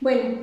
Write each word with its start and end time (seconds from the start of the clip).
Bueno, 0.00 0.38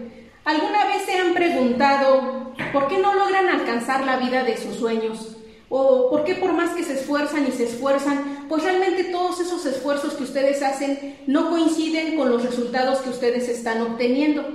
¿alguna 0.46 0.86
vez 0.86 1.04
se 1.06 1.18
han 1.18 1.34
preguntado 1.34 2.54
por 2.72 2.88
qué 2.88 3.00
no 3.00 3.16
logran 3.16 3.50
alcanzar 3.50 4.06
la 4.06 4.18
vida 4.18 4.44
de 4.44 4.56
sus 4.56 4.76
sueños? 4.76 5.36
¿O 5.70 6.12
por 6.12 6.24
qué 6.24 6.36
por 6.36 6.54
más 6.54 6.76
que 6.76 6.84
se 6.84 6.94
esfuerzan 6.94 7.48
y 7.48 7.52
se 7.52 7.66
esfuerzan, 7.66 8.46
pues 8.48 8.64
realmente 8.64 9.06
todos 9.06 9.42
esos 9.42 9.66
esfuerzos 9.66 10.14
que 10.14 10.24
ustedes 10.24 10.62
hacen 10.62 11.18
no 11.26 11.50
coinciden 11.50 12.16
con 12.16 12.30
los 12.30 12.46
resultados 12.46 13.00
que 13.00 13.10
ustedes 13.10 13.50
están 13.50 13.82
obteniendo? 13.82 14.46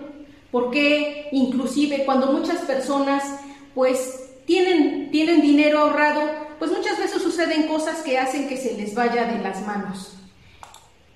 ¿Por 0.53 0.71
qué 0.71 1.29
inclusive 1.33 2.05
cuando 2.05 2.29
muchas 2.29 2.61
personas 2.61 3.25
pues 3.75 4.31
tienen, 4.47 5.11
tienen 5.11 5.43
dinero 5.43 5.81
ahorrado, 5.81 6.23
pues 6.61 6.71
muchas 6.71 6.97
veces 6.99 7.21
suceden 7.21 7.67
cosas 7.67 8.03
que 8.03 8.19
hacen 8.19 8.49
que 8.49 8.57
se 8.57 8.75
les 8.75 8.95
vaya 8.95 9.25
de 9.25 9.43
las 9.43 9.67
manos? 9.67 10.22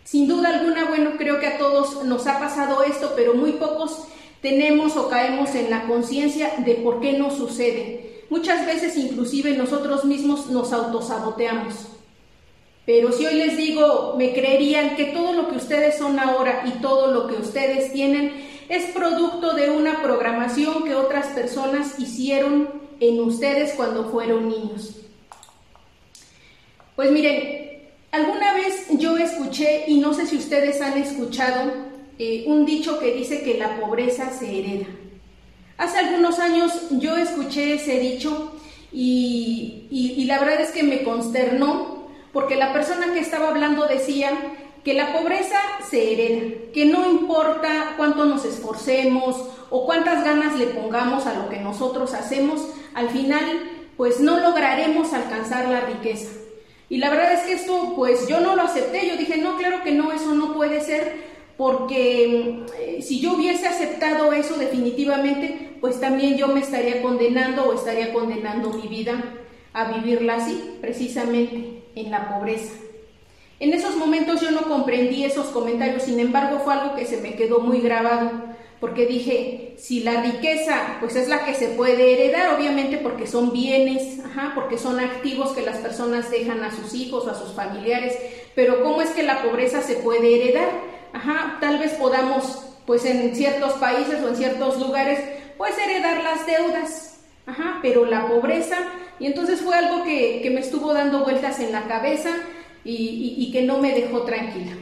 Sin 0.07 0.29
duda 0.29 0.51
alguna, 0.51 0.85
bueno, 0.85 1.15
creo 1.19 1.41
que 1.41 1.49
a 1.49 1.59
todos 1.59 2.05
nos 2.05 2.29
ha 2.29 2.39
pasado 2.39 2.85
esto, 2.85 3.15
pero 3.17 3.35
muy 3.35 3.55
pocos 3.55 4.05
tenemos 4.41 4.97
o 4.97 5.09
caemos 5.09 5.53
en 5.57 5.69
la 5.69 5.89
conciencia 5.89 6.53
de 6.59 6.75
por 6.77 7.01
qué 7.01 7.15
no 7.15 7.33
sucede. 7.33 8.23
Muchas 8.31 8.65
veces 8.65 8.97
inclusive 8.97 9.57
nosotros 9.57 10.05
mismos 10.05 10.47
nos 10.47 10.73
autosaboteamos. 10.73 11.89
Pero 12.85 13.11
si 13.11 13.27
hoy 13.27 13.35
les 13.35 13.57
digo, 13.57 14.15
me 14.17 14.33
creerían 14.33 14.95
que 14.95 15.07
todo 15.07 15.33
lo 15.33 15.49
que 15.49 15.57
ustedes 15.57 15.99
son 15.99 16.21
ahora 16.21 16.63
y 16.67 16.81
todo 16.81 17.13
lo 17.13 17.27
que 17.27 17.43
ustedes 17.43 17.93
tienen 17.93 18.31
es 18.69 18.85
producto 18.93 19.55
de 19.55 19.71
una 19.71 20.05
programación 20.05 20.85
que 20.85 20.95
otras 20.95 21.27
personas 21.35 21.99
hicieron 21.99 22.69
en 23.01 23.19
ustedes 23.19 23.73
cuando 23.73 24.09
fueron 24.11 24.49
niños. 24.49 25.01
Pues 26.95 27.11
miren, 27.11 27.66
Alguna 28.17 28.55
vez 28.55 28.87
yo 28.93 29.19
escuché, 29.19 29.85
y 29.89 29.99
no 29.99 30.15
sé 30.15 30.27
si 30.27 30.39
ustedes 30.39 30.81
han 30.81 30.97
escuchado, 30.97 31.71
eh, 32.19 32.45
un 32.47 32.65
dicho 32.65 32.99
que 32.99 33.13
dice 33.13 33.43
que 33.43 33.59
la 33.59 33.79
pobreza 33.79 34.31
se 34.31 34.59
hereda. 34.59 34.87
Hace 35.77 35.99
algunos 35.99 36.39
años 36.39 36.73
yo 36.93 37.19
escuché 37.19 37.75
ese 37.75 38.01
dicho 38.01 38.59
y, 38.91 39.87
y 39.91 40.25
la 40.25 40.39
verdad 40.39 40.63
es 40.63 40.71
que 40.71 40.83
me 40.83 41.03
consternó 41.03 42.09
porque 42.33 42.57
la 42.57 42.73
persona 42.73 43.13
que 43.13 43.21
estaba 43.21 43.49
hablando 43.49 43.87
decía 43.87 44.31
que 44.83 44.95
la 44.95 45.13
pobreza 45.13 45.59
se 45.91 46.15
hereda, 46.15 46.55
que 46.73 46.87
no 46.87 47.11
importa 47.11 47.97
cuánto 47.99 48.25
nos 48.25 48.47
esforcemos 48.47 49.37
o 49.69 49.85
cuántas 49.85 50.25
ganas 50.25 50.59
le 50.59 50.69
pongamos 50.69 51.27
a 51.27 51.35
lo 51.35 51.51
que 51.51 51.59
nosotros 51.59 52.15
hacemos, 52.15 52.67
al 52.95 53.11
final 53.11 53.45
pues 53.99 54.21
no 54.21 54.41
lograremos 54.41 55.13
alcanzar 55.13 55.69
la 55.69 55.81
riqueza. 55.81 56.31
Y 56.89 56.99
la 56.99 57.11
verdad 57.11 57.33
es 57.33 57.41
que 57.41 57.53
esto, 57.53 57.95
pues 57.97 58.29
yo 58.29 58.41
no 58.41 58.55
lo 58.55 58.63
acepté, 58.63 59.09
yo 59.09 59.17
dije, 59.17 59.39
no, 59.39 59.57
claro 59.57 59.83
que 59.83 59.93
no, 59.93 60.13
eso 60.13 60.35
no 60.35 60.55
puede 60.55 60.81
ser, 60.81 61.37
porque 61.57 62.65
eh, 62.79 63.03
si 63.03 63.21
yo 63.21 63.35
hubiese 63.35 63.67
aceptado 63.67 64.33
eso 64.33 64.57
definitivamente, 64.57 65.77
pues 65.81 66.01
también 66.01 66.37
yo 66.37 66.49
me 66.49 66.61
estaría 66.61 67.03
condenando 67.03 67.65
o 67.65 67.75
estaría 67.75 68.13
condenando 68.13 68.71
mi 68.71 68.87
vida 68.89 69.23
a 69.73 69.93
vivirla 69.93 70.37
así, 70.37 70.77
precisamente 70.81 71.83
en 71.97 72.11
la 72.11 72.29
pobreza. 72.29 72.73
En 73.59 73.73
esos 73.73 73.97
momentos 73.97 74.41
yo 74.41 74.51
no 74.51 74.63
comprendí 74.63 75.25
esos 75.25 75.47
comentarios, 75.47 76.05
sin 76.05 76.21
embargo 76.21 76.61
fue 76.61 76.75
algo 76.75 76.95
que 76.95 77.07
se 77.07 77.21
me 77.21 77.35
quedó 77.35 77.61
muy 77.61 77.81
grabado 77.81 78.56
porque 78.81 79.07
dije, 79.07 79.75
si 79.79 80.01
la 80.01 80.23
riqueza 80.23 80.99
pues 81.01 81.17
es 81.17 81.29
la 81.29 81.45
que 81.45 81.55
se 81.55 81.69
puede 81.69 82.13
heredar, 82.13 82.55
obviamente 82.55 82.99
porque 82.99 83.27
son 83.27 83.53
bienes, 83.53 84.21
ajá, 84.25 84.53
porque 84.55 84.79
son 84.79 85.01
activos 85.01 85.53
que 85.53 85.63
las 85.63 85.79
personas 85.79 86.31
dejan 86.31 86.63
a 86.63 86.71
sus 86.71 86.95
hijos 86.95 87.27
a 87.27 87.35
sus 87.35 87.53
familiares, 87.55 88.17
pero 88.55 88.83
¿cómo 88.83 89.01
es 89.01 89.11
que 89.11 89.23
la 89.23 89.43
pobreza 89.43 89.83
se 89.83 89.97
puede 89.97 90.37
heredar? 90.37 90.71
Ajá, 91.13 91.59
tal 91.61 91.79
vez 91.79 91.93
podamos 91.93 92.63
pues 92.87 93.05
en 93.05 93.35
ciertos 93.35 93.73
países 93.75 94.23
o 94.23 94.29
en 94.29 94.37
ciertos 94.37 94.79
lugares 94.79 95.19
pues 95.57 95.73
heredar 95.79 96.23
las 96.23 96.47
deudas, 96.47 97.21
ajá, 97.47 97.79
pero 97.83 98.05
la 98.05 98.29
pobreza, 98.29 98.77
y 99.19 99.27
entonces 99.27 99.63
fue 99.63 99.75
algo 99.75 100.05
que, 100.05 100.41
que 100.43 100.51
me 100.51 100.61
estuvo 100.61 100.93
dando 100.93 101.25
vueltas 101.25 101.61
en 101.61 101.73
la 101.73 101.87
cabeza, 101.89 102.31
y, 102.87 103.35
y, 103.37 103.51
que 103.51 103.63
no 103.63 103.79
me 103.79 103.93
dejó 103.93 104.23
tranquila. 104.23 104.73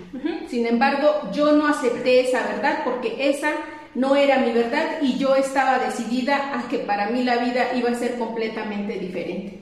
Sin 0.47 0.67
embargo, 0.67 1.31
yo 1.33 1.53
no 1.53 1.67
acepté 1.67 2.21
esa 2.21 2.47
verdad 2.47 2.83
porque 2.85 3.31
esa 3.31 3.53
no 3.95 4.17
era 4.17 4.39
mi 4.39 4.53
verdad 4.53 5.03
y 5.03 5.19
yo 5.19 5.35
estaba 5.37 5.79
decidida 5.79 6.59
a 6.59 6.69
que 6.69 6.79
para 6.79 7.11
mí 7.11 7.23
la 7.23 7.37
vida 7.39 7.75
iba 7.77 7.91
a 7.91 7.95
ser 7.95 8.19
completamente 8.19 8.99
diferente. 8.99 9.61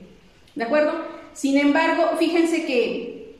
¿De 0.55 0.63
acuerdo? 0.63 0.93
Sin 1.33 1.57
embargo, 1.57 2.11
fíjense 2.17 2.65
que 2.65 3.35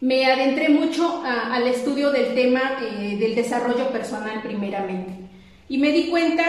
me 0.00 0.26
adentré 0.26 0.68
mucho 0.68 1.22
al 1.24 1.66
estudio 1.66 2.10
del 2.10 2.34
tema 2.34 2.78
eh, 2.82 3.16
del 3.18 3.34
desarrollo 3.34 3.88
personal 3.88 4.42
primeramente 4.42 5.14
y 5.68 5.78
me 5.78 5.92
di 5.92 6.10
cuenta 6.10 6.44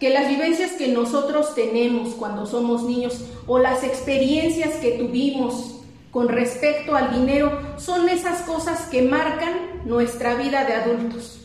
que 0.00 0.10
las 0.10 0.28
vivencias 0.28 0.72
que 0.72 0.88
nosotros 0.88 1.54
tenemos 1.54 2.14
cuando 2.14 2.46
somos 2.46 2.82
niños 2.84 3.24
o 3.46 3.58
las 3.58 3.84
experiencias 3.84 4.74
que 4.76 4.92
tuvimos 4.92 5.80
con 6.10 6.28
respecto 6.28 6.94
al 6.94 7.12
dinero 7.12 7.58
son 7.76 8.08
esas 8.08 8.42
cosas 8.42 8.86
que 8.86 9.02
marcan 9.02 9.82
nuestra 9.84 10.34
vida 10.36 10.64
de 10.64 10.74
adultos. 10.74 11.43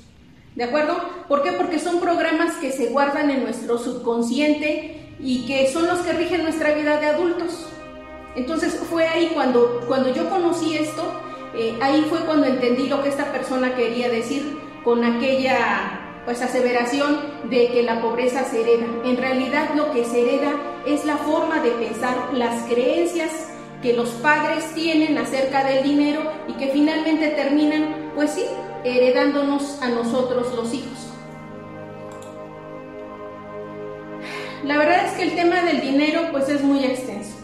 ¿De 0.59 0.65
acuerdo? 0.65 0.97
¿Por 1.29 1.41
qué? 1.41 1.53
Porque 1.53 1.79
son 1.79 2.01
programas 2.01 2.55
que 2.55 2.73
se 2.73 2.87
guardan 2.87 3.29
en 3.29 3.43
nuestro 3.43 3.77
subconsciente 3.77 5.15
y 5.17 5.45
que 5.45 5.71
son 5.71 5.87
los 5.87 5.99
que 5.99 6.11
rigen 6.11 6.43
nuestra 6.43 6.73
vida 6.73 6.99
de 6.99 7.05
adultos. 7.05 7.65
Entonces 8.35 8.77
fue 8.89 9.07
ahí 9.07 9.31
cuando, 9.33 9.79
cuando 9.87 10.13
yo 10.13 10.29
conocí 10.29 10.75
esto, 10.75 11.01
eh, 11.55 11.77
ahí 11.81 12.05
fue 12.09 12.19
cuando 12.25 12.45
entendí 12.45 12.89
lo 12.89 13.01
que 13.01 13.07
esta 13.07 13.31
persona 13.31 13.73
quería 13.73 14.09
decir 14.09 14.59
con 14.83 15.05
aquella 15.05 16.21
pues 16.25 16.41
aseveración 16.41 17.19
de 17.49 17.69
que 17.69 17.81
la 17.81 18.01
pobreza 18.01 18.43
se 18.43 18.59
hereda. 18.59 18.85
En 19.05 19.15
realidad 19.15 19.69
lo 19.77 19.93
que 19.93 20.03
se 20.03 20.23
hereda 20.23 20.51
es 20.85 21.05
la 21.05 21.15
forma 21.15 21.61
de 21.61 21.71
pensar, 21.71 22.33
las 22.33 22.63
creencias 22.63 23.31
que 23.81 23.93
los 23.93 24.09
padres 24.09 24.73
tienen 24.73 25.17
acerca 25.19 25.63
del 25.63 25.85
dinero 25.85 26.19
y 26.49 26.53
que 26.55 26.67
finalmente 26.67 27.29
terminan, 27.29 28.11
pues 28.13 28.31
sí, 28.31 28.43
heredándonos 28.83 29.81
a 29.81 29.89
nosotros 29.89 30.53
los 30.55 30.73
hijos. 30.73 31.09
La 34.63 34.77
verdad 34.77 35.05
es 35.07 35.13
que 35.13 35.23
el 35.23 35.35
tema 35.35 35.61
del 35.63 35.81
dinero 35.81 36.27
pues 36.31 36.49
es 36.49 36.61
muy 36.61 36.83
extenso. 36.83 37.35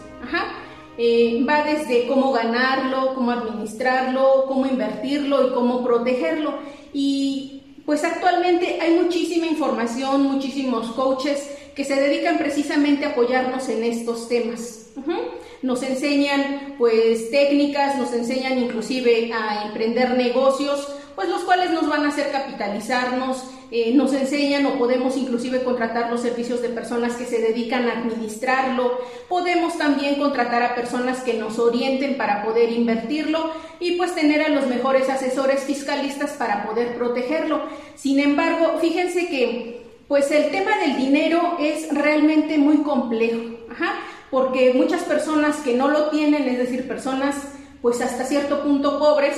Eh, 0.98 1.44
va 1.46 1.62
desde 1.62 2.06
cómo 2.06 2.32
ganarlo, 2.32 3.14
cómo 3.14 3.30
administrarlo, 3.30 4.46
cómo 4.48 4.66
invertirlo 4.66 5.46
y 5.46 5.50
cómo 5.52 5.84
protegerlo. 5.84 6.54
Y 6.94 7.62
pues 7.84 8.02
actualmente 8.02 8.78
hay 8.80 8.98
muchísima 8.98 9.46
información, 9.46 10.22
muchísimos 10.22 10.92
coaches 10.92 11.50
que 11.74 11.84
se 11.84 11.96
dedican 11.96 12.38
precisamente 12.38 13.04
a 13.04 13.10
apoyarnos 13.10 13.68
en 13.68 13.84
estos 13.84 14.28
temas. 14.28 14.90
Nos 15.62 15.82
enseñan 15.82 16.74
pues 16.78 17.30
técnicas, 17.30 17.98
nos 17.98 18.12
enseñan 18.12 18.58
inclusive 18.58 19.32
a 19.32 19.66
emprender 19.66 20.16
negocios, 20.16 20.95
pues 21.16 21.28
los 21.28 21.42
cuales 21.42 21.70
nos 21.70 21.88
van 21.88 22.04
a 22.04 22.10
hacer 22.10 22.30
capitalizarnos, 22.30 23.42
eh, 23.72 23.92
nos 23.94 24.12
enseñan 24.12 24.64
o 24.66 24.78
podemos 24.78 25.16
inclusive 25.16 25.64
contratar 25.64 26.10
los 26.10 26.20
servicios 26.20 26.62
de 26.62 26.68
personas 26.68 27.14
que 27.14 27.24
se 27.24 27.38
dedican 27.38 27.88
a 27.88 27.94
administrarlo, 27.94 29.00
podemos 29.28 29.76
también 29.76 30.20
contratar 30.20 30.62
a 30.62 30.74
personas 30.76 31.22
que 31.22 31.34
nos 31.34 31.58
orienten 31.58 32.16
para 32.16 32.44
poder 32.44 32.70
invertirlo 32.70 33.50
y 33.80 33.96
pues 33.96 34.14
tener 34.14 34.42
a 34.42 34.50
los 34.50 34.68
mejores 34.68 35.08
asesores 35.08 35.64
fiscalistas 35.64 36.32
para 36.32 36.64
poder 36.64 36.94
protegerlo. 36.94 37.62
Sin 37.96 38.20
embargo, 38.20 38.78
fíjense 38.80 39.26
que 39.26 39.84
pues 40.06 40.30
el 40.30 40.50
tema 40.50 40.78
del 40.78 40.96
dinero 40.96 41.56
es 41.58 41.92
realmente 41.92 42.58
muy 42.58 42.78
complejo, 42.78 43.56
porque 44.30 44.74
muchas 44.74 45.02
personas 45.02 45.56
que 45.56 45.74
no 45.74 45.88
lo 45.88 46.10
tienen, 46.10 46.46
es 46.48 46.58
decir, 46.58 46.86
personas 46.86 47.36
pues 47.82 48.00
hasta 48.00 48.24
cierto 48.24 48.62
punto 48.62 48.98
pobres, 48.98 49.36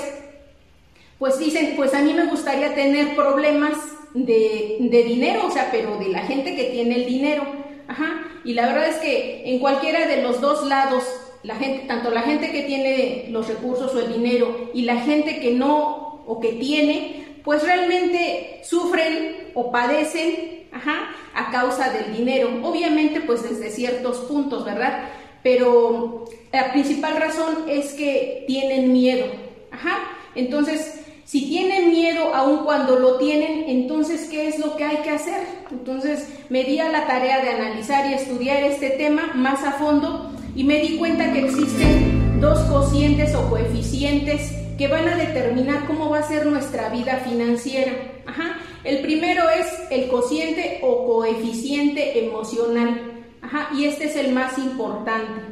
pues 1.19 1.39
dicen, 1.39 1.75
pues 1.77 1.95
a 1.95 2.01
mí 2.01 2.13
me 2.15 2.27
gustaría 2.27 2.75
tener 2.75 3.17
problemas 3.17 3.77
de, 4.15 5.05
dinero, 5.07 5.47
o 5.47 5.51
sea, 5.51 5.69
pero 5.71 5.97
de 5.99 6.09
la 6.09 6.21
gente 6.21 6.55
que 6.55 6.65
tiene 6.65 6.97
el 6.97 7.07
dinero. 7.07 7.45
Ajá. 7.89 8.25
Y 8.45 8.55
la 8.55 8.67
verdad 8.67 8.89
es 8.89 8.97
que 8.97 9.43
en 9.47 9.59
cualquiera 9.59 10.07
de 10.07 10.23
los 10.23 10.41
dos 10.41 10.67
lados, 10.67 11.05
la 11.43 11.57
gente, 11.57 11.87
tanto 11.87 12.11
la 12.11 12.23
gente 12.23 12.51
que 12.51 12.63
tiene 12.63 13.27
los 13.31 13.49
recursos 13.49 13.95
o 13.95 14.01
el 14.01 14.13
dinero 14.13 14.71
y 14.75 14.83
la 14.83 15.01
gente 15.01 15.41
que 15.41 15.53
no 15.53 16.23
o 16.27 16.41
que 16.41 16.53
tiene, 16.53 17.41
pues 17.45 17.63
realmente 17.63 18.61
sufren 18.63 19.51
o 19.55 19.73
padecen 19.73 20.69
ajá, 20.73 21.11
a 21.35 21.51
causa 21.51 21.91
del 21.91 22.17
dinero. 22.17 22.51
Obviamente, 22.63 23.21
pues 23.21 23.43
desde 23.43 23.71
ciertos 23.71 24.19
puntos, 24.19 24.65
¿verdad? 24.65 25.09
Pero 25.43 26.27
la 26.53 26.73
principal 26.73 27.17
razón 27.17 27.65
es 27.69 27.95
que 27.95 28.45
tienen 28.47 28.93
miedo. 28.93 29.27
Ajá. 29.71 29.99
Entonces, 30.35 31.01
si 31.29 31.43
tienen 31.43 31.91
miedo 31.91 32.35
aun 32.35 32.65
cuando 32.65 32.99
lo 32.99 33.19
tienen, 33.19 33.65
entonces, 33.69 34.31
¿qué 34.31 34.49
es 34.49 34.59
lo 34.59 34.77
que 34.77 34.85
hay 34.85 34.97
que 35.03 35.11
hacer? 35.11 35.43
Entonces, 35.71 36.27
me 36.49 36.65
di 36.65 36.81
a 36.81 36.89
la 36.91 37.07
tarea 37.07 37.45
de 37.45 37.51
analizar 37.51 38.11
y 38.11 38.15
estudiar 38.15 38.63
este 38.63 38.89
tema 38.89 39.33
más 39.35 39.63
a 39.63 39.73
fondo 39.73 40.33
y 40.57 40.65
me 40.65 40.81
di 40.81 40.97
cuenta 40.97 41.31
que 41.35 41.45
existen 41.45 42.41
dos 42.41 42.59
cocientes 42.61 43.35
o 43.35 43.47
coeficientes 43.51 44.55
que 44.79 44.89
van 44.89 45.07
a 45.07 45.17
determinar 45.17 45.87
cómo 45.87 46.09
va 46.09 46.21
a 46.21 46.23
ser 46.27 46.47
nuestra 46.47 46.89
vida 46.89 47.17
financiera. 47.17 47.93
Ajá. 48.25 48.57
El 48.83 49.03
primero 49.03 49.51
es 49.51 49.67
el 49.91 50.09
cociente 50.09 50.79
o 50.81 51.05
coeficiente 51.07 52.25
emocional. 52.25 53.03
Ajá, 53.43 53.69
y 53.77 53.85
este 53.85 54.07
es 54.07 54.17
el 54.17 54.33
más 54.33 54.57
importante. 54.57 55.43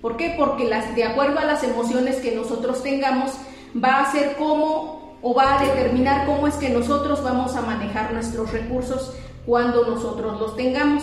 ¿Por 0.00 0.16
qué? 0.16 0.36
Porque 0.38 0.66
las, 0.66 0.94
de 0.94 1.02
acuerdo 1.02 1.40
a 1.40 1.46
las 1.46 1.64
emociones 1.64 2.18
que 2.18 2.30
nosotros 2.30 2.80
tengamos, 2.84 3.32
va 3.74 4.02
a 4.02 4.12
ser 4.12 4.36
cómo 4.38 4.95
o 5.28 5.34
va 5.34 5.58
a 5.58 5.64
determinar 5.64 6.24
cómo 6.24 6.46
es 6.46 6.54
que 6.54 6.68
nosotros 6.68 7.20
vamos 7.20 7.56
a 7.56 7.60
manejar 7.60 8.12
nuestros 8.12 8.52
recursos 8.52 9.12
cuando 9.44 9.84
nosotros 9.84 10.40
los 10.40 10.54
tengamos. 10.54 11.02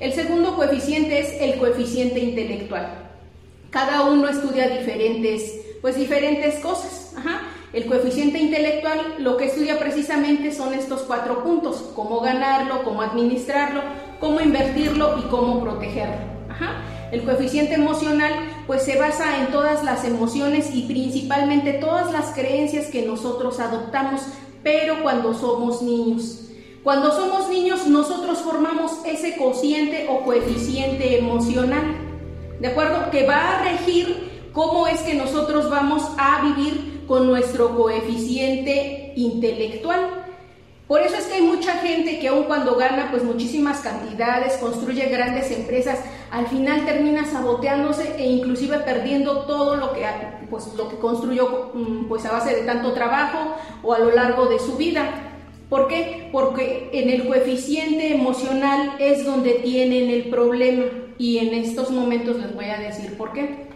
El 0.00 0.12
segundo 0.12 0.54
coeficiente 0.54 1.18
es 1.18 1.40
el 1.40 1.58
coeficiente 1.58 2.20
intelectual. 2.20 3.08
Cada 3.70 4.02
uno 4.02 4.28
estudia 4.28 4.68
diferentes, 4.68 5.62
pues 5.80 5.96
diferentes 5.96 6.56
cosas. 6.56 7.14
El 7.72 7.86
coeficiente 7.86 8.38
intelectual 8.38 9.14
lo 9.20 9.38
que 9.38 9.46
estudia 9.46 9.78
precisamente 9.78 10.52
son 10.52 10.74
estos 10.74 11.00
cuatro 11.00 11.42
puntos, 11.42 11.90
cómo 11.96 12.20
ganarlo, 12.20 12.84
cómo 12.84 13.00
administrarlo, 13.00 13.80
cómo 14.20 14.40
invertirlo 14.42 15.18
y 15.20 15.22
cómo 15.30 15.62
protegerlo. 15.62 16.34
El 17.12 17.22
coeficiente 17.22 17.74
emocional 17.74 18.32
pues 18.66 18.82
se 18.82 18.98
basa 18.98 19.38
en 19.38 19.52
todas 19.52 19.84
las 19.84 20.04
emociones 20.04 20.74
y 20.74 20.82
principalmente 20.82 21.74
todas 21.74 22.12
las 22.12 22.34
creencias 22.34 22.86
que 22.86 23.02
nosotros 23.02 23.60
adoptamos, 23.60 24.22
pero 24.62 25.02
cuando 25.02 25.34
somos 25.34 25.82
niños. 25.82 26.40
Cuando 26.82 27.12
somos 27.12 27.48
niños 27.48 27.86
nosotros 27.86 28.38
formamos 28.38 28.92
ese 29.06 29.36
cociente 29.36 30.06
o 30.10 30.22
coeficiente 30.22 31.18
emocional, 31.18 31.96
¿de 32.60 32.68
acuerdo? 32.68 33.10
Que 33.10 33.26
va 33.26 33.58
a 33.58 33.64
regir 33.64 34.50
cómo 34.52 34.86
es 34.86 35.00
que 35.00 35.14
nosotros 35.14 35.70
vamos 35.70 36.02
a 36.18 36.42
vivir 36.42 37.04
con 37.06 37.26
nuestro 37.26 37.76
coeficiente 37.76 39.12
intelectual. 39.16 40.23
Por 40.94 41.02
eso 41.02 41.16
es 41.16 41.24
que 41.24 41.34
hay 41.34 41.42
mucha 41.42 41.72
gente 41.78 42.20
que 42.20 42.28
aun 42.28 42.44
cuando 42.44 42.76
gana 42.76 43.08
pues 43.10 43.24
muchísimas 43.24 43.80
cantidades, 43.80 44.58
construye 44.58 45.06
grandes 45.06 45.50
empresas, 45.50 45.98
al 46.30 46.46
final 46.46 46.84
termina 46.84 47.26
saboteándose 47.26 48.14
e 48.16 48.30
inclusive 48.30 48.78
perdiendo 48.78 49.40
todo 49.40 49.74
lo 49.74 49.92
que 49.92 50.06
pues 50.48 50.72
lo 50.76 50.88
que 50.88 50.98
construyó 50.98 51.72
mm, 51.74 52.04
pues 52.06 52.24
a 52.26 52.30
base 52.30 52.54
de 52.54 52.62
tanto 52.62 52.92
trabajo 52.92 53.56
o 53.82 53.92
a 53.92 53.98
lo 53.98 54.12
largo 54.12 54.46
de 54.46 54.60
su 54.60 54.76
vida. 54.76 55.32
¿Por 55.68 55.88
qué? 55.88 56.28
Porque 56.30 56.90
en 56.92 57.10
el 57.10 57.26
coeficiente 57.26 58.14
emocional 58.14 58.94
es 59.00 59.24
donde 59.24 59.54
tienen 59.54 60.10
el 60.10 60.30
problema 60.30 60.84
y 61.18 61.38
en 61.38 61.54
estos 61.54 61.90
momentos 61.90 62.36
les 62.36 62.54
voy 62.54 62.66
a 62.66 62.78
decir 62.78 63.16
por 63.18 63.32
qué. 63.32 63.73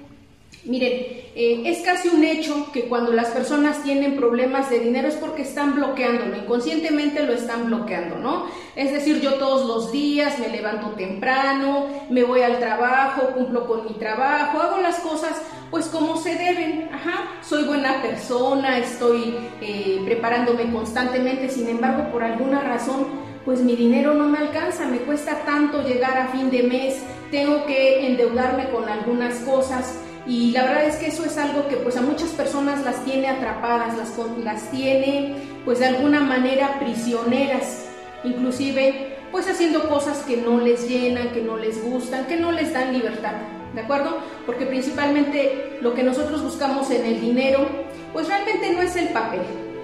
Miren, 0.65 0.93
eh, 1.35 1.63
es 1.67 1.81
casi 1.83 2.09
un 2.09 2.25
hecho 2.25 2.71
que 2.73 2.83
cuando 2.89 3.13
las 3.13 3.29
personas 3.29 3.83
tienen 3.85 4.17
problemas 4.17 4.69
de 4.71 4.81
dinero 4.81 5.09
es 5.09 5.15
porque 5.15 5.43
están 5.43 5.77
bloqueándolo, 5.77 6.37
inconscientemente 6.37 7.23
lo 7.23 7.33
están 7.33 7.67
bloqueando, 7.67 8.17
¿no? 8.17 8.47
Es 8.75 8.93
decir, 8.93 9.21
yo 9.21 9.35
todos 9.35 9.67
los 9.67 9.93
días 9.93 10.39
me 10.41 10.49
levanto 10.49 10.91
temprano, 10.91 11.87
me 12.11 12.25
voy 12.25 12.43
al 12.43 12.59
trabajo, 12.59 13.31
cumplo 13.35 13.67
con 13.67 13.85
mi 13.85 13.95
trabajo, 13.95 14.61
hago 14.61 14.79
las 14.79 14.99
cosas 14.99 15.41
pues 15.71 15.87
como 15.87 16.17
se 16.17 16.35
deben, 16.35 16.89
ajá, 16.93 17.29
soy 17.43 17.65
buena 17.65 18.01
persona, 18.03 18.79
estoy 18.79 19.37
eh, 19.61 20.01
preparándome 20.05 20.73
constantemente, 20.73 21.51
sin 21.51 21.69
embargo, 21.69 22.11
por 22.11 22.25
alguna 22.25 22.61
razón, 22.63 23.07
pues 23.45 23.61
mi 23.61 23.77
dinero 23.77 24.15
no 24.15 24.29
me 24.29 24.39
alcanza, 24.39 24.87
me 24.87 24.99
cuesta 24.99 25.45
tanto 25.45 25.83
llegar 25.83 26.17
a 26.17 26.29
fin 26.29 26.51
de 26.51 26.63
mes, 26.63 27.03
tengo 27.31 27.67
que 27.67 28.07
endeudarme 28.07 28.71
con 28.71 28.89
algunas 28.89 29.37
cosas 29.41 29.99
y 30.29 30.51
la 30.51 30.65
verdad 30.65 30.85
es 30.85 30.97
que 30.97 31.07
eso 31.07 31.25
es 31.25 31.39
algo 31.39 31.67
que 31.69 31.77
pues 31.77 31.97
a 31.97 32.03
muchas 32.03 32.29
personas 32.31 32.85
las 32.85 33.03
tiene 33.05 33.29
atrapadas, 33.29 33.97
las, 33.97 34.13
las 34.45 34.71
tiene 34.71 35.37
pues 35.65 35.79
de 35.79 35.87
alguna 35.87 36.21
manera 36.21 36.79
prisioneras, 36.79 37.87
inclusive 38.25 39.17
pues 39.33 39.49
haciendo 39.49 39.89
cosas 39.89 40.19
que 40.19 40.37
no 40.37 40.61
les 40.61 40.87
llenan, 40.87 41.31
que 41.31 41.41
no 41.41 41.57
les 41.57 41.83
gustan, 41.83 42.27
que 42.27 42.37
no 42.37 42.53
les 42.53 42.75
dan 42.75 42.93
libertad, 42.93 43.33
¿de 43.75 43.81
acuerdo? 43.81 44.19
Porque 44.45 44.67
principalmente 44.67 45.79
lo 45.81 45.95
que 45.95 46.03
nosotros 46.03 46.43
buscamos 46.43 46.91
en 46.91 47.07
el 47.07 47.21
dinero 47.23 47.67
pues 48.13 48.29
realmente 48.29 48.71
no 48.75 48.83
es 48.83 48.97
el 48.97 49.09
papel, 49.09 49.41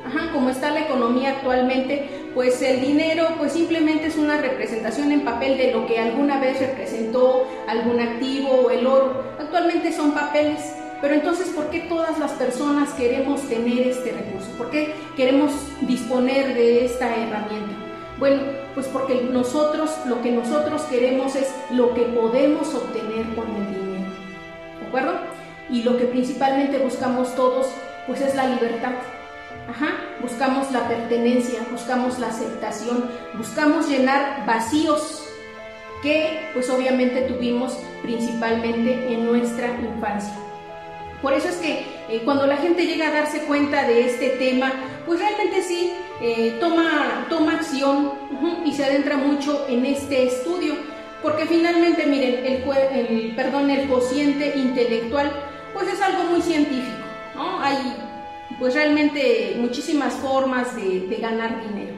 Ajá, 0.07 0.33
como 0.33 0.51
está 0.51 0.71
la 0.71 0.81
economía 0.81 1.31
actualmente, 1.31 2.09
pues 2.35 2.61
el 2.61 2.83
dinero 2.83 3.27
pues 3.39 3.53
simplemente 3.53 4.07
es 4.09 4.17
una 4.17 4.37
representación 4.37 5.13
en 5.13 5.25
papel 5.25 5.57
de 5.57 5.73
lo 5.73 5.87
que 5.87 5.99
alguna 5.99 6.39
vez 6.39 6.61
representó 6.61 7.49
algún 7.67 8.01
activo 8.01 8.51
o 8.51 8.71
el 8.71 8.87
oro. 8.87 9.25
Actualmente 9.39 9.93
son 9.93 10.13
papeles, 10.13 10.75
pero 11.01 11.15
entonces 11.15 11.49
¿por 11.49 11.71
qué 11.71 11.81
todas 11.81 12.19
las 12.19 12.33
personas 12.33 12.91
queremos 12.91 13.41
tener 13.49 13.87
este 13.89 14.13
recurso? 14.13 14.51
¿Por 14.59 14.71
qué 14.71 14.95
queremos 15.17 15.53
disponer 15.81 16.55
de 16.55 16.85
esta 16.85 17.07
herramienta? 17.07 17.73
Bueno, 18.19 18.43
pues 18.75 18.87
porque 18.89 19.27
nosotros 19.33 19.91
lo 20.07 20.21
que 20.21 20.33
nosotros 20.33 20.83
queremos 20.83 21.35
es 21.35 21.51
lo 21.71 21.95
que 21.95 22.03
podemos 22.03 22.75
obtener 22.75 23.25
con 23.35 23.49
el 23.57 23.75
dinero. 23.75 24.11
¿De 24.81 24.87
acuerdo? 24.87 25.13
Y 25.71 25.83
lo 25.83 25.97
que 25.97 26.05
principalmente 26.05 26.79
buscamos 26.79 27.35
todos 27.35 27.69
pues 28.07 28.21
es 28.21 28.35
la 28.35 28.49
libertad. 28.49 28.93
Ajá, 29.69 29.95
buscamos 30.21 30.71
la 30.73 30.87
pertenencia, 30.89 31.61
buscamos 31.71 32.19
la 32.19 32.29
aceptación, 32.29 33.11
buscamos 33.35 33.89
llenar 33.89 34.45
vacíos 34.47 35.23
que 36.03 36.51
pues 36.53 36.69
obviamente 36.69 37.23
tuvimos 37.23 37.79
principalmente 38.03 39.13
en 39.13 39.25
nuestra 39.25 39.69
infancia. 39.81 40.35
Por 41.23 41.33
eso 41.33 41.49
es 41.49 41.57
que 41.57 41.87
eh, 42.11 42.21
cuando 42.27 42.47
la 42.47 42.59
gente 42.59 42.85
llega 42.85 43.09
a 43.09 43.13
darse 43.13 43.41
cuenta 43.45 43.89
de 43.89 44.07
este 44.07 44.31
tema, 44.31 44.71
pues 45.07 45.19
realmente 45.19 45.63
sí 45.63 45.95
eh, 46.21 46.59
toma, 46.61 47.27
toma 47.31 47.55
acción 47.55 48.13
y 48.67 48.73
se 48.75 48.85
adentra 48.85 49.17
mucho 49.17 49.65
en 49.67 49.87
este 49.87 50.27
estudio, 50.27 50.75
porque 51.23 51.47
finalmente 51.47 52.05
miren, 52.05 52.45
el, 52.45 52.63
el, 52.93 53.35
perdón, 53.35 53.71
el 53.71 53.89
cociente 53.89 54.53
intelectual 54.57 55.33
pues 55.73 55.89
es 55.89 56.03
algo 56.03 56.25
muy 56.25 56.43
científico, 56.43 56.99
¿no? 57.35 57.59
Hay 57.63 57.97
pues 58.59 58.75
realmente 58.75 59.57
muchísimas 59.59 60.15
formas 60.15 60.75
de, 60.77 61.17
ganar 61.21 61.69
dinero 61.69 61.95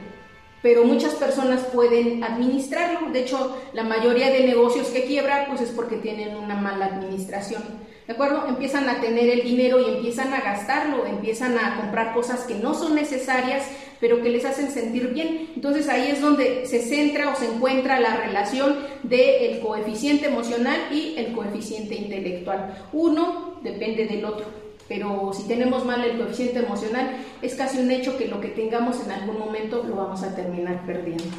pero 0.61 0.83
muchas 0.83 1.13
personas 1.13 1.63
pueden 1.65 2.23
administrarlo. 2.23 3.11
De 3.11 3.21
hecho, 3.21 3.55
la 3.73 3.83
mayoría 3.83 4.31
de 4.31 4.45
negocios 4.45 4.87
que 4.87 5.05
quiebran, 5.05 5.45
pues 5.47 5.61
es 5.61 5.69
porque 5.69 5.97
tienen 5.97 6.35
una 6.35 6.55
mala 6.55 6.87
administración. 6.87 7.63
¿De 8.05 8.13
acuerdo? 8.13 8.45
Empiezan 8.47 8.89
a 8.89 8.99
tener 8.99 9.29
el 9.29 9.43
dinero 9.43 9.79
y 9.79 9.95
empiezan 9.95 10.33
a 10.33 10.41
gastarlo, 10.41 11.05
empiezan 11.05 11.57
a 11.57 11.77
comprar 11.77 12.13
cosas 12.13 12.41
que 12.41 12.55
no 12.55 12.73
son 12.73 12.95
necesarias, 12.95 13.65
pero 14.01 14.21
que 14.21 14.29
les 14.29 14.45
hacen 14.45 14.71
sentir 14.71 15.13
bien. 15.13 15.51
Entonces 15.55 15.87
ahí 15.87 16.09
es 16.11 16.21
donde 16.21 16.65
se 16.65 16.81
centra 16.81 17.29
o 17.29 17.35
se 17.35 17.45
encuentra 17.45 17.99
la 17.99 18.17
relación 18.17 18.77
del 19.03 19.59
coeficiente 19.59 20.27
emocional 20.27 20.89
y 20.91 21.15
el 21.17 21.33
coeficiente 21.33 21.95
intelectual. 21.95 22.89
Uno 22.91 23.59
depende 23.63 24.05
del 24.05 24.25
otro 24.25 24.66
pero 24.87 25.31
si 25.33 25.47
tenemos 25.47 25.85
mal 25.85 26.03
el 26.03 26.17
coeficiente 26.17 26.59
emocional, 26.59 27.17
es 27.41 27.55
casi 27.55 27.79
un 27.79 27.91
hecho 27.91 28.17
que 28.17 28.27
lo 28.27 28.39
que 28.39 28.49
tengamos 28.49 29.03
en 29.03 29.11
algún 29.11 29.39
momento 29.39 29.83
lo 29.83 29.95
vamos 29.95 30.23
a 30.23 30.35
terminar 30.35 30.85
perdiendo. 30.85 31.35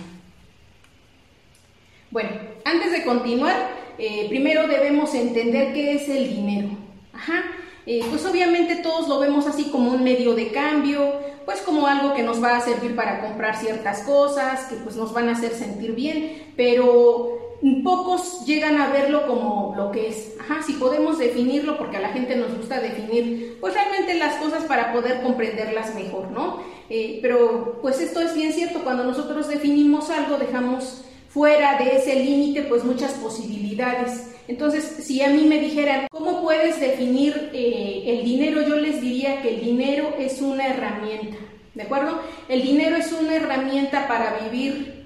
Bueno, 2.11 2.31
antes 2.65 2.93
de 2.93 3.05
continuar, 3.05 3.71
eh, 3.99 4.27
primero 4.29 4.67
debemos 4.67 5.15
entender 5.15 5.73
qué 5.75 5.95
es 5.95 6.09
el 6.09 6.29
dinero. 6.29 6.69
Ajá, 7.13 7.43
eh, 7.87 8.05
pues 8.11 8.25
obviamente 8.27 8.77
todos 8.77 9.09
lo 9.09 9.19
vemos 9.19 9.47
así 9.47 9.71
como 9.71 9.93
un 9.93 10.05
medio 10.05 10.35
de 10.35 10.49
cambio, 10.49 11.21
pues 11.45 11.61
como 11.61 11.87
algo 11.87 12.15
que 12.15 12.23
nos 12.23 12.43
va 12.43 12.57
a 12.57 12.61
servir 12.61 12.95
para 12.95 13.21
comprar 13.21 13.57
ciertas 13.57 14.03
cosas, 14.03 14.67
que 14.67 14.77
pues 14.77 14.97
nos 14.97 15.13
van 15.15 15.29
a 15.31 15.33
hacer 15.33 15.53
sentir 15.53 15.95
bien, 15.95 16.53
pero 16.57 17.48
pocos 17.83 18.45
llegan 18.47 18.81
a 18.81 18.91
verlo 18.93 19.27
como 19.27 19.75
lo 19.77 19.91
que 19.91 20.09
es. 20.09 20.37
Ajá, 20.41 20.63
si 20.63 20.75
podemos 20.75 21.19
definirlo, 21.19 21.77
porque 21.77 21.97
a 21.97 22.01
la 22.01 22.11
gente 22.11 22.37
nos 22.37 22.57
gusta 22.57 22.81
definir, 22.81 23.59
pues 23.61 23.75
realmente 23.75 24.15
las 24.15 24.37
cosas 24.37 24.65
para 24.65 24.93
poder 24.93 25.23
comprenderlas 25.23 25.95
mejor, 25.95 26.31
¿no? 26.31 26.59
Eh, 26.91 27.19
pero 27.21 27.79
pues 27.83 28.01
esto 28.01 28.21
es 28.21 28.35
bien 28.35 28.53
cierto, 28.53 28.81
cuando 28.85 29.05
nosotros 29.05 29.49
definimos 29.49 30.09
algo, 30.11 30.37
dejamos 30.37 31.03
fuera 31.29 31.79
de 31.79 31.97
ese 31.97 32.17
límite 32.25 32.63
pues 32.63 32.85
muchas 32.85 33.13
posibilidades. 33.15 34.35
Entonces, 34.49 34.85
si 35.03 35.23
a 35.23 35.29
mí 35.29 35.45
me 35.45 35.61
dijeran, 35.61 36.07
¿cómo 36.11 36.43
puedes 36.43 36.81
definir 36.81 37.51
eh, 37.53 38.05
el 38.07 38.25
dinero? 38.25 38.63
Yo 38.63 38.77
les 38.77 39.01
diría 39.03 39.43
que 39.43 39.57
el 39.57 39.61
dinero 39.61 40.15
es 40.19 40.41
una 40.41 40.69
herramienta, 40.69 41.37
¿de 41.75 41.83
acuerdo? 41.83 42.23
El 42.49 42.63
dinero 42.63 42.97
es 42.97 43.13
una 43.13 43.35
herramienta 43.35 44.09
para 44.09 44.39
vivir 44.45 44.98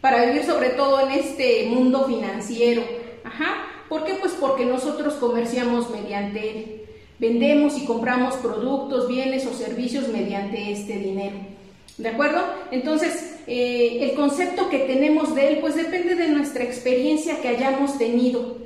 para 0.00 0.26
vivir 0.26 0.44
sobre 0.44 0.70
todo 0.70 1.00
en 1.00 1.10
este 1.12 1.66
mundo 1.66 2.04
financiero. 2.06 2.82
¿Por 3.90 4.04
qué? 4.04 4.14
Pues 4.14 4.32
porque 4.38 4.64
nosotros 4.64 5.14
comerciamos 5.14 5.90
mediante 5.90 6.50
él. 6.50 6.82
Vendemos 7.18 7.76
y 7.76 7.84
compramos 7.84 8.36
productos, 8.36 9.08
bienes 9.08 9.44
o 9.46 9.52
servicios 9.52 10.08
mediante 10.08 10.70
este 10.70 10.94
dinero. 10.94 11.36
¿De 11.98 12.08
acuerdo? 12.08 12.40
Entonces, 12.70 13.40
eh, 13.46 13.98
el 14.02 14.14
concepto 14.14 14.70
que 14.70 14.78
tenemos 14.78 15.34
de 15.34 15.48
él, 15.48 15.58
pues 15.60 15.74
depende 15.74 16.14
de 16.14 16.28
nuestra 16.28 16.62
experiencia 16.62 17.42
que 17.42 17.48
hayamos 17.48 17.98
tenido, 17.98 18.58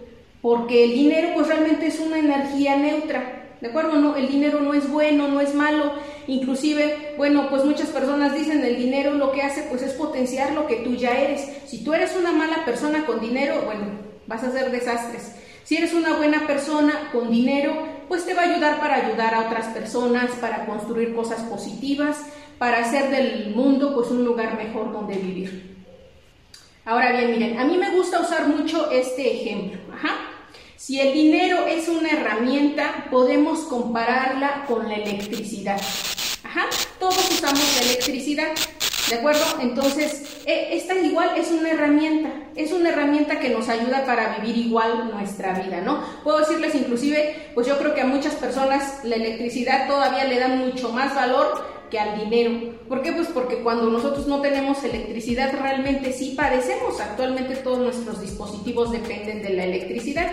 porque 0.42 0.84
el 0.84 0.92
dinero, 0.92 1.30
pues 1.34 1.48
realmente 1.48 1.86
es 1.86 1.98
una 1.98 2.18
energía 2.18 2.76
neutra. 2.76 3.43
¿De 3.64 3.70
acuerdo? 3.70 3.96
No, 3.96 4.14
el 4.14 4.28
dinero 4.28 4.60
no 4.60 4.74
es 4.74 4.90
bueno, 4.90 5.26
no 5.26 5.40
es 5.40 5.54
malo, 5.54 5.94
inclusive, 6.26 7.14
bueno, 7.16 7.48
pues 7.48 7.64
muchas 7.64 7.88
personas 7.88 8.34
dicen 8.34 8.62
el 8.62 8.76
dinero 8.76 9.14
lo 9.14 9.32
que 9.32 9.40
hace 9.40 9.62
pues 9.70 9.80
es 9.80 9.94
potenciar 9.94 10.52
lo 10.52 10.66
que 10.66 10.76
tú 10.84 10.94
ya 10.96 11.16
eres. 11.16 11.48
Si 11.64 11.82
tú 11.82 11.94
eres 11.94 12.14
una 12.14 12.30
mala 12.30 12.66
persona 12.66 13.06
con 13.06 13.20
dinero, 13.20 13.62
bueno, 13.64 13.86
vas 14.26 14.44
a 14.44 14.48
hacer 14.48 14.70
desastres. 14.70 15.36
Si 15.62 15.78
eres 15.78 15.94
una 15.94 16.12
buena 16.12 16.46
persona 16.46 17.08
con 17.10 17.30
dinero, 17.30 17.72
pues 18.06 18.26
te 18.26 18.34
va 18.34 18.42
a 18.42 18.52
ayudar 18.52 18.80
para 18.80 18.96
ayudar 18.96 19.32
a 19.32 19.46
otras 19.46 19.68
personas, 19.68 20.30
para 20.42 20.66
construir 20.66 21.14
cosas 21.14 21.40
positivas, 21.44 22.18
para 22.58 22.80
hacer 22.80 23.10
del 23.10 23.54
mundo 23.56 23.94
pues 23.94 24.10
un 24.10 24.26
lugar 24.26 24.58
mejor 24.58 24.92
donde 24.92 25.14
vivir. 25.14 25.74
Ahora 26.84 27.12
bien, 27.12 27.30
miren, 27.30 27.58
a 27.58 27.64
mí 27.64 27.78
me 27.78 27.96
gusta 27.96 28.20
usar 28.20 28.46
mucho 28.46 28.90
este 28.90 29.40
ejemplo. 29.40 29.80
Ajá. 29.90 30.33
Si 30.76 31.00
el 31.00 31.12
dinero 31.14 31.66
es 31.66 31.88
una 31.88 32.10
herramienta, 32.10 33.06
podemos 33.10 33.60
compararla 33.60 34.64
con 34.66 34.88
la 34.88 34.96
electricidad. 34.96 35.80
Ajá. 36.44 36.66
Todos 36.98 37.30
usamos 37.30 37.62
la 37.78 37.86
electricidad. 37.86 38.48
¿De 39.08 39.16
acuerdo? 39.16 39.44
Entonces, 39.60 40.40
e, 40.46 40.76
esta 40.76 40.94
igual 40.94 41.32
es 41.36 41.50
una 41.50 41.70
herramienta, 41.70 42.30
es 42.56 42.72
una 42.72 42.88
herramienta 42.88 43.38
que 43.38 43.50
nos 43.50 43.68
ayuda 43.68 44.06
para 44.06 44.38
vivir 44.38 44.56
igual 44.66 45.10
nuestra 45.10 45.58
vida, 45.58 45.82
¿no? 45.82 46.02
Puedo 46.22 46.38
decirles 46.38 46.74
inclusive, 46.74 47.50
pues 47.54 47.66
yo 47.66 47.76
creo 47.78 47.94
que 47.94 48.00
a 48.00 48.06
muchas 48.06 48.34
personas 48.34 49.04
la 49.04 49.16
electricidad 49.16 49.86
todavía 49.88 50.24
le 50.24 50.38
da 50.38 50.48
mucho 50.48 50.88
más 50.90 51.14
valor 51.14 51.62
que 51.90 51.98
al 51.98 52.18
dinero. 52.18 52.74
¿Por 52.88 53.02
qué? 53.02 53.12
Pues 53.12 53.28
porque 53.28 53.62
cuando 53.62 53.90
nosotros 53.90 54.26
no 54.26 54.40
tenemos 54.40 54.82
electricidad 54.82 55.52
realmente 55.52 56.12
sí 56.12 56.34
padecemos. 56.34 56.98
Actualmente 57.00 57.56
todos 57.56 57.78
nuestros 57.78 58.22
dispositivos 58.22 58.90
dependen 58.90 59.42
de 59.42 59.50
la 59.50 59.64
electricidad. 59.64 60.30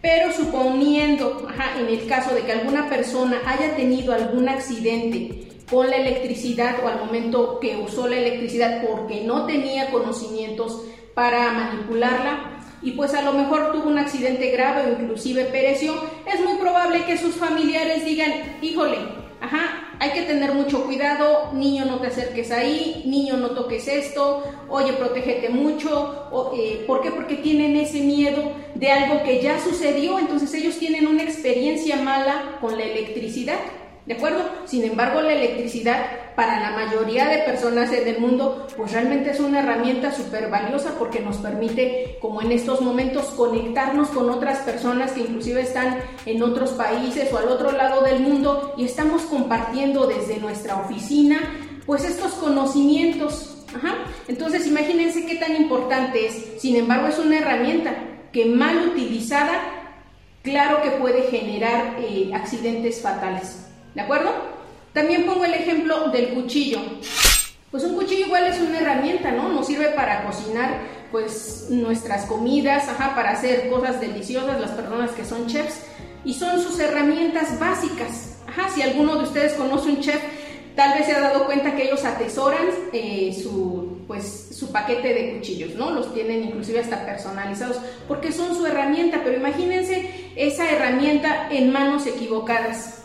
Pero 0.00 0.32
suponiendo, 0.32 1.48
en 1.78 1.88
el 1.88 2.06
caso 2.06 2.34
de 2.34 2.42
que 2.42 2.52
alguna 2.52 2.88
persona 2.88 3.40
haya 3.46 3.74
tenido 3.74 4.14
algún 4.14 4.48
accidente 4.48 5.48
con 5.70 5.90
la 5.90 5.96
electricidad 5.96 6.76
o 6.82 6.88
al 6.88 6.98
momento 7.00 7.58
que 7.60 7.76
usó 7.76 8.08
la 8.08 8.16
electricidad 8.16 8.82
porque 8.86 9.22
no 9.24 9.46
tenía 9.46 9.90
conocimientos 9.90 10.82
para 11.14 11.52
manipularla 11.52 12.58
y 12.80 12.92
pues 12.92 13.12
a 13.14 13.22
lo 13.22 13.32
mejor 13.32 13.72
tuvo 13.72 13.88
un 13.88 13.98
accidente 13.98 14.50
grave 14.50 14.86
o 14.86 15.00
inclusive 15.00 15.46
pereció, 15.46 15.94
es 16.32 16.44
muy 16.44 16.58
probable 16.58 17.04
que 17.04 17.18
sus 17.18 17.34
familiares 17.34 18.04
digan, 18.04 18.32
híjole, 18.62 18.98
ajá, 19.40 19.96
hay 20.00 20.12
que 20.12 20.22
tener 20.22 20.52
mucho 20.52 20.84
cuidado, 20.84 21.52
niño 21.52 21.84
no 21.84 21.98
te 21.98 22.08
acerques 22.08 22.50
ahí, 22.50 23.02
niño 23.06 23.36
no 23.36 23.50
toques 23.50 23.88
esto, 23.88 24.44
oye, 24.68 24.92
protégete 24.92 25.48
mucho, 25.48 26.28
eh, 26.56 26.84
¿por 26.86 27.02
qué? 27.02 27.10
Porque 27.10 27.36
tienen 27.36 27.76
ese 27.76 28.00
miedo 28.00 28.52
de 28.74 28.90
algo 28.90 29.22
que 29.22 29.42
ya 29.42 29.58
sucedió, 29.60 30.18
entonces 30.18 30.52
ellos 30.54 30.78
tienen 30.78 31.06
una 31.06 31.22
experiencia 31.22 31.96
mala 31.96 32.58
con 32.60 32.76
la 32.76 32.84
electricidad. 32.84 33.58
¿De 34.08 34.14
acuerdo? 34.14 34.42
Sin 34.64 34.84
embargo, 34.84 35.20
la 35.20 35.34
electricidad 35.34 36.34
para 36.34 36.58
la 36.60 36.70
mayoría 36.70 37.28
de 37.28 37.42
personas 37.42 37.92
en 37.92 38.08
el 38.08 38.20
mundo, 38.20 38.66
pues 38.74 38.92
realmente 38.92 39.32
es 39.32 39.38
una 39.38 39.60
herramienta 39.60 40.10
súper 40.12 40.48
valiosa 40.48 40.94
porque 40.98 41.20
nos 41.20 41.36
permite, 41.36 42.16
como 42.18 42.40
en 42.40 42.50
estos 42.50 42.80
momentos, 42.80 43.26
conectarnos 43.36 44.08
con 44.08 44.30
otras 44.30 44.60
personas 44.60 45.12
que 45.12 45.20
inclusive 45.20 45.60
están 45.60 45.98
en 46.24 46.42
otros 46.42 46.70
países 46.70 47.30
o 47.34 47.36
al 47.36 47.48
otro 47.48 47.70
lado 47.72 48.00
del 48.00 48.20
mundo 48.20 48.72
y 48.78 48.86
estamos 48.86 49.24
compartiendo 49.24 50.06
desde 50.06 50.38
nuestra 50.38 50.76
oficina, 50.76 51.40
pues 51.84 52.02
estos 52.04 52.32
conocimientos. 52.32 53.66
Entonces, 54.26 54.66
imagínense 54.66 55.26
qué 55.26 55.34
tan 55.34 55.54
importante 55.54 56.24
es. 56.24 56.62
Sin 56.62 56.76
embargo, 56.76 57.08
es 57.08 57.18
una 57.18 57.40
herramienta 57.40 57.94
que 58.32 58.46
mal 58.46 58.88
utilizada, 58.88 59.60
claro 60.42 60.80
que 60.80 60.92
puede 60.92 61.24
generar 61.24 61.98
eh, 62.00 62.30
accidentes 62.32 63.02
fatales. 63.02 63.67
¿De 63.98 64.04
acuerdo? 64.04 64.30
También 64.92 65.26
pongo 65.26 65.44
el 65.44 65.54
ejemplo 65.54 66.10
del 66.10 66.28
cuchillo. 66.28 66.78
Pues 67.72 67.82
un 67.82 67.96
cuchillo 67.96 68.26
igual 68.26 68.44
es 68.44 68.60
una 68.60 68.78
herramienta, 68.78 69.32
¿no? 69.32 69.48
Nos 69.48 69.66
sirve 69.66 69.88
para 69.88 70.22
cocinar 70.22 70.82
pues 71.10 71.66
nuestras 71.68 72.24
comidas, 72.26 72.88
ajá, 72.88 73.16
para 73.16 73.32
hacer 73.32 73.68
cosas 73.68 74.00
deliciosas, 74.00 74.60
las 74.60 74.70
personas 74.70 75.10
que 75.10 75.24
son 75.24 75.48
chefs, 75.48 75.80
y 76.24 76.34
son 76.34 76.62
sus 76.62 76.78
herramientas 76.78 77.58
básicas. 77.58 78.36
Ajá, 78.46 78.68
si 78.72 78.82
alguno 78.82 79.16
de 79.16 79.24
ustedes 79.24 79.54
conoce 79.54 79.88
un 79.88 80.00
chef, 80.00 80.22
tal 80.76 80.96
vez 80.96 81.06
se 81.06 81.16
ha 81.16 81.20
dado 81.20 81.46
cuenta 81.46 81.74
que 81.74 81.88
ellos 81.88 82.04
atesoran 82.04 82.68
eh, 82.92 83.36
su, 83.42 84.02
pues, 84.06 84.50
su 84.56 84.70
paquete 84.70 85.12
de 85.12 85.34
cuchillos, 85.34 85.74
¿no? 85.74 85.90
Los 85.90 86.14
tienen 86.14 86.44
inclusive 86.44 86.78
hasta 86.78 87.04
personalizados, 87.04 87.80
porque 88.06 88.30
son 88.30 88.54
su 88.54 88.64
herramienta, 88.64 89.22
pero 89.24 89.38
imagínense 89.38 90.30
esa 90.36 90.70
herramienta 90.70 91.48
en 91.50 91.72
manos 91.72 92.06
equivocadas 92.06 92.97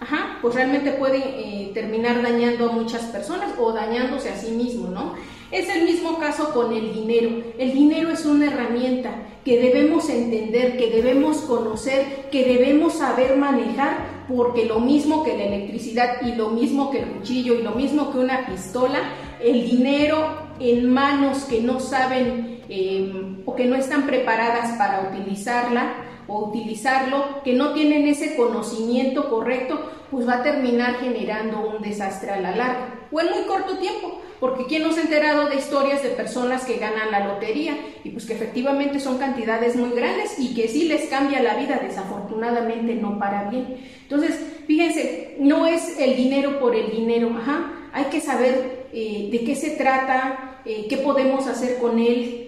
Ajá, 0.00 0.38
pues 0.40 0.54
realmente 0.54 0.92
puede 0.92 1.18
eh, 1.18 1.70
terminar 1.74 2.22
dañando 2.22 2.70
a 2.70 2.72
muchas 2.72 3.02
personas 3.06 3.50
o 3.58 3.72
dañándose 3.72 4.28
a 4.30 4.36
sí 4.36 4.52
mismo, 4.52 4.88
¿no? 4.88 5.14
Es 5.50 5.68
el 5.68 5.84
mismo 5.84 6.18
caso 6.18 6.52
con 6.52 6.72
el 6.72 6.92
dinero. 6.92 7.30
El 7.58 7.72
dinero 7.72 8.10
es 8.10 8.24
una 8.24 8.46
herramienta 8.46 9.10
que 9.44 9.58
debemos 9.58 10.08
entender, 10.08 10.76
que 10.76 10.90
debemos 10.90 11.38
conocer, 11.38 12.28
que 12.30 12.44
debemos 12.44 12.98
saber 12.98 13.36
manejar, 13.36 14.18
porque 14.28 14.66
lo 14.66 14.78
mismo 14.78 15.24
que 15.24 15.36
la 15.36 15.44
electricidad 15.44 16.22
y 16.22 16.34
lo 16.34 16.50
mismo 16.50 16.90
que 16.90 17.00
el 17.00 17.08
cuchillo 17.08 17.54
y 17.54 17.62
lo 17.62 17.72
mismo 17.72 18.12
que 18.12 18.18
una 18.18 18.46
pistola, 18.46 19.00
el 19.42 19.68
dinero 19.68 20.48
en 20.60 20.92
manos 20.92 21.44
que 21.44 21.60
no 21.60 21.80
saben 21.80 22.60
eh, 22.68 23.36
o 23.46 23.56
que 23.56 23.64
no 23.64 23.74
están 23.74 24.06
preparadas 24.06 24.76
para 24.76 25.10
utilizarla, 25.10 26.07
o 26.28 26.44
utilizarlo, 26.44 27.42
que 27.42 27.54
no 27.54 27.72
tienen 27.72 28.06
ese 28.06 28.36
conocimiento 28.36 29.28
correcto, 29.28 29.90
pues 30.10 30.28
va 30.28 30.34
a 30.34 30.42
terminar 30.42 30.96
generando 31.00 31.60
un 31.60 31.82
desastre 31.82 32.30
a 32.30 32.40
la 32.40 32.54
larga 32.54 32.94
o 33.10 33.20
en 33.20 33.30
muy 33.30 33.42
corto 33.44 33.78
tiempo, 33.78 34.20
porque 34.38 34.66
quién 34.66 34.82
nos 34.82 34.98
ha 34.98 35.02
enterado 35.02 35.48
de 35.48 35.56
historias 35.56 36.02
de 36.02 36.10
personas 36.10 36.64
que 36.64 36.76
ganan 36.76 37.10
la 37.10 37.26
lotería 37.26 37.76
y 38.04 38.10
pues 38.10 38.26
que 38.26 38.34
efectivamente 38.34 39.00
son 39.00 39.18
cantidades 39.18 39.76
muy 39.76 39.90
grandes 39.90 40.38
y 40.38 40.54
que 40.54 40.68
sí 40.68 40.86
les 40.86 41.06
cambia 41.06 41.42
la 41.42 41.56
vida, 41.56 41.80
desafortunadamente 41.82 42.94
no 42.94 43.18
para 43.18 43.48
bien. 43.50 43.78
Entonces, 44.02 44.38
fíjense, 44.66 45.36
no 45.38 45.66
es 45.66 45.98
el 45.98 46.16
dinero 46.16 46.60
por 46.60 46.74
el 46.74 46.90
dinero, 46.90 47.30
ajá, 47.36 47.72
hay 47.92 48.04
que 48.04 48.20
saber 48.20 48.86
eh, 48.92 49.28
de 49.32 49.44
qué 49.44 49.56
se 49.56 49.70
trata, 49.70 50.60
eh, 50.64 50.86
qué 50.88 50.98
podemos 50.98 51.46
hacer 51.46 51.78
con 51.78 51.98
él, 51.98 52.47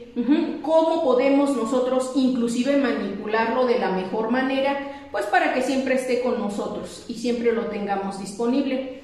¿Cómo 0.63 1.05
podemos 1.05 1.57
nosotros 1.57 2.13
inclusive 2.15 2.77
manipularlo 2.77 3.67
de 3.67 3.79
la 3.79 3.91
mejor 3.91 4.31
manera? 4.31 5.09
Pues 5.13 5.27
para 5.27 5.55
que 5.55 5.63
siempre 5.63 5.95
esté 5.95 6.21
con 6.21 6.39
nosotros 6.39 7.05
y 7.09 7.15
siempre 7.15 7.53
lo 7.53 7.67
tengamos 7.67 8.21
disponible. 8.21 9.01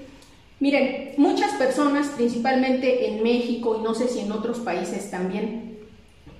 Miren, 0.58 1.12
muchas 1.18 1.52
personas, 1.52 2.08
principalmente 2.08 3.08
en 3.08 3.22
México 3.22 3.76
y 3.78 3.82
no 3.82 3.94
sé 3.94 4.08
si 4.08 4.20
en 4.20 4.32
otros 4.32 4.60
países 4.60 5.10
también, 5.10 5.78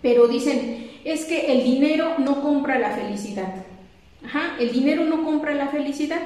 pero 0.00 0.26
dicen, 0.26 0.90
es 1.04 1.25
que 1.26 1.52
el 1.52 1.64
dinero 1.64 2.14
no 2.18 2.42
compra 2.42 2.78
la 2.78 2.90
felicidad. 2.90 3.66
Ajá, 4.25 4.56
el 4.58 4.73
dinero 4.73 5.04
no 5.04 5.25
compra 5.25 5.54
la 5.54 5.68
felicidad. 5.68 6.20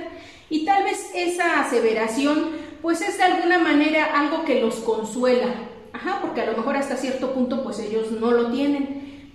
Y 0.48 0.64
tal 0.64 0.84
vez 0.84 1.10
esa 1.14 1.60
aseveración, 1.60 2.50
pues 2.80 3.00
es 3.02 3.18
de 3.18 3.24
alguna 3.24 3.58
manera 3.58 4.04
algo 4.04 4.44
que 4.44 4.60
los 4.60 4.76
consuela, 4.76 5.48
Ajá, 5.92 6.18
porque 6.20 6.42
a 6.42 6.46
lo 6.46 6.56
mejor 6.56 6.76
hasta 6.76 6.96
cierto 6.96 7.32
punto 7.32 7.62
pues 7.62 7.78
ellos 7.78 8.10
no 8.12 8.30
lo 8.30 8.50
tienen. 8.50 9.32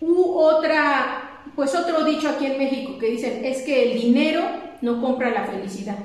U 0.00 0.32
otra, 0.38 1.42
pues 1.54 1.74
otro 1.74 2.04
dicho 2.04 2.28
aquí 2.28 2.46
en 2.46 2.58
México 2.58 2.98
que 2.98 3.10
dicen 3.10 3.44
es 3.44 3.62
que 3.62 3.92
el 3.92 4.00
dinero 4.00 4.42
no 4.80 5.00
compra 5.00 5.30
la 5.30 5.44
felicidad. 5.44 5.98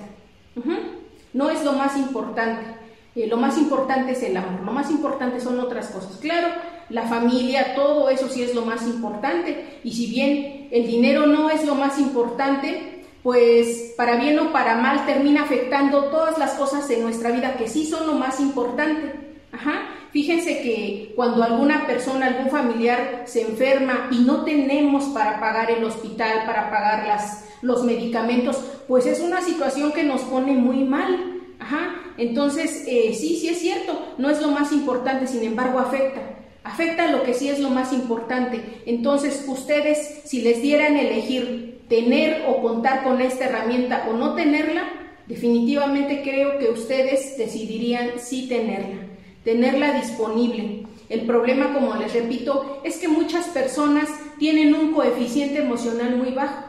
No 1.33 1.50
es 1.50 1.63
lo 1.63 1.74
más 1.74 1.97
importante. 1.97 2.85
Eh, 3.15 3.27
lo 3.27 3.38
más 3.38 3.57
importante 3.57 4.12
es 4.12 4.24
el 4.24 4.35
amor, 4.35 4.62
lo 4.65 4.74
más 4.74 4.91
importante 4.91 5.39
son 5.39 5.59
otras 5.62 5.88
cosas. 5.88 6.17
Claro, 6.17 6.47
la 6.89 7.03
familia, 7.03 7.74
todo 7.74 8.09
eso 8.09 8.27
sí 8.27 8.43
es 8.43 8.53
lo 8.53 8.65
más 8.65 8.85
importante. 8.85 9.79
Y 9.85 9.93
si 9.93 10.07
bien 10.07 10.67
el 10.71 10.85
dinero 10.85 11.25
no 11.25 11.50
es 11.50 11.65
lo 11.65 11.75
más 11.75 11.97
importante, 11.97 13.03
pues 13.24 13.93
para 13.95 14.17
bien 14.17 14.38
o 14.39 14.51
para 14.51 14.75
mal 14.75 15.05
termina 15.05 15.43
afectando 15.43 16.05
todas 16.05 16.38
las 16.38 16.51
cosas 16.55 16.89
en 16.89 17.03
nuestra 17.03 17.31
vida 17.31 17.55
que 17.55 17.69
sí 17.69 17.85
son 17.85 18.05
lo 18.05 18.13
más 18.15 18.39
importante. 18.41 19.34
Ajá. 19.55 19.88
Fíjense 20.12 20.62
que 20.62 21.13
cuando 21.15 21.41
alguna 21.41 21.88
persona, 21.88 22.27
algún 22.27 22.50
familiar 22.50 23.24
se 23.25 23.41
enferma 23.41 24.09
y 24.12 24.19
no 24.19 24.43
tenemos 24.43 25.05
para 25.05 25.39
pagar 25.39 25.71
el 25.71 25.83
hospital, 25.83 26.43
para 26.45 26.69
pagar 26.69 27.17
los 27.62 27.83
medicamentos, 27.83 28.59
pues 28.88 29.05
es 29.05 29.21
una 29.21 29.41
situación 29.41 29.93
que 29.93 30.03
nos 30.03 30.21
pone 30.21 30.51
muy 30.53 30.83
mal. 30.83 31.41
Ajá. 31.59 31.95
Entonces, 32.17 32.83
eh, 32.85 33.13
sí, 33.13 33.38
sí 33.38 33.47
es 33.47 33.59
cierto, 33.59 34.13
no 34.17 34.29
es 34.29 34.41
lo 34.41 34.50
más 34.50 34.74
importante, 34.74 35.25
sin 35.25 35.43
embargo, 35.43 35.79
afecta. 35.79 36.21
Afecta 36.63 37.12
lo 37.12 37.24
que 37.24 37.33
sí 37.33 37.47
es 37.47 37.59
lo 37.59 37.69
más 37.69 37.93
importante. 37.93 38.81
Entonces, 38.85 39.45
ustedes, 39.47 40.21
si 40.25 40.41
les 40.41 40.62
dieran 40.62 40.97
elegir 40.97 41.85
tener 41.88 42.43
o 42.47 42.62
contar 42.62 43.03
con 43.03 43.21
esta 43.21 43.45
herramienta 43.45 44.07
o 44.09 44.13
no 44.13 44.33
tenerla, 44.33 44.83
definitivamente 45.27 46.24
creo 46.24 46.57
que 46.57 46.69
ustedes 46.69 47.38
decidirían 47.38 48.19
sí 48.19 48.47
tenerla 48.47 49.04
tenerla 49.45 49.93
disponible. 49.93 50.85
El 51.07 51.21
problema, 51.21 51.73
como 51.73 51.95
les 51.95 52.13
repito, 52.13 52.81
es 52.83 52.97
que 52.97 53.07
muchas 53.07 53.45
personas 53.47 54.09
tienen 54.37 54.73
un 54.73 54.91
coeficiente 54.91 55.59
emocional 55.59 56.17
muy 56.17 56.31
bajo. 56.31 56.65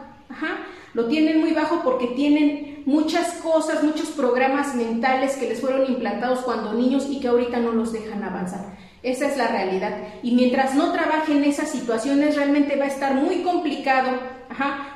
Lo 0.95 1.09
tienen 1.09 1.41
muy 1.41 1.53
bajo 1.53 1.83
porque 1.83 2.07
tienen 2.09 2.83
muchas 2.87 3.33
cosas, 3.35 3.83
muchos 3.83 4.11
programas 4.11 4.75
mentales 4.75 5.37
que 5.37 5.49
les 5.49 5.61
fueron 5.61 5.91
implantados 5.91 6.41
cuando 6.41 6.73
niños 6.73 7.09
y 7.11 7.21
que 7.21 7.29
ahorita 7.29 7.59
no 7.59 7.73
los 7.73 7.93
dejan 7.93 8.23
avanzar. 8.23 8.77
Esa 9.03 9.29
es 9.29 9.37
la 9.37 9.49
realidad. 9.49 9.99
Y 10.23 10.35
mientras 10.35 10.75
no 10.75 10.93
trabajen 10.93 11.45
esas 11.45 11.71
situaciones, 11.71 12.37
realmente 12.37 12.77
va 12.77 12.85
a 12.85 12.89
estar 12.89 13.15
muy 13.15 13.37
complicado 13.43 14.11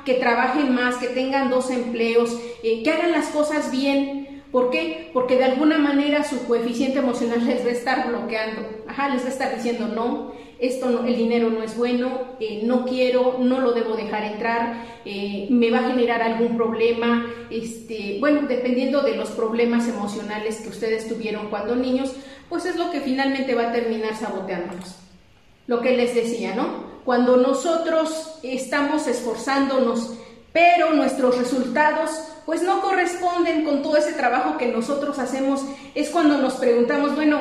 que 0.05 0.15
trabajen 0.15 0.73
más, 0.73 0.95
que 0.95 1.07
tengan 1.07 1.49
dos 1.49 1.69
empleos, 1.69 2.35
eh, 2.63 2.81
que 2.83 2.91
hagan 2.91 3.11
las 3.11 3.27
cosas 3.27 3.71
bien. 3.71 4.20
¿Por 4.51 4.69
qué? 4.69 5.09
Porque 5.13 5.37
de 5.37 5.45
alguna 5.45 5.77
manera 5.77 6.23
su 6.23 6.45
coeficiente 6.45 6.99
emocional 6.99 7.45
les 7.45 7.63
va 7.63 7.69
a 7.69 7.73
estar 7.73 8.07
bloqueando. 8.09 8.61
Ajá, 8.87 9.09
les 9.09 9.23
va 9.23 9.27
a 9.27 9.31
estar 9.31 9.55
diciendo 9.55 9.87
no, 9.87 10.33
esto 10.59 11.03
el 11.05 11.15
dinero 11.15 11.49
no 11.49 11.63
es 11.63 11.75
bueno, 11.77 12.35
eh, 12.39 12.61
no 12.63 12.85
quiero, 12.85 13.37
no 13.39 13.59
lo 13.61 13.71
debo 13.71 13.95
dejar 13.95 14.25
entrar, 14.25 14.85
eh, 15.05 15.47
me 15.49 15.71
va 15.71 15.79
a 15.79 15.89
generar 15.89 16.21
algún 16.21 16.55
problema, 16.55 17.25
este, 17.49 18.17
bueno, 18.19 18.41
dependiendo 18.47 19.01
de 19.01 19.15
los 19.15 19.29
problemas 19.29 19.87
emocionales 19.87 20.57
que 20.57 20.69
ustedes 20.69 21.07
tuvieron 21.07 21.49
cuando 21.49 21.75
niños, 21.75 22.13
pues 22.47 22.65
es 22.65 22.75
lo 22.75 22.91
que 22.91 22.99
finalmente 22.99 23.55
va 23.55 23.69
a 23.69 23.71
terminar 23.71 24.15
saboteándonos. 24.15 24.97
Lo 25.65 25.81
que 25.81 25.95
les 25.95 26.13
decía, 26.13 26.53
¿no? 26.53 26.91
Cuando 27.05 27.37
nosotros 27.37 28.39
estamos 28.43 29.07
esforzándonos, 29.07 30.15
pero 30.53 30.93
nuestros 30.93 31.37
resultados 31.37 32.11
pues 32.45 32.61
no 32.61 32.81
corresponden 32.81 33.63
con 33.63 33.81
todo 33.81 33.97
ese 33.97 34.13
trabajo 34.13 34.57
que 34.57 34.67
nosotros 34.67 35.19
hacemos, 35.19 35.63
es 35.95 36.09
cuando 36.09 36.37
nos 36.37 36.55
preguntamos, 36.55 37.15
bueno, 37.15 37.39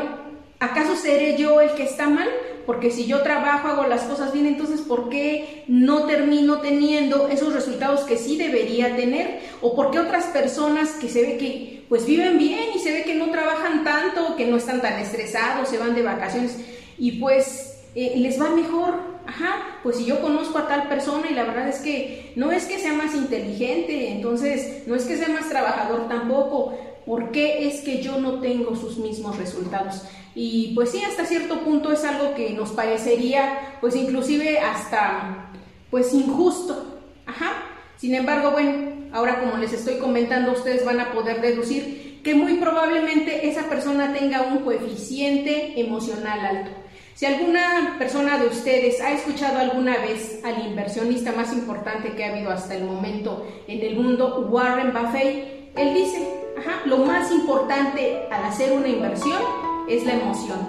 ¿acaso 0.58 0.96
seré 0.96 1.36
yo 1.36 1.60
el 1.60 1.72
que 1.72 1.84
está 1.84 2.08
mal? 2.08 2.28
Porque 2.66 2.90
si 2.90 3.06
yo 3.06 3.22
trabajo, 3.22 3.68
hago 3.68 3.86
las 3.86 4.02
cosas 4.02 4.32
bien, 4.32 4.46
entonces 4.46 4.80
¿por 4.82 5.08
qué 5.08 5.64
no 5.66 6.04
termino 6.04 6.60
teniendo 6.60 7.28
esos 7.28 7.52
resultados 7.52 8.02
que 8.02 8.16
sí 8.16 8.36
debería 8.36 8.94
tener? 8.94 9.40
¿O 9.60 9.74
por 9.74 9.90
qué 9.90 9.98
otras 9.98 10.26
personas 10.26 10.90
que 10.92 11.08
se 11.08 11.22
ve 11.22 11.36
que 11.36 11.84
pues 11.88 12.06
viven 12.06 12.38
bien 12.38 12.68
y 12.74 12.78
se 12.78 12.92
ve 12.92 13.02
que 13.02 13.16
no 13.16 13.30
trabajan 13.30 13.82
tanto, 13.82 14.36
que 14.36 14.46
no 14.46 14.56
están 14.56 14.80
tan 14.80 15.00
estresados, 15.00 15.68
se 15.68 15.78
van 15.78 15.94
de 15.94 16.02
vacaciones 16.02 16.56
y 16.96 17.12
pues 17.12 17.79
eh, 17.94 18.14
les 18.16 18.40
va 18.40 18.50
mejor? 18.50 18.94
Ajá, 19.26 19.78
pues 19.82 19.96
si 19.96 20.04
yo 20.04 20.20
conozco 20.20 20.58
a 20.58 20.66
tal 20.66 20.88
persona 20.88 21.30
y 21.30 21.34
la 21.34 21.44
verdad 21.44 21.68
es 21.68 21.78
que 21.78 22.32
no 22.36 22.50
es 22.50 22.66
que 22.66 22.78
sea 22.78 22.92
más 22.92 23.14
inteligente, 23.14 24.10
entonces 24.10 24.84
no 24.86 24.94
es 24.94 25.04
que 25.04 25.16
sea 25.16 25.28
más 25.28 25.48
trabajador 25.48 26.08
tampoco, 26.08 26.74
¿por 27.06 27.30
qué 27.30 27.68
es 27.68 27.82
que 27.82 28.02
yo 28.02 28.18
no 28.18 28.40
tengo 28.40 28.74
sus 28.74 28.98
mismos 28.98 29.36
resultados? 29.36 30.02
Y 30.34 30.72
pues 30.74 30.90
sí, 30.90 31.02
hasta 31.02 31.26
cierto 31.26 31.60
punto 31.60 31.92
es 31.92 32.04
algo 32.04 32.34
que 32.34 32.50
nos 32.50 32.70
parecería, 32.70 33.78
pues 33.80 33.96
inclusive 33.96 34.58
hasta, 34.58 35.50
pues 35.90 36.14
injusto. 36.14 37.00
Ajá. 37.26 37.52
Sin 37.96 38.14
embargo, 38.14 38.52
bueno, 38.52 39.08
ahora 39.12 39.40
como 39.40 39.56
les 39.58 39.72
estoy 39.72 39.98
comentando, 39.98 40.52
ustedes 40.52 40.84
van 40.84 41.00
a 41.00 41.12
poder 41.12 41.40
deducir 41.40 42.20
que 42.22 42.34
muy 42.34 42.54
probablemente 42.54 43.48
esa 43.48 43.68
persona 43.68 44.12
tenga 44.12 44.42
un 44.42 44.58
coeficiente 44.58 45.80
emocional 45.80 46.40
alto. 46.40 46.70
Si 47.14 47.26
alguna 47.26 47.96
persona 47.98 48.38
de 48.38 48.46
ustedes 48.46 49.00
ha 49.00 49.12
escuchado 49.12 49.58
alguna 49.58 49.98
vez 49.98 50.40
al 50.44 50.64
inversionista 50.66 51.32
más 51.32 51.52
importante 51.52 52.14
que 52.14 52.24
ha 52.24 52.32
habido 52.32 52.50
hasta 52.50 52.74
el 52.74 52.84
momento 52.84 53.46
en 53.66 53.80
el 53.80 53.96
mundo, 53.96 54.48
Warren 54.50 54.92
Buffett, 54.92 55.70
él 55.76 55.94
dice, 55.94 56.26
ajá, 56.58 56.80
lo 56.86 56.98
más 56.98 57.30
importante 57.30 58.22
al 58.30 58.44
hacer 58.44 58.72
una 58.72 58.88
inversión 58.88 59.42
es 59.88 60.04
la 60.04 60.14
emoción. 60.14 60.66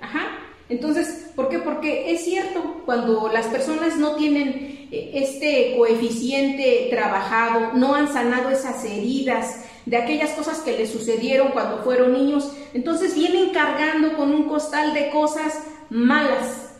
Ajá. 0.00 0.38
Entonces, 0.68 1.30
¿por 1.34 1.48
qué? 1.48 1.58
Porque 1.58 2.12
es 2.12 2.24
cierto, 2.24 2.82
cuando 2.84 3.30
las 3.32 3.46
personas 3.46 3.96
no 3.96 4.16
tienen 4.16 4.88
eh, 4.90 5.10
este 5.14 5.74
coeficiente 5.76 6.88
trabajado, 6.90 7.72
no 7.74 7.94
han 7.94 8.12
sanado 8.12 8.50
esas 8.50 8.84
heridas 8.84 9.64
de 9.88 9.96
aquellas 9.96 10.30
cosas 10.32 10.58
que 10.58 10.76
les 10.76 10.90
sucedieron 10.90 11.48
cuando 11.48 11.78
fueron 11.78 12.12
niños, 12.12 12.52
entonces 12.74 13.14
vienen 13.14 13.50
cargando 13.50 14.16
con 14.16 14.34
un 14.34 14.44
costal 14.44 14.92
de 14.92 15.08
cosas 15.10 15.62
malas, 15.88 16.74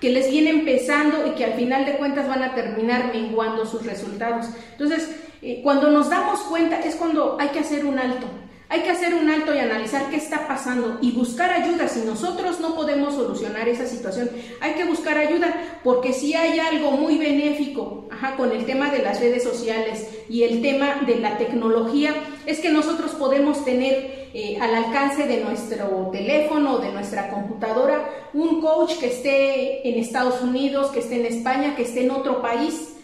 que 0.00 0.10
les 0.10 0.28
vienen 0.30 0.64
pesando 0.64 1.26
y 1.26 1.30
que 1.30 1.44
al 1.44 1.54
final 1.54 1.86
de 1.86 1.96
cuentas 1.96 2.28
van 2.28 2.42
a 2.42 2.54
terminar 2.54 3.10
menguando 3.12 3.64
sus 3.64 3.86
resultados. 3.86 4.46
Entonces, 4.72 5.08
eh, 5.42 5.60
cuando 5.62 5.90
nos 5.90 6.10
damos 6.10 6.40
cuenta 6.40 6.80
es 6.80 6.96
cuando 6.96 7.36
hay 7.38 7.48
que 7.48 7.60
hacer 7.60 7.86
un 7.86 7.98
alto. 7.98 8.26
Hay 8.74 8.80
que 8.80 8.90
hacer 8.90 9.14
un 9.14 9.30
alto 9.30 9.54
y 9.54 9.60
analizar 9.60 10.10
qué 10.10 10.16
está 10.16 10.48
pasando 10.48 10.98
y 11.00 11.12
buscar 11.12 11.48
ayuda. 11.48 11.86
Si 11.86 12.00
nosotros 12.00 12.58
no 12.58 12.74
podemos 12.74 13.14
solucionar 13.14 13.68
esa 13.68 13.86
situación, 13.86 14.28
hay 14.60 14.72
que 14.72 14.84
buscar 14.84 15.16
ayuda 15.16 15.78
porque 15.84 16.12
si 16.12 16.34
hay 16.34 16.58
algo 16.58 16.90
muy 16.90 17.16
benéfico 17.16 18.08
con 18.36 18.50
el 18.50 18.66
tema 18.66 18.90
de 18.90 18.98
las 18.98 19.20
redes 19.20 19.44
sociales 19.44 20.08
y 20.28 20.42
el 20.42 20.60
tema 20.60 21.02
de 21.06 21.20
la 21.20 21.38
tecnología, 21.38 22.14
es 22.46 22.58
que 22.58 22.70
nosotros 22.70 23.12
podemos 23.12 23.64
tener 23.64 24.30
eh, 24.34 24.58
al 24.60 24.74
alcance 24.74 25.28
de 25.28 25.44
nuestro 25.44 26.08
teléfono 26.10 26.78
de 26.78 26.90
nuestra 26.90 27.30
computadora 27.30 28.10
un 28.32 28.60
coach 28.60 28.98
que 28.98 29.06
esté 29.06 29.88
en 29.88 30.00
Estados 30.00 30.42
Unidos, 30.42 30.90
que 30.90 30.98
esté 30.98 31.20
en 31.20 31.26
España, 31.26 31.76
que 31.76 31.82
esté 31.82 32.02
en 32.02 32.10
otro 32.10 32.42
país. 32.42 32.96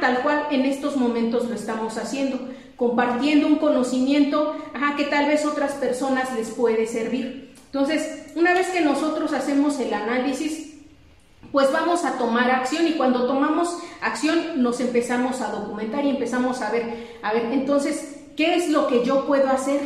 tal 0.00 0.22
cual 0.22 0.46
en 0.52 0.66
estos 0.66 0.96
momentos 0.96 1.48
lo 1.48 1.56
estamos 1.56 1.98
haciendo 1.98 2.38
compartiendo 2.76 3.46
un 3.46 3.56
conocimiento 3.56 4.56
que 4.96 5.04
tal 5.04 5.26
vez 5.26 5.44
otras 5.44 5.72
personas 5.72 6.32
les 6.34 6.50
puede 6.50 6.86
servir. 6.86 7.54
Entonces, 7.66 8.32
una 8.34 8.54
vez 8.54 8.68
que 8.68 8.80
nosotros 8.80 9.32
hacemos 9.32 9.78
el 9.78 9.92
análisis, 9.92 10.74
pues 11.52 11.70
vamos 11.72 12.04
a 12.04 12.18
tomar 12.18 12.50
acción 12.50 12.88
y 12.88 12.92
cuando 12.92 13.26
tomamos 13.26 13.78
acción 14.00 14.62
nos 14.62 14.80
empezamos 14.80 15.40
a 15.40 15.50
documentar 15.50 16.04
y 16.04 16.10
empezamos 16.10 16.62
a 16.62 16.70
ver, 16.70 17.18
a 17.22 17.32
ver, 17.32 17.46
entonces, 17.52 18.16
¿qué 18.36 18.56
es 18.56 18.68
lo 18.70 18.86
que 18.86 19.04
yo 19.04 19.26
puedo 19.26 19.48
hacer? 19.48 19.80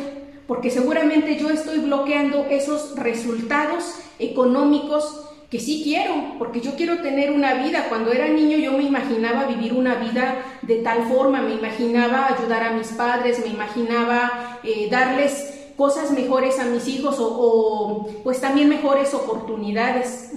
Porque 0.47 0.69
seguramente 0.69 1.37
yo 1.37 1.49
estoy 1.49 1.79
bloqueando 1.79 2.45
esos 2.49 2.95
resultados 2.95 3.95
económicos 4.19 5.30
que 5.51 5.59
sí 5.59 5.81
quiero, 5.83 6.37
porque 6.39 6.61
yo 6.61 6.75
quiero 6.77 6.99
tener 6.99 7.29
una 7.29 7.55
vida. 7.55 7.87
Cuando 7.89 8.13
era 8.13 8.29
niño 8.29 8.57
yo 8.57 8.71
me 8.71 8.83
imaginaba 8.83 9.45
vivir 9.45 9.73
una 9.73 9.95
vida 9.95 10.43
de 10.61 10.77
tal 10.77 11.03
forma, 11.03 11.41
me 11.41 11.53
imaginaba 11.53 12.27
ayudar 12.27 12.63
a 12.63 12.71
mis 12.71 12.87
padres, 12.93 13.41
me 13.41 13.51
imaginaba 13.51 14.59
eh, 14.63 14.87
darles 14.89 15.59
cosas 15.75 16.11
mejores 16.11 16.57
a 16.57 16.65
mis 16.65 16.87
hijos 16.87 17.17
o, 17.19 18.07
pues 18.23 18.39
también 18.39 18.69
mejores 18.69 19.13
oportunidades. 19.13 20.31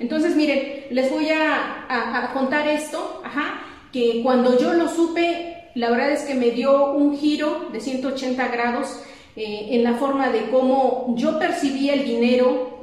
Entonces 0.00 0.34
miren, 0.34 0.86
les 0.90 1.08
voy 1.08 1.28
a, 1.28 2.30
contar 2.34 2.66
esto, 2.66 3.22
ajá, 3.24 3.60
que 3.92 4.22
cuando 4.24 4.58
yo 4.58 4.74
lo 4.74 4.88
supe, 4.88 5.70
la 5.76 5.90
verdad 5.90 6.10
es 6.10 6.22
que 6.22 6.34
me 6.34 6.50
dio 6.50 6.92
un 6.92 7.16
giro 7.16 7.68
de 7.72 7.80
180 7.80 8.48
grados 8.48 9.02
eh, 9.38 9.76
en 9.76 9.84
la 9.84 9.94
forma 9.94 10.30
de 10.30 10.50
cómo 10.50 11.14
yo 11.16 11.38
percibía 11.38 11.94
el 11.94 12.04
dinero, 12.04 12.80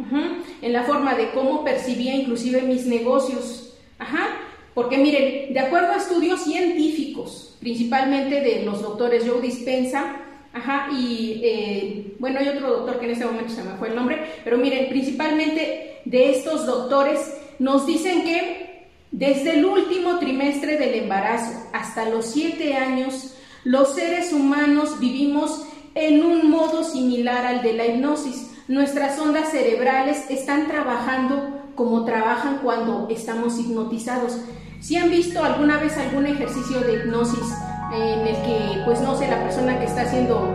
en 0.62 0.72
la 0.72 0.84
forma 0.84 1.14
de 1.14 1.32
cómo 1.32 1.66
percibía 1.66 2.16
inclusive 2.16 2.62
mis 2.62 2.86
negocios. 2.86 3.76
Ajá, 4.00 4.30
porque 4.74 4.98
miren, 4.98 5.54
de 5.54 5.60
acuerdo 5.60 5.92
a 5.92 5.98
estudios 5.98 6.46
científicos, 6.46 7.58
principalmente 7.60 8.40
de 8.40 8.64
los 8.64 8.82
doctores 8.82 9.26
Joe 9.28 9.42
Dispensa, 9.42 10.16
ajá, 10.54 10.88
y 10.98 11.42
eh, 11.44 12.16
bueno, 12.20 12.40
hay 12.40 12.48
otro 12.48 12.70
doctor 12.70 13.00
que 13.00 13.06
en 13.06 13.12
este 13.12 13.26
momento 13.26 13.52
se 13.52 13.62
me 13.62 13.76
fue 13.76 13.90
el 13.90 13.96
nombre, 13.96 14.26
pero 14.46 14.58
miren, 14.58 14.88
principalmente 14.88 16.00
de 16.06 16.32
estos 16.32 16.66
doctores 16.66 17.36
nos 17.60 17.86
dicen 17.86 18.24
que 18.24 18.88
desde 19.12 19.58
el 19.58 19.66
último 19.66 20.20
trimestre 20.20 20.78
del 20.78 20.94
embarazo 20.94 21.68
hasta 21.74 22.10
los 22.10 22.28
siete 22.28 22.76
años, 22.76 23.36
los 23.66 23.94
seres 23.94 24.32
humanos 24.32 25.02
vivimos 25.02 25.66
en 25.96 26.26
un 26.26 26.52
modo 26.52 26.84
similar 26.84 27.46
al 27.46 27.62
de 27.64 27.74
la 27.74 27.86
hipnosis. 27.88 28.52
Nuestras 28.68 29.18
ondas 29.18 29.50
cerebrales 29.50 30.30
están 30.30 30.68
trabajando 30.68 31.62
como 31.76 32.04
trabajan 32.04 32.60
cuando 32.62 33.08
estamos 33.10 33.58
hipnotizados. 33.58 34.38
Si 34.82 34.98
han 34.98 35.10
visto 35.10 35.44
alguna 35.44 35.78
vez 35.78 35.98
algún 35.98 36.26
ejercicio 36.26 36.82
de 36.82 36.96
hipnosis 36.96 37.54
en 37.94 38.28
el 38.28 38.36
que, 38.36 38.82
pues 38.86 39.00
no 39.02 39.16
sé, 39.18 39.28
la 39.28 39.42
persona 39.42 39.80
que 39.80 39.86
está 39.86 40.02
haciendo 40.02 40.54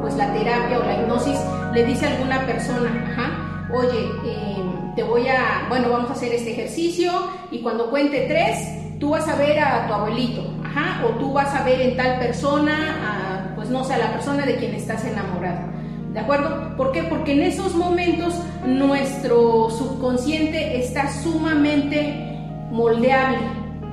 pues 0.00 0.16
la 0.16 0.32
terapia 0.32 0.78
o 0.78 0.82
la 0.82 1.00
hipnosis 1.00 1.38
le 1.74 1.84
dice 1.84 2.06
a 2.06 2.16
alguna 2.16 2.44
persona, 2.46 3.06
ajá, 3.12 3.68
oye, 3.72 4.10
em, 4.24 4.94
te 4.94 5.02
voy 5.02 5.28
a, 5.28 5.66
bueno, 5.68 5.90
vamos 5.90 6.10
a 6.10 6.14
hacer 6.14 6.32
este 6.32 6.52
ejercicio 6.52 7.12
y 7.50 7.60
cuando 7.60 7.88
cuente 7.90 8.26
tres, 8.28 8.98
tú 8.98 9.10
vas 9.10 9.28
a 9.28 9.36
ver 9.36 9.60
a 9.60 9.86
tu 9.86 9.94
abuelito, 9.94 10.42
ajá, 10.64 11.04
o 11.06 11.10
tú 11.18 11.32
vas 11.32 11.54
a 11.54 11.62
ver 11.62 11.80
en 11.80 11.96
tal 11.96 12.18
persona 12.18 13.31
pues 13.31 13.31
no 13.72 13.84
sea 13.84 13.98
la 13.98 14.12
persona 14.12 14.46
de 14.46 14.56
quien 14.56 14.74
estás 14.74 15.04
enamorado. 15.04 15.72
¿De 16.12 16.20
acuerdo? 16.20 16.76
¿Por 16.76 16.92
qué? 16.92 17.04
Porque 17.04 17.32
en 17.32 17.42
esos 17.42 17.74
momentos 17.74 18.34
nuestro 18.66 19.70
subconsciente 19.70 20.78
está 20.78 21.10
sumamente 21.10 22.38
moldeable. 22.70 23.38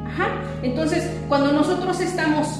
Ajá. 0.06 0.28
Entonces, 0.62 1.10
cuando 1.30 1.54
nosotros 1.54 2.02
estamos, 2.02 2.60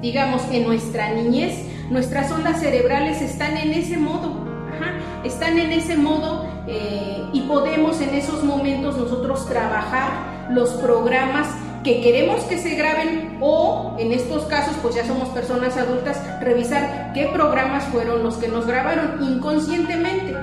digamos, 0.00 0.42
en 0.50 0.64
nuestra 0.64 1.12
niñez, 1.12 1.66
nuestras 1.90 2.32
ondas 2.32 2.60
cerebrales 2.60 3.20
están 3.20 3.58
en 3.58 3.72
ese 3.72 3.98
modo. 3.98 4.32
Ajá. 4.74 4.92
Están 5.22 5.58
en 5.58 5.72
ese 5.72 5.96
modo 5.96 6.46
eh, 6.66 7.22
y 7.34 7.42
podemos 7.42 8.00
en 8.00 8.14
esos 8.14 8.42
momentos 8.42 8.96
nosotros 8.96 9.46
trabajar 9.46 10.48
los 10.50 10.70
programas 10.70 11.48
que 11.84 12.00
queremos 12.00 12.42
que 12.44 12.58
se 12.58 12.74
graben 12.74 13.36
o 13.40 13.94
en 13.98 14.10
estos 14.12 14.44
casos 14.46 14.74
pues 14.80 14.94
ya 14.94 15.06
somos 15.06 15.28
personas 15.28 15.76
adultas 15.76 16.18
revisar 16.40 17.12
qué 17.12 17.26
programas 17.26 17.84
fueron 17.84 18.22
los 18.22 18.36
que 18.36 18.48
nos 18.48 18.66
grabaron 18.66 19.22
inconscientemente, 19.22 20.34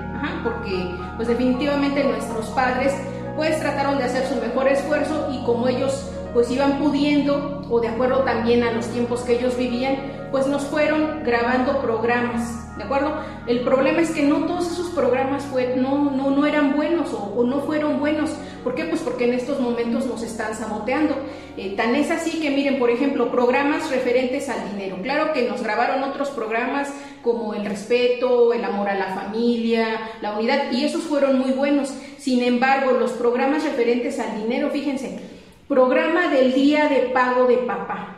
porque 0.44 0.96
pues 1.16 1.28
definitivamente 1.28 2.04
nuestros 2.04 2.46
padres 2.50 2.94
pues 3.36 3.60
trataron 3.60 3.98
de 3.98 4.04
hacer 4.04 4.28
su 4.28 4.36
mejor 4.36 4.68
esfuerzo 4.68 5.30
y 5.34 5.44
como 5.44 5.68
ellos 5.68 6.12
pues 6.34 6.50
iban 6.52 6.80
pudiendo 6.80 7.62
o 7.70 7.80
de 7.80 7.88
acuerdo 7.88 8.20
también 8.20 8.64
a 8.64 8.72
los 8.72 8.88
tiempos 8.88 9.22
que 9.22 9.40
ellos 9.40 9.58
vivían, 9.58 9.98
pues 10.32 10.48
nos 10.48 10.64
fueron 10.64 11.24
grabando 11.24 11.82
programas, 11.82 12.78
¿de 12.78 12.84
acuerdo? 12.84 13.14
El 13.48 13.62
problema 13.62 14.02
es 14.02 14.12
que 14.12 14.24
no 14.24 14.46
todos 14.46 14.72
esos 14.72 14.90
programas 14.90 15.44
fue, 15.44 15.76
no, 15.76 16.12
no, 16.12 16.32
no 16.32 16.46
eran 16.46 16.76
buenos 16.76 17.14
o, 17.14 17.44
no 17.44 17.62
fueron 17.62 18.00
buenos. 18.00 18.32
¿Por 18.64 18.76
qué? 18.76 18.86
Pues 18.86 19.02
porque 19.02 19.26
en 19.26 19.34
estos 19.34 19.60
momentos 19.60 20.06
nos 20.06 20.22
están 20.22 20.56
saboteando. 20.56 21.16
Eh, 21.58 21.76
tan 21.76 21.96
es 21.96 22.12
así 22.12 22.40
que 22.40 22.50
miren, 22.52 22.80
por 22.80 22.90
ejemplo, 22.90 23.32
programas 23.32 23.90
referentes 23.90 24.50
al 24.50 24.72
dinero. 24.72 24.98
Claro 25.02 25.34
que 25.34 25.48
nos 25.48 25.64
grabaron 25.64 26.04
otros 26.04 26.30
programas 26.30 26.94
como 27.24 27.54
el 27.54 27.66
respeto, 27.66 28.54
el 28.54 28.64
amor 28.64 28.90
a 28.90 28.96
la 28.96 29.16
familia, 29.16 30.00
la 30.22 30.38
unidad, 30.38 30.72
y 30.72 30.86
esos 30.86 31.04
fueron 31.04 31.40
muy 31.40 31.52
buenos. 31.52 31.94
Sin 32.18 32.44
embargo, 32.44 32.92
los 32.92 33.12
programas 33.12 33.64
referentes 33.64 34.20
al 34.20 34.42
dinero, 34.42 34.70
fíjense, 34.70 35.20
programa 35.68 36.30
del 36.30 36.54
día 36.54 36.88
de 36.88 37.10
pago 37.10 37.48
de 37.48 37.58
papá. 37.58 38.18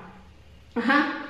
Ajá. 0.75 1.22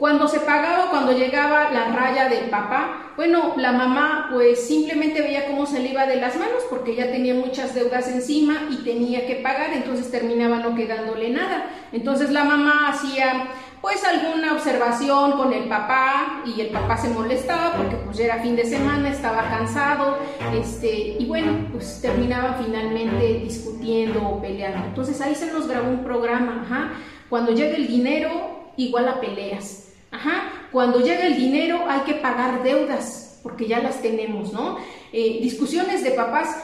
Cuando 0.00 0.26
se 0.28 0.40
pagaba, 0.40 0.88
cuando 0.88 1.12
llegaba 1.12 1.70
la 1.70 1.88
raya 1.94 2.30
del 2.30 2.48
papá, 2.48 3.12
bueno, 3.18 3.52
la 3.58 3.72
mamá 3.72 4.30
pues 4.32 4.66
simplemente 4.66 5.20
veía 5.20 5.46
cómo 5.46 5.66
se 5.66 5.78
le 5.78 5.90
iba 5.90 6.06
de 6.06 6.16
las 6.16 6.36
manos 6.36 6.62
porque 6.70 6.94
ya 6.94 7.12
tenía 7.12 7.34
muchas 7.34 7.74
deudas 7.74 8.08
encima 8.08 8.66
y 8.70 8.76
tenía 8.76 9.26
que 9.26 9.36
pagar, 9.36 9.74
entonces 9.74 10.10
terminaba 10.10 10.56
no 10.56 10.74
quedándole 10.74 11.28
nada. 11.28 11.66
Entonces 11.92 12.30
la 12.30 12.44
mamá 12.44 12.88
hacía 12.88 13.48
pues 13.82 14.02
alguna 14.02 14.54
observación 14.54 15.32
con 15.32 15.52
el 15.52 15.64
papá 15.64 16.44
y 16.46 16.62
el 16.62 16.68
papá 16.68 16.96
se 16.96 17.10
molestaba 17.10 17.74
porque 17.76 17.96
pues 17.96 18.16
ya 18.16 18.24
era 18.24 18.42
fin 18.42 18.56
de 18.56 18.64
semana, 18.64 19.10
estaba 19.10 19.50
cansado, 19.50 20.16
este, 20.54 21.16
y 21.18 21.26
bueno, 21.26 21.68
pues 21.72 22.00
terminaba 22.00 22.58
finalmente 22.64 23.40
discutiendo 23.44 24.26
o 24.26 24.40
peleando. 24.40 24.78
Entonces 24.86 25.20
ahí 25.20 25.34
se 25.34 25.52
nos 25.52 25.68
grabó 25.68 25.90
un 25.90 26.04
programa, 26.04 26.62
ajá, 26.64 26.92
cuando 27.28 27.52
llega 27.52 27.76
el 27.76 27.86
dinero, 27.86 28.70
igual 28.78 29.06
a 29.08 29.20
peleas, 29.20 29.79
ajá, 30.10 30.68
cuando 30.72 31.00
llega 31.00 31.26
el 31.26 31.36
dinero 31.36 31.84
hay 31.88 32.00
que 32.00 32.14
pagar 32.14 32.62
deudas, 32.62 33.38
porque 33.42 33.66
ya 33.66 33.80
las 33.80 34.02
tenemos, 34.02 34.52
¿no? 34.52 34.78
Eh, 35.12 35.38
discusiones 35.42 36.02
de 36.04 36.10
papás, 36.12 36.62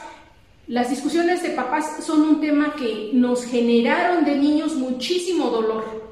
las 0.67 0.89
discusiones 0.89 1.43
de 1.43 1.51
papás 1.51 2.03
son 2.03 2.21
un 2.21 2.41
tema 2.41 2.75
que 2.77 3.11
nos 3.13 3.45
generaron 3.45 4.25
de 4.25 4.35
niños 4.35 4.75
muchísimo 4.75 5.49
dolor. 5.49 6.07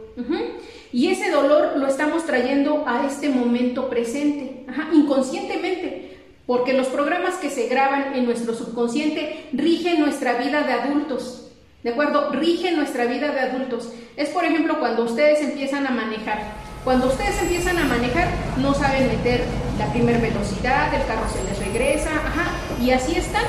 Y 0.93 1.09
ese 1.09 1.29
dolor 1.29 1.73
lo 1.75 1.87
estamos 1.87 2.25
trayendo 2.25 2.85
a 2.87 3.05
este 3.05 3.27
momento 3.27 3.89
presente, 3.89 4.65
inconscientemente, 4.93 6.19
porque 6.45 6.71
los 6.71 6.87
programas 6.87 7.35
que 7.35 7.49
se 7.49 7.67
graban 7.67 8.15
en 8.15 8.25
nuestro 8.25 8.53
subconsciente 8.53 9.47
rigen 9.51 9.99
nuestra 9.99 10.37
vida 10.37 10.63
de 10.63 10.71
adultos. 10.71 11.51
¿De 11.83 11.91
acuerdo? 11.91 12.31
Rigen 12.31 12.77
nuestra 12.77 13.05
vida 13.05 13.31
de 13.31 13.41
adultos. 13.41 13.91
Es 14.15 14.29
por 14.29 14.45
ejemplo 14.45 14.79
cuando 14.79 15.03
ustedes 15.03 15.41
empiezan 15.41 15.85
a 15.85 15.91
manejar. 15.91 16.64
Cuando 16.85 17.07
ustedes 17.07 17.41
empiezan 17.41 17.79
a 17.79 17.85
manejar, 17.85 18.27
no 18.57 18.75
saben 18.75 19.07
meter 19.07 19.43
la 19.79 19.91
primera 19.91 20.19
velocidad, 20.19 20.93
el 20.93 21.03
carro 21.07 21.27
se 21.33 21.43
les 21.43 21.57
regresa, 21.57 22.11
ajá, 22.11 22.51
y 22.79 22.91
así 22.91 23.15
están 23.15 23.41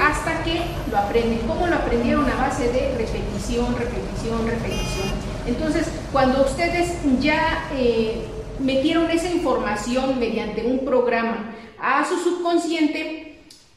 hasta 0.00 0.42
que 0.42 0.62
lo 0.90 0.96
aprenden. 0.96 1.40
¿Cómo 1.46 1.66
lo 1.66 1.76
aprendieron? 1.76 2.24
A 2.30 2.36
base 2.36 2.72
de 2.72 2.94
repetición, 2.96 3.76
repetición, 3.76 4.46
repetición. 4.46 5.08
Entonces, 5.46 5.86
cuando 6.12 6.42
ustedes 6.46 6.94
ya 7.20 7.68
eh, 7.74 8.24
metieron 8.58 9.10
esa 9.10 9.28
información 9.28 10.18
mediante 10.18 10.64
un 10.64 10.86
programa 10.86 11.52
a 11.78 12.06
su 12.06 12.16
subconsciente, 12.18 13.27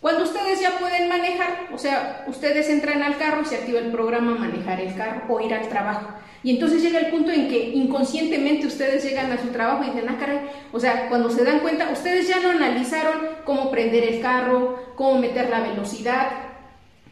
cuando 0.02 0.24
ustedes 0.24 0.60
ya 0.60 0.80
pueden 0.80 1.08
manejar, 1.08 1.70
o 1.72 1.78
sea, 1.78 2.26
ustedes 2.28 2.68
entran 2.70 3.04
al 3.04 3.18
carro 3.18 3.44
y 3.44 3.46
se 3.46 3.58
activa 3.58 3.80
el 3.80 3.92
programa 3.92 4.34
manejar 4.34 4.82
el 4.82 4.96
carro 4.96 5.22
o 5.30 5.40
ir 5.40 5.54
al 5.54 5.70
trabajo. 5.70 6.08
Y 6.44 6.50
entonces 6.50 6.82
llega 6.82 6.98
el 6.98 7.12
punto 7.12 7.30
en 7.30 7.48
que 7.48 7.70
inconscientemente 7.70 8.66
ustedes 8.66 9.04
llegan 9.04 9.32
a 9.32 9.40
su 9.40 9.50
trabajo 9.50 9.84
y 9.84 9.92
dicen, 9.92 10.10
ah, 10.10 10.18
caray, 10.20 10.40
o 10.72 10.80
sea, 10.80 11.08
cuando 11.08 11.30
se 11.30 11.44
dan 11.44 11.60
cuenta, 11.60 11.92
ustedes 11.92 12.28
ya 12.28 12.40
no 12.40 12.50
analizaron 12.50 13.22
cómo 13.46 13.70
prender 13.70 14.04
el 14.06 14.22
carro, 14.22 14.80
cómo 14.96 15.20
meter 15.20 15.52
la 15.52 15.62
velocidad 15.62 16.30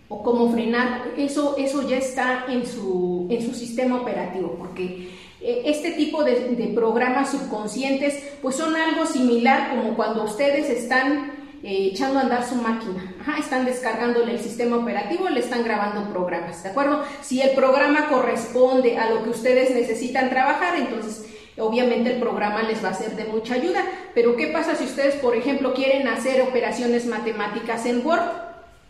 o 0.08 0.24
cómo 0.24 0.52
frenar. 0.52 1.10
Eso, 1.16 1.58
eso 1.60 1.88
ya 1.88 1.98
está 1.98 2.46
en 2.50 2.66
su, 2.66 3.28
en 3.30 3.46
su 3.46 3.54
sistema 3.54 4.02
operativo, 4.02 4.56
porque 4.58 5.10
eh, 5.42 5.62
este 5.66 5.92
tipo 5.92 6.24
de, 6.24 6.56
de 6.56 6.68
programas 6.70 7.30
subconscientes 7.30 8.24
pues 8.42 8.56
son 8.56 8.76
algo 8.76 9.06
similar 9.06 9.70
como 9.70 9.96
cuando 9.96 10.24
ustedes 10.24 10.72
están 10.72 11.39
eh, 11.64 11.90
echando 11.92 12.20
a 12.20 12.24
andar 12.24 12.48
su 12.48 12.56
máquina. 12.56 13.16
están 13.38 13.66
descargándole 13.66 14.34
el 14.34 14.40
sistema 14.40 14.78
operativo, 14.78 15.30
le 15.30 15.40
están 15.40 15.64
grabando 15.64 16.10
programas, 16.10 16.64
¿de 16.64 16.70
acuerdo? 16.70 17.04
Si 17.22 17.42
el 17.42 17.52
programa 17.52 18.08
corresponde 18.08 18.98
a 18.98 19.10
lo 19.10 19.24
que 19.24 19.30
ustedes 19.30 19.72
necesitan 19.72 20.30
trabajar, 20.30 20.78
entonces 20.78 21.26
obviamente 21.58 22.14
el 22.14 22.20
programa 22.20 22.64
les 22.64 22.84
va 22.84 22.90
a 22.90 22.94
ser 22.94 23.16
de 23.16 23.26
mucha 23.26 23.56
ayuda. 23.56 23.84
Pero 24.14 24.36
¿qué 24.36 24.48
pasa 24.48 24.76
si 24.76 24.86
ustedes, 24.86 25.16
por 25.16 25.36
ejemplo, 25.36 25.74
quieren 25.74 26.08
hacer 26.08 26.42
operaciones 26.42 27.06
matemáticas 27.06 27.86
en 27.86 28.06
Word? 28.06 28.22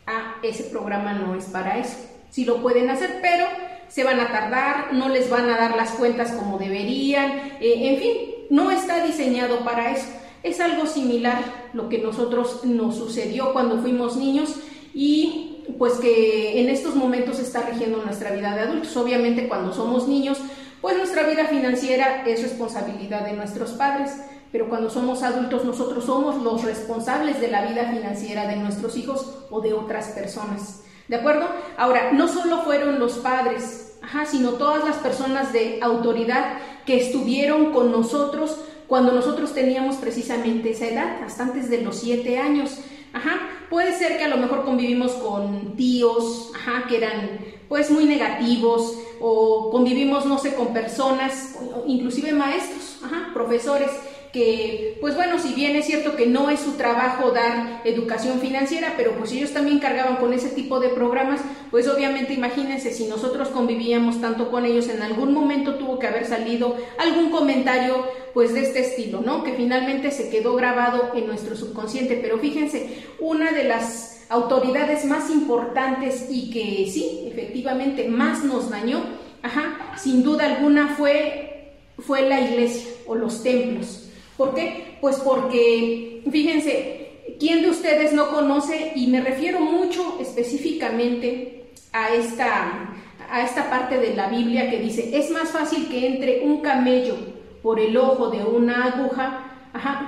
Ah, 0.06 0.36
ese 0.44 0.64
programa 0.64 1.14
no 1.14 1.36
es 1.36 1.46
para 1.46 1.78
eso. 1.80 1.98
Sí 2.30 2.46
lo 2.46 2.62
pueden 2.62 2.90
hacer, 2.90 3.20
pero 3.22 3.46
se 3.88 4.04
van 4.04 4.20
a 4.20 4.32
tardar, 4.32 4.94
no 4.94 5.10
les 5.10 5.30
van 5.30 5.50
a 5.50 5.58
dar 5.58 5.76
las 5.76 5.92
cuentas 5.92 6.32
como 6.32 6.60
deberían, 6.60 7.32
eh, 7.60 7.90
en 7.90 7.98
fin, 7.98 8.12
no 8.52 8.70
está 8.72 9.04
diseñado 9.04 9.66
para 9.66 9.92
eso. 9.92 10.08
Es 10.44 10.60
algo 10.60 10.86
similar 10.86 11.70
lo 11.74 11.90
que 11.90 11.98
nosotros 12.00 12.64
nos 12.64 12.96
sucedió 12.96 13.54
cuando 13.54 13.80
fuimos 13.80 14.16
niños 14.16 14.56
y 14.94 15.66
pues 15.78 15.94
que 15.94 16.62
en 16.62 16.70
estos 16.70 16.96
momentos 16.96 17.40
está 17.40 17.62
rigiendo 17.62 18.04
nuestra 18.04 18.32
vida 18.32 18.56
de 18.56 18.62
adultos. 18.62 18.96
Obviamente 18.98 19.48
cuando 19.48 19.74
somos 19.74 20.08
niños, 20.08 20.40
pues 20.82 20.98
nuestra 20.98 21.24
vida 21.24 21.46
financiera 21.46 22.24
es 22.26 22.42
responsabilidad 22.42 23.26
de 23.26 23.34
nuestros 23.34 23.72
padres, 23.72 24.12
pero 24.52 24.70
cuando 24.70 24.90
somos 24.90 25.24
adultos 25.24 25.66
nosotros 25.66 26.06
somos 26.06 26.42
los 26.42 26.64
responsables 26.64 27.40
de 27.42 27.50
la 27.50 27.66
vida 27.66 27.92
financiera 27.92 28.48
de 28.48 28.56
nuestros 28.56 28.98
hijos 28.98 29.40
o 29.50 29.62
de 29.62 29.74
otras 29.74 30.08
personas. 30.10 30.84
¿De 31.08 31.18
acuerdo? 31.18 31.48
Ahora, 31.78 32.12
no 32.14 32.28
solo 32.28 32.62
fueron 32.62 33.00
los 33.00 33.14
padres, 33.14 33.98
sino 34.28 34.52
todas 34.52 34.86
las 34.86 34.98
personas 34.98 35.52
de 35.54 35.80
autoridad 35.82 36.60
que 36.86 36.98
estuvieron 36.98 37.72
con 37.74 37.92
nosotros 37.92 38.60
cuando 38.90 39.12
nosotros 39.12 39.54
teníamos 39.54 39.98
precisamente 39.98 40.72
esa 40.72 40.88
edad, 40.88 41.24
hasta 41.24 41.44
antes 41.44 41.70
de 41.70 41.84
los 41.84 42.00
siete 42.00 42.40
años. 42.40 42.80
Ajá, 43.14 43.40
puede 43.70 43.98
ser 43.98 44.18
que 44.18 44.24
a 44.24 44.28
lo 44.28 44.38
mejor 44.38 44.66
convivimos 44.66 45.14
con 45.14 45.76
tíos, 45.78 46.52
ajá, 46.56 46.88
que 46.88 46.98
eran 46.98 47.40
pues 47.70 47.92
muy 47.92 48.06
negativos, 48.06 48.98
o 49.22 49.70
convivimos, 49.70 50.26
no 50.26 50.40
sé, 50.40 50.56
con 50.56 50.74
personas, 50.74 51.56
inclusive 51.86 52.32
maestros, 52.34 52.98
ajá, 53.04 53.30
profesores, 53.34 53.92
que, 54.32 54.98
pues 55.02 55.16
bueno, 55.16 55.40
si 55.40 55.54
bien 55.54 55.76
es 55.76 55.86
cierto 55.86 56.16
que 56.16 56.28
no 56.28 56.52
es 56.52 56.60
su 56.60 56.74
trabajo 56.74 57.32
dar 57.32 57.82
educación 57.84 58.40
financiera, 58.40 58.94
pero 58.96 59.14
pues 59.14 59.32
ellos 59.32 59.54
también 59.54 59.80
cargaban 59.80 60.18
con 60.18 60.34
ese 60.34 60.50
tipo 60.50 60.80
de 60.80 60.90
programas, 60.90 61.42
pues 61.72 61.88
obviamente 61.88 62.34
imagínense 62.34 62.94
si 62.94 63.06
nosotros 63.06 63.50
convivíamos 63.50 64.22
tanto 64.22 64.52
con 64.52 64.66
ellos, 64.66 64.88
en 64.88 65.02
algún 65.02 65.34
momento 65.34 65.76
tuvo 65.76 65.98
que 65.98 66.08
haber 66.08 66.26
salido 66.28 66.78
algún 67.00 67.32
comentario 67.32 68.06
pues 68.34 68.54
de 68.54 68.62
este 68.62 68.82
estilo, 68.82 69.22
¿no? 69.22 69.44
Que 69.44 69.54
finalmente 69.54 70.12
se 70.12 70.30
quedó 70.30 70.56
grabado 70.56 71.12
en 71.16 71.26
nuestro 71.26 71.56
subconsciente, 71.56 72.20
pero 72.22 72.38
fíjense, 72.38 73.06
una 73.20 73.52
de 73.52 73.64
las 73.64 74.28
autoridades 74.30 75.06
más 75.06 75.32
importantes 75.32 76.28
y 76.30 76.52
que 76.52 76.88
sí, 76.92 77.24
efectivamente 77.32 78.08
más 78.08 78.44
nos 78.44 78.70
dañó, 78.70 79.02
ajá, 79.42 79.96
sin 79.98 80.22
duda 80.22 80.46
alguna 80.46 80.96
fue, 80.96 81.74
fue 81.98 82.30
la 82.30 82.40
iglesia 82.40 82.92
o 83.08 83.16
los 83.16 83.42
templos. 83.42 84.09
¿Por 84.40 84.56
qué? 84.56 84.96
Pues 85.02 85.18
porque, 85.18 86.24
fíjense, 86.32 87.26
¿quién 87.42 87.62
de 87.62 87.72
ustedes 87.72 88.14
no 88.14 88.30
conoce? 88.30 88.94
Y 88.96 89.08
me 89.08 89.20
refiero 89.20 89.60
mucho 89.60 90.18
específicamente 90.22 91.66
a 91.92 92.16
esta, 92.16 92.96
a 93.30 93.44
esta 93.44 93.70
parte 93.70 93.98
de 93.98 94.16
la 94.16 94.30
Biblia 94.30 94.70
que 94.70 94.80
dice, 94.80 95.10
es 95.12 95.30
más 95.30 95.50
fácil 95.50 95.90
que 95.90 96.08
entre 96.08 96.40
un 96.46 96.62
camello 96.62 97.18
por 97.62 97.82
el 97.82 97.98
ojo 97.98 98.30
de 98.30 98.42
una 98.46 98.86
aguja 98.86 99.46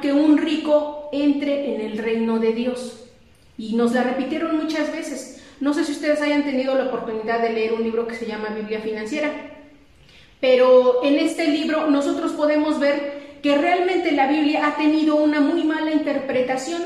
que 0.01 0.13
un 0.13 0.37
rico 0.37 1.09
entre 1.11 1.75
en 1.75 1.81
el 1.81 1.97
reino 1.97 2.39
de 2.39 2.53
Dios. 2.53 3.09
Y 3.57 3.75
nos 3.75 3.91
la 3.91 4.03
repitieron 4.03 4.55
muchas 4.55 4.93
veces. 4.93 5.43
No 5.59 5.73
sé 5.73 5.83
si 5.83 5.91
ustedes 5.91 6.21
hayan 6.21 6.45
tenido 6.45 6.73
la 6.75 6.85
oportunidad 6.85 7.41
de 7.41 7.51
leer 7.51 7.73
un 7.73 7.83
libro 7.83 8.07
que 8.07 8.15
se 8.15 8.27
llama 8.27 8.55
Biblia 8.55 8.79
Financiera, 8.79 9.29
pero 10.39 11.03
en 11.03 11.19
este 11.19 11.47
libro 11.47 11.87
nosotros 11.87 12.31
podemos 12.31 12.79
ver 12.79 13.20
que 13.41 13.57
realmente 13.57 14.11
la 14.11 14.27
Biblia 14.27 14.67
ha 14.67 14.75
tenido 14.75 15.15
una 15.15 15.39
muy 15.39 15.63
mala 15.63 15.91
interpretación. 15.91 16.81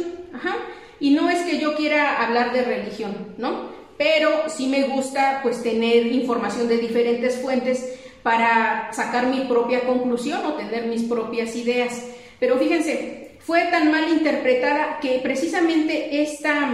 Y 1.00 1.12
no 1.12 1.30
es 1.30 1.42
que 1.44 1.60
yo 1.60 1.76
quiera 1.76 2.24
hablar 2.24 2.54
de 2.54 2.64
religión, 2.64 3.36
¿no? 3.38 3.76
pero 3.98 4.50
sí 4.50 4.68
me 4.68 4.84
gusta 4.84 5.40
pues 5.42 5.64
tener 5.64 6.08
información 6.08 6.68
de 6.68 6.78
diferentes 6.78 7.38
fuentes 7.38 7.98
para 8.24 8.90
sacar 8.92 9.28
mi 9.28 9.42
propia 9.42 9.82
conclusión 9.82 10.44
o 10.46 10.54
tener 10.54 10.88
mis 10.88 11.04
propias 11.04 11.56
ideas. 11.56 12.06
Pero 12.40 12.58
fíjense, 12.58 13.38
fue 13.40 13.66
tan 13.66 13.92
mal 13.92 14.10
interpretada 14.10 15.00
que 15.00 15.20
precisamente 15.20 16.22
esta, 16.24 16.72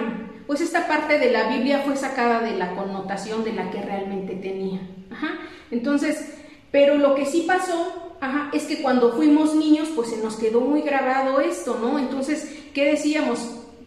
pues 0.48 0.62
esta 0.62 0.88
parte 0.88 1.20
de 1.20 1.30
la 1.30 1.50
Biblia 1.50 1.84
fue 1.86 1.96
sacada 1.96 2.40
de 2.40 2.58
la 2.58 2.74
connotación 2.76 3.44
de 3.44 3.54
la 3.54 3.70
que 3.70 3.82
realmente 3.82 4.36
tenía. 4.36 4.82
Entonces, 5.70 6.38
pero 6.72 6.96
lo 6.96 7.16
que 7.16 7.26
sí 7.26 7.44
pasó 7.46 8.11
es 8.54 8.64
que 8.64 8.82
cuando 8.82 9.14
fuimos 9.14 9.56
niños, 9.56 9.90
pues 9.96 10.10
se 10.10 10.18
nos 10.18 10.36
quedó 10.36 10.62
muy 10.62 10.82
grabado 10.82 11.40
esto, 11.40 11.78
¿no? 11.82 11.98
Entonces, 11.98 12.60
¿qué 12.74 12.86
decíamos? 12.86 13.40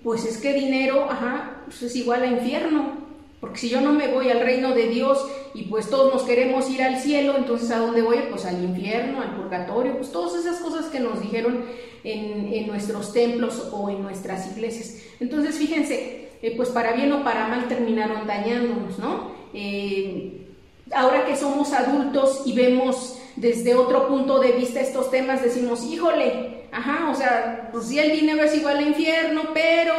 Pues 0.02 0.24
es 0.24 0.38
que 0.38 0.52
dinero, 0.52 1.06
ajá, 1.10 1.62
pues 1.66 1.82
es 1.82 1.96
igual 1.96 2.22
a 2.22 2.26
infierno, 2.26 3.04
porque 3.40 3.58
si 3.58 3.68
yo 3.68 3.80
no 3.80 3.92
me 3.92 4.08
voy 4.08 4.30
al 4.30 4.40
reino 4.40 4.74
de 4.74 4.88
Dios 4.88 5.24
y 5.54 5.64
pues 5.64 5.88
todos 5.88 6.12
nos 6.12 6.22
queremos 6.24 6.68
ir 6.70 6.82
al 6.82 6.98
cielo, 6.98 7.34
entonces 7.36 7.70
¿a 7.70 7.78
dónde 7.78 8.02
voy? 8.02 8.18
Pues 8.30 8.44
al 8.44 8.62
infierno, 8.62 9.20
al 9.20 9.36
purgatorio, 9.36 9.96
pues 9.96 10.10
todas 10.10 10.34
esas 10.34 10.60
cosas 10.60 10.86
que 10.86 10.98
nos 10.98 11.20
dijeron 11.20 11.64
en, 12.02 12.66
nuestros 12.66 13.12
templos 13.12 13.68
o 13.72 13.90
en 13.90 14.02
nuestras 14.02 14.50
iglesias. 14.50 14.98
Entonces 15.20 15.56
fíjense, 15.56 16.30
eh, 16.42 16.54
pues 16.56 16.70
para 16.70 16.92
bien 16.92 17.12
o 17.12 17.22
para 17.22 17.46
mal 17.48 17.68
terminaron 17.68 18.26
dañándonos, 18.26 18.98
¿no? 18.98 19.32
Eh, 19.52 20.46
ahora 20.92 21.24
que 21.24 21.36
somos 21.36 21.72
adultos 21.72 22.42
y 22.46 22.54
vemos 22.54 23.18
desde 23.36 23.74
otro 23.74 24.08
punto 24.08 24.38
de 24.38 24.52
vista 24.52 24.80
estos 24.80 25.10
temas, 25.10 25.42
decimos, 25.42 25.84
híjole, 25.84 26.64
ajá, 26.72 27.10
o 27.10 27.14
sea, 27.14 27.68
pues 27.72 27.86
si 27.86 27.98
el 27.98 28.12
dinero 28.12 28.42
es 28.42 28.56
igual 28.56 28.78
al 28.78 28.88
infierno, 28.88 29.42
pero 29.52 29.94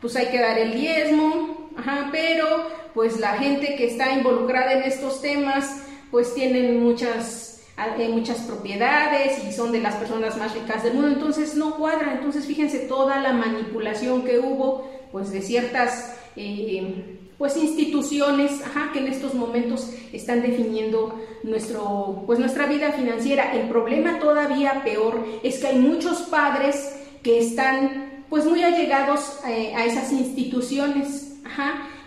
pues 0.00 0.16
hay 0.16 0.26
que 0.26 0.40
dar 0.40 0.58
el 0.58 0.74
diezmo, 0.74 1.56
Ajá, 1.76 2.08
pero 2.10 2.46
pues 2.94 3.20
la 3.20 3.34
gente 3.34 3.76
que 3.76 3.86
está 3.86 4.12
involucrada 4.12 4.72
en 4.72 4.82
estos 4.84 5.20
temas 5.20 5.82
pues 6.10 6.34
tienen 6.34 6.82
muchas, 6.82 7.62
eh, 7.98 8.08
muchas 8.08 8.38
propiedades 8.38 9.44
y 9.44 9.52
son 9.52 9.72
de 9.72 9.80
las 9.80 9.96
personas 9.96 10.38
más 10.38 10.54
ricas 10.54 10.82
del 10.82 10.94
mundo, 10.94 11.08
entonces 11.08 11.54
no 11.54 11.76
cuadra, 11.76 12.12
entonces 12.12 12.46
fíjense 12.46 12.80
toda 12.80 13.20
la 13.20 13.32
manipulación 13.32 14.24
que 14.24 14.38
hubo 14.38 14.90
pues 15.12 15.30
de 15.30 15.42
ciertas 15.42 16.16
eh, 16.36 17.18
pues 17.38 17.56
instituciones 17.56 18.62
ajá, 18.62 18.90
que 18.92 19.00
en 19.00 19.08
estos 19.08 19.34
momentos 19.34 19.90
están 20.12 20.42
definiendo 20.42 21.20
nuestro, 21.42 22.22
pues 22.26 22.38
nuestra 22.38 22.66
vida 22.66 22.92
financiera. 22.92 23.52
El 23.52 23.68
problema 23.68 24.18
todavía 24.18 24.82
peor 24.84 25.24
es 25.42 25.58
que 25.58 25.68
hay 25.68 25.78
muchos 25.78 26.22
padres 26.22 26.98
que 27.22 27.38
están 27.38 28.24
pues 28.28 28.44
muy 28.44 28.62
allegados 28.62 29.38
eh, 29.46 29.74
a 29.74 29.84
esas 29.84 30.12
instituciones 30.12 31.34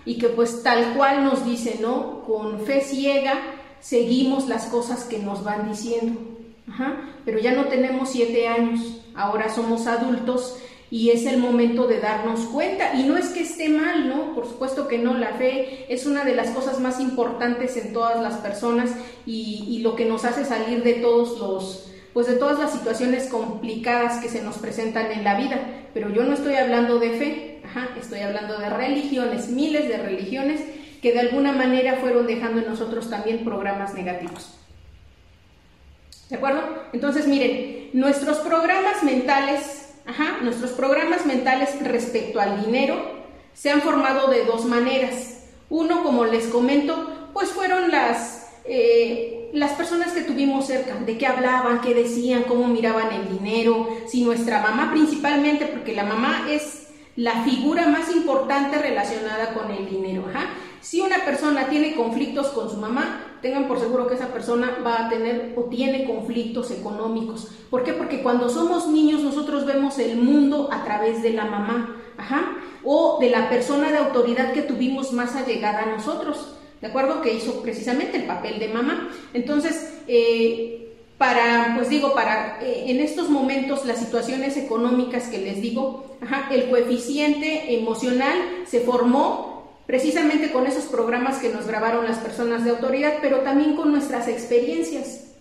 y 0.06 0.18
que 0.18 0.30
pues 0.30 0.64
tal 0.64 0.94
cual 0.96 1.24
nos 1.24 1.46
dice, 1.46 1.78
¿no? 1.82 2.24
Con 2.24 2.62
fe 2.62 2.82
ciega 2.82 3.40
seguimos 3.80 4.48
las 4.48 4.66
cosas 4.66 5.06
que 5.06 5.20
nos 5.20 5.44
van 5.44 5.70
diciendo, 5.70 6.20
pero 7.26 7.40
ya 7.40 7.54
no 7.54 7.66
tenemos 7.66 8.10
siete 8.10 8.48
años, 8.48 9.02
ahora 9.16 9.50
somos 9.50 9.88
adultos 9.88 10.58
y 10.92 11.12
es 11.12 11.26
el 11.26 11.38
momento 11.38 11.88
de 11.88 12.00
darnos 12.00 12.42
cuenta. 12.42 12.96
Y 12.96 13.04
no 13.04 13.18
es 13.18 13.30
que 13.30 13.42
esté 13.42 13.70
mal, 13.70 14.10
¿no? 14.10 14.34
Por 14.34 14.48
supuesto 14.48 14.88
que 14.88 14.98
no, 14.98 15.14
la 15.14 15.34
fe 15.34 15.86
es 15.90 16.06
una 16.06 16.24
de 16.24 16.36
las 16.36 16.50
cosas 16.50 16.80
más 16.80 17.00
importantes 17.00 17.78
en 17.78 17.94
todas 17.94 18.22
las 18.22 18.38
personas 18.38 18.92
y, 19.26 19.80
lo 19.84 19.96
que 19.96 20.06
nos 20.06 20.26
hace 20.26 20.44
salir 20.44 20.84
de 20.84 20.96
todos 20.96 21.40
los 21.40 21.86
pues 22.14 22.28
de 22.28 22.36
todas 22.36 22.60
las 22.60 22.74
situaciones 22.74 23.28
complicadas 23.28 24.22
que 24.22 24.30
se 24.30 24.42
nos 24.42 24.58
presentan 24.58 25.12
en 25.12 25.24
la 25.24 25.38
vida. 25.38 25.60
Pero 25.94 26.10
yo 26.10 26.24
no 26.24 26.34
estoy 26.34 26.56
hablando 26.56 27.00
de 27.00 27.12
fe, 27.12 27.62
estoy 28.00 28.20
hablando 28.20 28.58
de 28.58 28.70
religiones, 28.70 29.48
miles 29.50 29.88
de 29.88 29.98
religiones 29.98 30.60
que 31.02 31.14
de 31.14 31.20
alguna 31.20 31.54
manera 31.54 31.98
fueron 31.98 32.28
dejando 32.28 32.60
en 32.60 32.68
nosotros 32.68 33.10
también 33.10 33.46
programas 33.46 33.94
negativos. 33.94 34.60
¿De 36.30 36.36
acuerdo? 36.36 36.62
Entonces, 36.94 37.28
miren, 37.28 37.90
nuestros 37.94 38.38
programas 38.40 39.04
mentales, 39.04 39.79
nuestros 40.42 40.72
programas 40.72 41.26
mentales 41.26 41.70
respecto 41.82 42.40
al 42.40 42.66
dinero 42.66 43.20
se 43.54 43.70
han 43.70 43.82
formado 43.82 44.30
de 44.30 44.46
dos 44.46 44.66
maneras. 44.66 45.44
Uno, 45.70 46.04
como 46.04 46.26
les 46.26 46.48
comento, 46.48 47.30
pues 47.34 47.50
fueron 47.50 47.92
las, 47.92 48.48
eh, 48.66 49.50
las 49.54 49.74
personas 49.74 50.14
que 50.14 50.22
tuvimos 50.22 50.68
cerca, 50.68 50.96
de 50.96 51.18
qué 51.18 51.28
hablaban, 51.28 51.82
qué 51.82 51.94
decían, 51.94 52.44
cómo 52.48 52.68
miraban 52.68 53.12
el 53.12 53.38
dinero, 53.38 53.88
si 54.08 54.24
nuestra 54.24 54.62
mamá 54.62 54.92
principalmente, 54.92 55.66
porque 55.66 55.94
la 55.94 56.06
mamá 56.06 56.48
es 56.50 56.88
la 57.16 57.44
figura 57.44 57.88
más 57.88 58.10
importante 58.16 58.78
relacionada 58.78 59.54
con 59.54 59.72
el 59.72 59.90
dinero. 59.90 60.24
Si 60.82 61.02
una 61.02 61.26
persona 61.26 61.68
tiene 61.68 61.96
conflictos 61.96 62.48
con 62.48 62.70
su 62.70 62.78
mamá, 62.78 63.29
tengan 63.42 63.68
por 63.68 63.80
seguro 63.80 64.08
que 64.08 64.16
esa 64.16 64.28
persona 64.28 64.78
va 64.86 65.06
a 65.06 65.10
tener 65.10 65.54
o 65.56 65.64
tiene 65.66 66.06
conflictos 66.06 66.72
económicos. 66.72 67.50
¿Por 67.70 67.84
qué? 67.84 67.94
Porque 67.94 68.22
cuando 68.22 68.50
somos 68.50 68.88
niños 68.88 69.22
nosotros 69.22 69.66
vemos 69.66 70.00
el 70.00 70.18
mundo 70.18 70.70
a 70.72 70.84
través 70.84 71.22
de 71.22 71.32
la 71.32 71.46
mamá, 71.46 71.96
o 72.84 73.18
de 73.20 73.30
la 73.30 73.50
persona 73.50 73.92
de 73.92 73.98
autoridad 73.98 74.54
que 74.54 74.62
tuvimos 74.62 75.14
más 75.14 75.36
allegada 75.36 75.84
a 75.84 75.86
nosotros, 75.86 76.56
¿de 76.82 76.88
acuerdo? 76.88 77.22
Que 77.22 77.34
hizo 77.34 77.62
precisamente 77.62 78.18
el 78.18 78.24
papel 78.24 78.60
de 78.60 78.70
mamá. 78.70 79.10
Entonces, 79.34 80.02
eh, 80.08 80.96
para, 81.18 81.74
pues 81.76 81.90
digo, 81.90 82.14
para 82.14 82.60
eh, 82.62 82.86
en 82.88 83.00
estos 83.02 83.30
momentos 83.30 83.86
las 83.86 84.00
situaciones 84.00 84.56
económicas 84.58 85.28
que 85.28 85.40
les 85.40 85.62
digo, 85.62 86.18
el 86.52 86.70
coeficiente 86.70 87.76
emocional 87.76 88.38
se 88.66 88.82
formó 88.82 89.49
precisamente 89.90 90.52
con 90.52 90.68
esos 90.68 90.84
programas 90.84 91.40
que 91.40 91.50
nos 91.50 91.66
grabaron 91.66 92.06
las 92.06 92.20
personas 92.20 92.64
de 92.64 92.70
autoridad, 92.70 93.16
pero 93.24 93.40
también 93.40 93.76
con 93.76 93.92
nuestras 93.92 94.28
experiencias, 94.28 95.32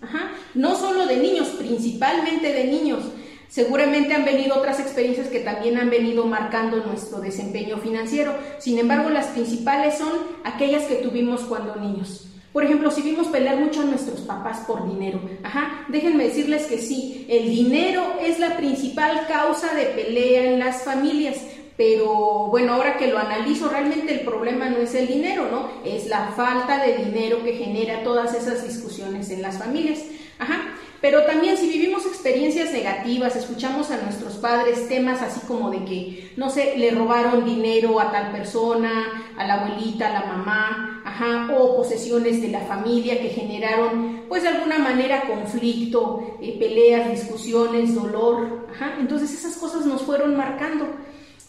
no 0.54 0.74
solo 0.74 1.04
de 1.04 1.18
niños, 1.18 1.48
principalmente 1.48 2.54
de 2.54 2.64
niños. 2.64 3.00
Seguramente 3.48 4.14
han 4.14 4.24
venido 4.24 4.56
otras 4.56 4.80
experiencias 4.80 5.28
que 5.28 5.40
también 5.40 5.76
han 5.76 5.90
venido 5.90 6.24
marcando 6.24 6.82
nuestro 6.82 7.20
desempeño 7.20 7.76
financiero. 7.76 8.32
Sin 8.58 8.78
embargo, 8.78 9.10
las 9.10 9.26
principales 9.26 9.98
son 9.98 10.12
aquellas 10.44 10.84
que 10.84 10.94
tuvimos 10.94 11.42
cuando 11.42 11.76
niños. 11.76 12.28
Por 12.50 12.64
ejemplo, 12.64 12.90
si 12.90 13.02
vimos 13.02 13.26
pelear 13.26 13.58
mucho 13.58 13.82
a 13.82 13.84
nuestros 13.84 14.20
papás 14.20 14.60
por 14.66 14.90
dinero, 14.90 15.20
ajá, 15.44 15.84
déjenme 15.88 16.24
decirles 16.24 16.64
que 16.64 16.78
sí, 16.78 17.26
el 17.28 17.50
dinero 17.50 18.02
es 18.22 18.38
la 18.38 18.56
principal 18.56 19.26
causa 19.28 19.74
de 19.74 19.84
pelea 19.84 20.52
en 20.52 20.58
las 20.58 20.82
familias, 20.84 21.36
pero 21.78 22.48
bueno, 22.48 22.72
ahora 22.72 22.96
que 22.96 23.06
lo 23.06 23.18
analizo, 23.18 23.68
realmente 23.68 24.12
el 24.12 24.20
problema 24.22 24.68
no 24.68 24.78
es 24.78 24.96
el 24.96 25.06
dinero, 25.06 25.46
¿no? 25.48 25.70
Es 25.88 26.08
la 26.08 26.32
falta 26.32 26.84
de 26.84 27.04
dinero 27.04 27.44
que 27.44 27.52
genera 27.52 28.02
todas 28.02 28.34
esas 28.34 28.66
discusiones 28.66 29.30
en 29.30 29.42
las 29.42 29.58
familias. 29.58 30.00
Ajá. 30.40 30.74
Pero 31.00 31.22
también 31.22 31.56
si 31.56 31.68
vivimos 31.68 32.04
experiencias 32.04 32.72
negativas, 32.72 33.36
escuchamos 33.36 33.92
a 33.92 34.02
nuestros 34.02 34.34
padres 34.34 34.88
temas 34.88 35.22
así 35.22 35.38
como 35.46 35.70
de 35.70 35.84
que, 35.84 36.32
no 36.36 36.50
sé, 36.50 36.74
le 36.76 36.90
robaron 36.90 37.44
dinero 37.44 38.00
a 38.00 38.10
tal 38.10 38.32
persona, 38.32 39.32
a 39.36 39.46
la 39.46 39.62
abuelita, 39.62 40.08
a 40.08 40.20
la 40.20 40.26
mamá, 40.26 41.02
ajá, 41.04 41.56
o 41.56 41.76
posesiones 41.76 42.42
de 42.42 42.48
la 42.48 42.62
familia 42.62 43.22
que 43.22 43.28
generaron, 43.28 44.22
pues 44.28 44.42
de 44.42 44.48
alguna 44.48 44.80
manera 44.80 45.28
conflicto, 45.28 46.38
eh, 46.42 46.56
peleas, 46.58 47.08
discusiones, 47.08 47.94
dolor, 47.94 48.66
ajá. 48.74 48.96
Entonces 48.98 49.32
esas 49.32 49.56
cosas 49.56 49.86
nos 49.86 50.02
fueron 50.02 50.36
marcando. 50.36 50.88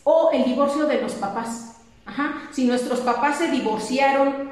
O 0.03 0.31
el 0.31 0.45
divorcio 0.45 0.85
de 0.85 1.01
los 1.01 1.13
papás. 1.13 1.77
Si 2.51 2.65
nuestros 2.65 3.01
papás 3.01 3.37
se 3.37 3.51
divorciaron 3.51 4.51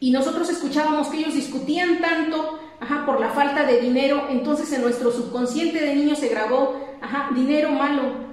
y 0.00 0.10
nosotros 0.10 0.48
escuchábamos 0.48 1.08
que 1.08 1.18
ellos 1.18 1.34
discutían 1.34 2.00
tanto, 2.00 2.58
por 3.04 3.20
la 3.20 3.30
falta 3.30 3.64
de 3.64 3.80
dinero, 3.80 4.26
entonces 4.30 4.72
en 4.72 4.82
nuestro 4.82 5.10
subconsciente 5.10 5.80
de 5.80 5.94
niño 5.94 6.14
se 6.16 6.28
grabó, 6.28 6.76
dinero 7.34 7.70
malo. 7.70 8.26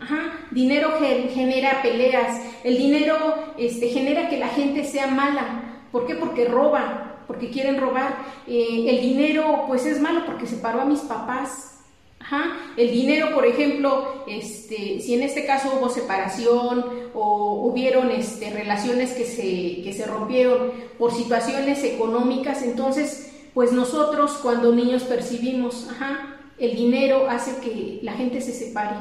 Ajá, 0.00 0.32
dinero 0.52 0.92
genera 1.00 1.82
peleas, 1.82 2.40
el 2.62 2.78
dinero 2.78 3.34
este, 3.58 3.88
genera 3.88 4.28
que 4.28 4.38
la 4.38 4.48
gente 4.48 4.84
sea 4.84 5.08
mala. 5.08 5.82
¿Por 5.90 6.06
qué? 6.06 6.14
Porque 6.14 6.44
roba, 6.44 7.24
porque 7.26 7.50
quieren 7.50 7.80
robar. 7.80 8.16
Eh, 8.46 8.86
el 8.88 9.00
dinero 9.00 9.64
pues 9.66 9.86
es 9.86 10.00
malo 10.00 10.24
porque 10.24 10.46
separó 10.46 10.82
a 10.82 10.84
mis 10.84 11.00
papás. 11.00 11.77
Ajá. 12.20 12.56
El 12.76 12.90
dinero, 12.90 13.34
por 13.34 13.46
ejemplo, 13.46 14.24
este, 14.26 15.00
si 15.00 15.14
en 15.14 15.22
este 15.22 15.46
caso 15.46 15.78
hubo 15.78 15.88
separación 15.88 16.84
o 17.14 17.62
hubieron 17.64 18.10
este, 18.10 18.50
relaciones 18.50 19.12
que 19.12 19.24
se, 19.24 19.82
que 19.82 19.92
se 19.92 20.06
rompieron 20.06 20.72
por 20.98 21.14
situaciones 21.14 21.82
económicas, 21.84 22.62
entonces 22.62 23.32
pues 23.54 23.72
nosotros 23.72 24.38
cuando 24.42 24.72
niños 24.72 25.04
percibimos, 25.04 25.88
ajá, 25.90 26.36
el 26.58 26.76
dinero 26.76 27.28
hace 27.28 27.56
que 27.60 28.00
la 28.02 28.12
gente 28.12 28.40
se 28.40 28.52
separe 28.52 28.96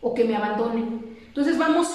o 0.00 0.14
que 0.14 0.24
me 0.24 0.36
abandone. 0.36 0.84
Entonces 1.26 1.58
vamos, 1.58 1.88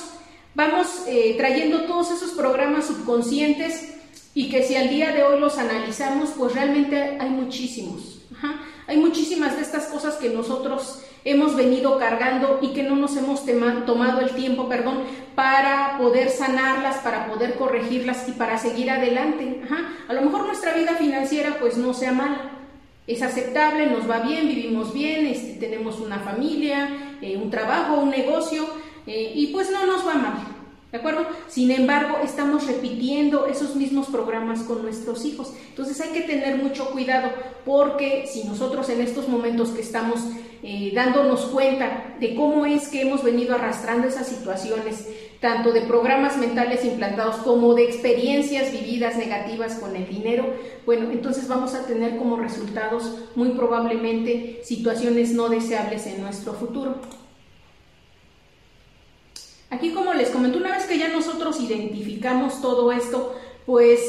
vamos 0.55 1.03
eh, 1.07 1.35
trayendo 1.37 1.83
todos 1.83 2.11
esos 2.11 2.31
programas 2.31 2.87
subconscientes 2.87 3.95
y 4.33 4.49
que 4.49 4.63
si 4.63 4.75
al 4.75 4.89
día 4.89 5.11
de 5.11 5.23
hoy 5.23 5.39
los 5.39 5.57
analizamos, 5.57 6.31
pues 6.37 6.53
realmente 6.53 7.17
hay 7.19 7.29
muchísimos. 7.29 8.19
Hay 8.91 8.97
muchísimas 8.97 9.55
de 9.55 9.61
estas 9.61 9.85
cosas 9.85 10.15
que 10.15 10.27
nosotros 10.27 11.01
hemos 11.23 11.55
venido 11.55 11.97
cargando 11.97 12.59
y 12.61 12.73
que 12.73 12.83
no 12.83 12.97
nos 12.97 13.15
hemos 13.15 13.45
tomado 13.85 14.19
el 14.19 14.31
tiempo, 14.31 14.67
perdón, 14.67 15.03
para 15.33 15.97
poder 15.97 16.29
sanarlas, 16.29 16.97
para 16.97 17.27
poder 17.27 17.53
corregirlas 17.53 18.27
y 18.27 18.33
para 18.33 18.57
seguir 18.57 18.91
adelante. 18.91 19.61
A 20.09 20.13
lo 20.13 20.23
mejor 20.23 20.45
nuestra 20.45 20.73
vida 20.73 20.95
financiera 20.95 21.55
pues 21.57 21.77
no 21.77 21.93
sea 21.93 22.11
mala, 22.11 22.51
es 23.07 23.21
aceptable, 23.21 23.87
nos 23.87 24.09
va 24.09 24.19
bien, 24.19 24.49
vivimos 24.49 24.93
bien, 24.93 25.25
este, 25.25 25.53
tenemos 25.53 26.01
una 26.01 26.19
familia, 26.19 26.89
eh, 27.21 27.37
un 27.37 27.49
trabajo, 27.49 27.95
un 27.95 28.09
negocio 28.09 28.67
eh, 29.07 29.31
y 29.33 29.53
pues 29.53 29.71
no 29.71 29.85
nos 29.85 30.05
va 30.05 30.15
mal. 30.15 30.60
¿De 30.91 30.97
acuerdo? 30.97 31.25
Sin 31.47 31.71
embargo, 31.71 32.17
estamos 32.21 32.67
repitiendo 32.67 33.45
esos 33.45 33.75
mismos 33.75 34.07
programas 34.07 34.59
con 34.63 34.81
nuestros 34.81 35.23
hijos. 35.23 35.53
Entonces 35.69 36.01
hay 36.01 36.09
que 36.09 36.21
tener 36.21 36.61
mucho 36.61 36.91
cuidado 36.91 37.29
porque 37.65 38.25
si 38.27 38.43
nosotros 38.43 38.89
en 38.89 38.99
estos 38.99 39.29
momentos 39.29 39.69
que 39.69 39.81
estamos 39.81 40.19
eh, 40.63 40.91
dándonos 40.93 41.45
cuenta 41.45 42.15
de 42.19 42.35
cómo 42.35 42.65
es 42.65 42.89
que 42.89 43.01
hemos 43.01 43.23
venido 43.23 43.55
arrastrando 43.55 44.07
esas 44.07 44.27
situaciones, 44.27 45.07
tanto 45.39 45.71
de 45.71 45.81
programas 45.81 46.37
mentales 46.37 46.83
implantados 46.83 47.37
como 47.37 47.73
de 47.73 47.85
experiencias 47.85 48.71
vividas 48.71 49.15
negativas 49.15 49.75
con 49.75 49.95
el 49.95 50.07
dinero, 50.07 50.45
bueno, 50.85 51.09
entonces 51.09 51.47
vamos 51.47 51.73
a 51.73 51.87
tener 51.87 52.17
como 52.17 52.35
resultados 52.35 53.15
muy 53.35 53.49
probablemente 53.51 54.59
situaciones 54.63 55.31
no 55.31 55.47
deseables 55.47 56.05
en 56.05 56.21
nuestro 56.21 56.53
futuro. 56.53 57.20
Aquí 59.71 59.93
como 59.93 60.13
les 60.13 60.29
comenté, 60.29 60.57
una 60.57 60.75
vez 60.75 60.85
que 60.85 60.97
ya 60.97 61.07
nosotros 61.07 61.59
identificamos 61.61 62.61
todo 62.61 62.91
esto, 62.91 63.35
pues 63.65 64.01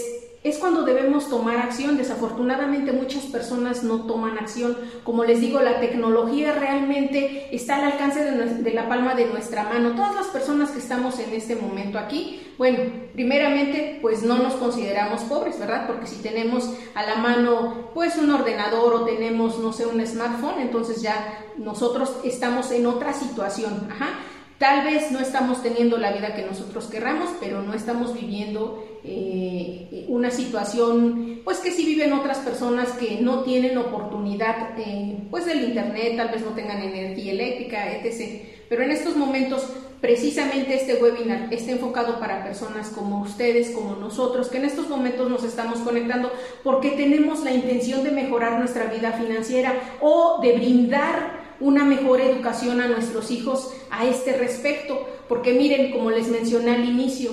es 0.42 0.59
cuando 0.59 0.83
debemos 0.83 1.29
tomar 1.29 1.59
acción. 1.59 1.96
Desafortunadamente 1.96 2.90
muchas 2.92 3.25
personas 3.27 3.85
no 3.85 4.07
toman 4.07 4.38
acción. 4.38 4.77
Como 5.05 5.22
les 5.22 5.40
digo, 5.40 5.61
la 5.61 5.79
tecnología 5.79 6.53
realmente 6.53 7.48
está 7.55 7.77
al 7.77 7.92
alcance 7.92 8.25
de, 8.25 8.75
la 8.75 8.88
palma 8.88 9.14
de 9.14 9.27
nuestra 9.27 9.62
mano. 9.62 9.94
Todas 9.94 10.16
las 10.16 10.27
personas 10.27 10.72
que 10.72 10.81
estamos 10.81 11.20
en 11.20 11.33
este 11.33 11.55
momento 11.55 11.96
aquí, 11.96 12.42
bueno, 12.59 12.79
primeramente 13.12 14.01
pues 14.03 14.25
no 14.25 14.38
nos 14.38 14.55
consideramos 14.55 15.22
pobres, 15.22 15.61
¿verdad? 15.61 15.87
Porque 15.87 16.09
si 16.09 16.16
tenemos 16.16 16.75
a 16.94 17.07
la 17.07 17.16
mano 17.16 17.90
pues 17.94 18.16
un 18.16 18.33
ordenador 18.33 18.94
o 18.94 19.05
tenemos, 19.05 19.61
no 19.61 19.72
sé, 19.72 19.87
un 19.87 20.05
smartphone, 20.05 20.61
entonces 20.61 21.03
ya 21.03 21.38
nosotros 21.57 22.16
estamos 22.25 22.72
en 22.72 22.87
otra 22.87 23.12
situación. 23.12 23.88
Ajá. 23.92 24.18
Tal 24.62 24.85
vez 24.85 25.11
no 25.11 25.18
estamos 25.18 25.61
teniendo 25.61 25.98
la 25.98 26.12
vida 26.12 26.37
que 26.37 26.46
nosotros 26.46 26.87
querramos, 26.87 27.31
pero 27.40 27.62
no 27.62 27.75
estamos 27.75 28.14
viviendo 28.14 29.01
eh, 29.03 30.07
una 30.07 30.31
situación, 30.31 31.40
pues 31.42 31.59
que 31.59 31.72
sí 31.72 31.85
viven 31.85 32.12
otras 32.12 32.38
personas 32.38 32.90
que 32.90 33.20
no 33.20 33.42
tienen 33.42 33.77
oportunidad, 33.77 34.79
eh, 34.79 35.18
pues 35.33 35.46
del 35.46 35.64
internet, 35.64 36.16
tal 36.16 36.29
vez 36.29 36.42
no 36.42 36.53
tengan 36.53 36.81
energía 36.81 37.33
eléctrica, 37.33 37.92
etc. 37.92 38.42
Pero 38.68 38.85
en 38.85 38.92
estos 38.92 39.16
momentos, 39.16 39.66
precisamente 40.01 40.77
este 40.77 40.94
webinar 41.03 41.53
está 41.53 41.72
enfocado 41.72 42.20
para 42.20 42.44
personas 42.44 42.90
como 42.90 43.20
ustedes, 43.20 43.70
como 43.70 43.96
nosotros, 43.96 44.48
que 44.48 44.59
en 44.59 44.66
estos 44.66 44.88
momentos 44.88 45.29
nos 45.29 45.42
estamos 45.42 45.81
conectando 45.81 46.31
porque 46.62 46.90
tenemos 46.90 47.42
la 47.42 47.53
intención 47.53 48.05
de 48.05 48.12
mejorar 48.12 48.61
nuestra 48.61 48.85
vida 48.85 49.11
financiera 49.11 49.75
o 50.01 50.38
de 50.40 50.53
brindar 50.53 51.42
una 51.62 51.85
mejor 51.85 52.20
educación 52.20 52.81
a 52.81 52.88
nuestros 52.88 53.31
hijos 53.31 53.72
a 53.90 54.05
este 54.05 54.37
respecto, 54.37 55.09
porque 55.29 55.53
miren, 55.53 55.92
como 55.92 56.11
les 56.11 56.27
mencioné 56.27 56.72
al 56.72 56.85
inicio, 56.85 57.31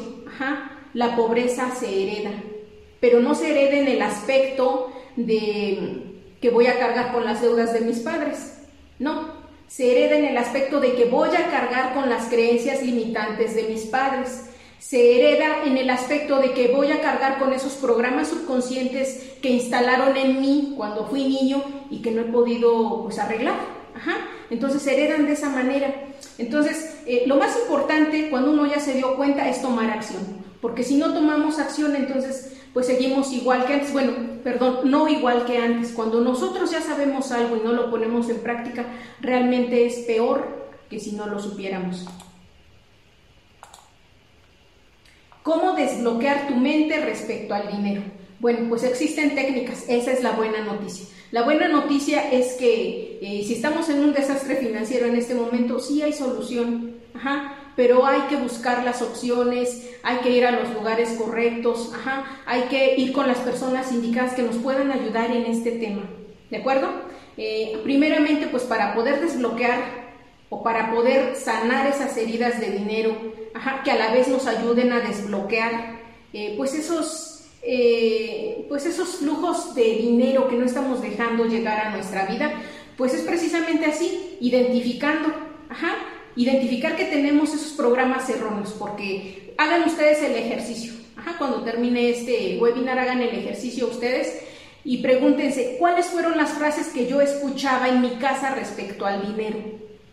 la 0.93 1.15
pobreza 1.15 1.71
se 1.75 2.03
hereda, 2.03 2.31
pero 2.99 3.19
no 3.19 3.33
se 3.33 3.49
hereda 3.49 3.79
en 3.79 3.87
el 3.87 4.01
aspecto 4.01 4.91
de 5.15 6.03
que 6.39 6.51
voy 6.51 6.67
a 6.67 6.77
cargar 6.77 7.11
con 7.11 7.25
las 7.25 7.41
deudas 7.41 7.73
de 7.73 7.81
mis 7.81 7.99
padres, 7.99 8.59
no, 8.99 9.33
se 9.67 9.91
hereda 9.91 10.17
en 10.17 10.25
el 10.25 10.37
aspecto 10.37 10.79
de 10.79 10.93
que 10.93 11.05
voy 11.05 11.29
a 11.29 11.49
cargar 11.49 11.95
con 11.95 12.07
las 12.07 12.27
creencias 12.27 12.83
limitantes 12.83 13.55
de 13.55 13.63
mis 13.63 13.85
padres, 13.85 14.45
se 14.77 15.17
hereda 15.17 15.63
en 15.65 15.75
el 15.77 15.89
aspecto 15.89 16.37
de 16.37 16.51
que 16.53 16.69
voy 16.69 16.91
a 16.91 17.01
cargar 17.01 17.39
con 17.39 17.51
esos 17.51 17.73
programas 17.73 18.29
subconscientes 18.29 19.33
que 19.41 19.49
instalaron 19.49 20.15
en 20.15 20.39
mí 20.39 20.75
cuando 20.77 21.07
fui 21.07 21.27
niño 21.27 21.63
y 21.89 22.01
que 22.01 22.11
no 22.11 22.21
he 22.21 22.25
podido 22.25 23.03
pues 23.03 23.17
arreglar. 23.17 23.78
Ajá. 23.99 24.17
Entonces 24.49 24.85
heredan 24.87 25.25
de 25.25 25.33
esa 25.33 25.49
manera. 25.49 25.93
Entonces, 26.37 27.01
eh, 27.05 27.23
lo 27.25 27.35
más 27.35 27.57
importante 27.57 28.29
cuando 28.29 28.51
uno 28.51 28.65
ya 28.65 28.79
se 28.79 28.93
dio 28.93 29.15
cuenta 29.15 29.49
es 29.49 29.61
tomar 29.61 29.89
acción. 29.89 30.39
Porque 30.61 30.83
si 30.83 30.95
no 30.95 31.13
tomamos 31.13 31.59
acción, 31.59 31.95
entonces 31.95 32.57
pues 32.73 32.87
seguimos 32.87 33.33
igual 33.33 33.65
que 33.65 33.73
antes. 33.73 33.93
Bueno, 33.93 34.13
perdón, 34.43 34.79
no 34.85 35.07
igual 35.07 35.45
que 35.45 35.57
antes. 35.57 35.91
Cuando 35.91 36.21
nosotros 36.21 36.71
ya 36.71 36.81
sabemos 36.81 37.31
algo 37.31 37.57
y 37.57 37.61
no 37.61 37.73
lo 37.73 37.89
ponemos 37.89 38.29
en 38.29 38.39
práctica, 38.39 38.85
realmente 39.19 39.85
es 39.85 39.99
peor 39.99 40.69
que 40.89 40.99
si 40.99 41.13
no 41.13 41.27
lo 41.27 41.39
supiéramos. 41.39 42.05
¿Cómo 45.43 45.73
desbloquear 45.73 46.47
tu 46.47 46.55
mente 46.55 46.99
respecto 47.03 47.53
al 47.53 47.71
dinero? 47.71 48.03
Bueno, 48.39 48.69
pues 48.69 48.83
existen 48.83 49.35
técnicas, 49.35 49.83
esa 49.89 50.13
es 50.13 50.23
la 50.23 50.31
buena 50.31 50.63
noticia. 50.63 51.05
La 51.31 51.43
buena 51.43 51.67
noticia 51.67 52.31
es 52.31 52.53
que 52.53 53.19
eh, 53.21 53.43
si 53.45 53.53
estamos 53.53 53.89
en 53.89 54.01
un 54.01 54.13
desastre 54.13 54.55
financiero 54.55 55.07
en 55.07 55.15
este 55.15 55.35
momento, 55.35 55.79
sí 55.79 56.01
hay 56.01 56.13
solución, 56.13 56.95
pero 57.75 58.05
hay 58.05 58.21
que 58.29 58.37
buscar 58.37 58.85
las 58.85 59.01
opciones, 59.01 59.89
hay 60.03 60.17
que 60.19 60.31
ir 60.31 60.45
a 60.45 60.51
los 60.51 60.73
lugares 60.73 61.09
correctos, 61.11 61.91
hay 62.45 62.63
que 62.63 62.95
ir 62.95 63.11
con 63.11 63.27
las 63.27 63.39
personas 63.39 63.91
indicadas 63.91 64.33
que 64.33 64.41
nos 64.41 64.55
puedan 64.55 64.89
ayudar 64.91 65.31
en 65.31 65.45
este 65.45 65.73
tema, 65.73 66.03
¿de 66.49 66.57
acuerdo? 66.57 66.89
Eh, 67.35 67.77
primeramente, 67.83 68.47
pues 68.47 68.63
para 68.63 68.95
poder 68.95 69.19
desbloquear 69.19 69.81
o 70.49 70.63
para 70.63 70.91
poder 70.91 71.35
sanar 71.35 71.87
esas 71.87 72.15
heridas 72.15 72.61
de 72.61 72.71
dinero, 72.71 73.15
que 73.83 73.91
a 73.91 73.95
la 73.95 74.13
vez 74.13 74.29
nos 74.29 74.47
ayuden 74.47 74.93
a 74.93 75.01
desbloquear, 75.01 75.99
eh, 76.31 76.53
pues 76.57 76.73
esos 76.73 77.28
eh, 77.61 78.65
pues 78.69 78.85
esos 78.85 79.17
flujos 79.17 79.75
de 79.75 79.95
dinero 79.95 80.47
que 80.47 80.55
no 80.55 80.65
estamos 80.65 81.01
dejando 81.01 81.45
llegar 81.45 81.87
a 81.87 81.91
nuestra 81.91 82.25
vida, 82.25 82.53
pues 82.97 83.13
es 83.13 83.21
precisamente 83.21 83.85
así, 83.85 84.37
identificando, 84.41 85.33
ajá, 85.69 85.95
identificar 86.35 86.95
que 86.95 87.05
tenemos 87.05 87.53
esos 87.53 87.73
programas 87.73 88.29
erróneos, 88.29 88.75
porque 88.77 89.53
hagan 89.57 89.83
ustedes 89.83 90.21
el 90.23 90.35
ejercicio, 90.35 90.93
ajá, 91.17 91.35
cuando 91.37 91.63
termine 91.63 92.09
este 92.09 92.57
webinar 92.59 92.99
hagan 92.99 93.21
el 93.21 93.29
ejercicio 93.29 93.87
ustedes 93.87 94.41
y 94.85 94.99
pregúntense 94.99 95.75
cuáles 95.77 96.07
fueron 96.07 96.37
las 96.37 96.51
frases 96.51 96.87
que 96.87 97.07
yo 97.07 97.21
escuchaba 97.21 97.89
en 97.89 98.01
mi 98.01 98.11
casa 98.11 98.55
respecto 98.55 99.05
al 99.05 99.27
dinero, 99.27 99.59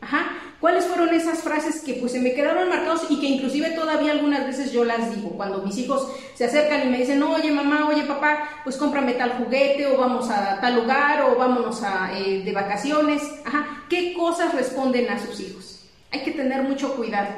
ajá, 0.00 0.45
¿Cuáles 0.60 0.86
fueron 0.86 1.14
esas 1.14 1.42
frases 1.42 1.82
que 1.82 1.94
pues 1.94 2.12
se 2.12 2.20
me 2.20 2.32
quedaron 2.32 2.70
marcados 2.70 3.06
y 3.10 3.20
que 3.20 3.26
inclusive 3.26 3.70
todavía 3.70 4.12
algunas 4.12 4.46
veces 4.46 4.72
yo 4.72 4.84
las 4.84 5.14
digo 5.14 5.30
cuando 5.30 5.60
mis 5.62 5.76
hijos 5.76 6.10
se 6.34 6.46
acercan 6.46 6.86
y 6.86 6.90
me 6.90 6.98
dicen, 6.98 7.22
oye 7.22 7.50
mamá, 7.50 7.86
oye 7.88 8.04
papá, 8.04 8.48
pues 8.64 8.76
cómprame 8.76 9.12
tal 9.14 9.32
juguete 9.32 9.86
o 9.86 9.98
vamos 9.98 10.30
a 10.30 10.58
tal 10.60 10.76
lugar 10.76 11.22
o 11.24 11.36
vámonos 11.36 11.82
a, 11.82 12.18
eh, 12.18 12.42
de 12.42 12.52
vacaciones? 12.52 13.22
Ajá, 13.44 13.84
¿qué 13.90 14.14
cosas 14.14 14.54
responden 14.54 15.10
a 15.10 15.18
sus 15.18 15.40
hijos? 15.40 15.84
Hay 16.10 16.20
que 16.20 16.30
tener 16.30 16.62
mucho 16.62 16.96
cuidado. 16.96 17.28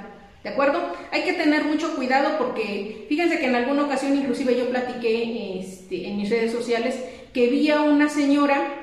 ¿De 0.45 0.51
acuerdo? 0.51 0.81
Hay 1.11 1.25
que 1.25 1.33
tener 1.33 1.65
mucho 1.65 1.97
cuidado 1.97 2.39
porque 2.39 3.07
fíjense 3.09 3.39
que 3.41 3.47
en 3.47 3.57
alguna 3.57 3.85
ocasión 3.85 4.17
inclusive 4.17 4.57
yo 4.57 4.71
platiqué 4.71 5.59
este, 5.59 6.07
en 6.07 6.17
mis 6.17 6.31
redes 6.31 6.53
sociales 6.53 6.95
que 7.33 7.49
vi 7.49 7.69
a 7.71 7.83
una 7.83 8.09
señora 8.09 8.75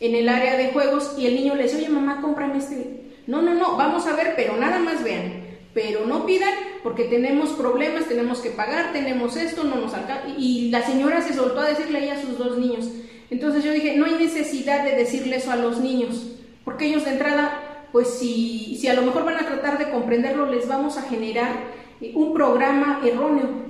en 0.00 0.14
el 0.14 0.30
área 0.30 0.56
de 0.56 0.70
juegos 0.70 1.14
y 1.18 1.26
el 1.26 1.34
niño 1.34 1.54
le 1.54 1.64
decía, 1.64 1.78
oye 1.78 1.90
mamá, 1.90 2.22
cómprame 2.22 2.58
este 2.58 2.95
no, 3.26 3.42
no, 3.42 3.54
no, 3.54 3.76
vamos 3.76 4.06
a 4.06 4.14
ver, 4.14 4.34
pero 4.36 4.56
nada 4.56 4.78
más 4.78 5.02
vean. 5.02 5.44
Pero 5.74 6.06
no 6.06 6.24
pidan 6.24 6.54
porque 6.82 7.04
tenemos 7.04 7.50
problemas, 7.50 8.06
tenemos 8.06 8.40
que 8.40 8.50
pagar, 8.50 8.92
tenemos 8.92 9.36
esto, 9.36 9.64
no 9.64 9.76
nos 9.76 9.92
alcanza. 9.92 10.28
Y 10.38 10.70
la 10.70 10.82
señora 10.82 11.20
se 11.20 11.34
soltó 11.34 11.60
a 11.60 11.68
decirle 11.68 11.98
ahí 11.98 12.08
a 12.08 12.20
sus 12.20 12.38
dos 12.38 12.56
niños. 12.56 12.88
Entonces 13.30 13.64
yo 13.64 13.72
dije, 13.72 13.96
no 13.96 14.06
hay 14.06 14.14
necesidad 14.14 14.84
de 14.84 14.94
decirle 14.94 15.36
eso 15.36 15.50
a 15.50 15.56
los 15.56 15.80
niños, 15.80 16.28
porque 16.64 16.86
ellos 16.86 17.04
de 17.04 17.12
entrada, 17.12 17.88
pues 17.92 18.08
si, 18.08 18.76
si 18.80 18.88
a 18.88 18.94
lo 18.94 19.02
mejor 19.02 19.24
van 19.24 19.36
a 19.36 19.46
tratar 19.46 19.78
de 19.78 19.90
comprenderlo, 19.90 20.46
les 20.46 20.68
vamos 20.68 20.96
a 20.96 21.02
generar 21.02 21.64
eh, 22.00 22.12
un 22.14 22.32
programa 22.32 23.00
erróneo. 23.04 23.66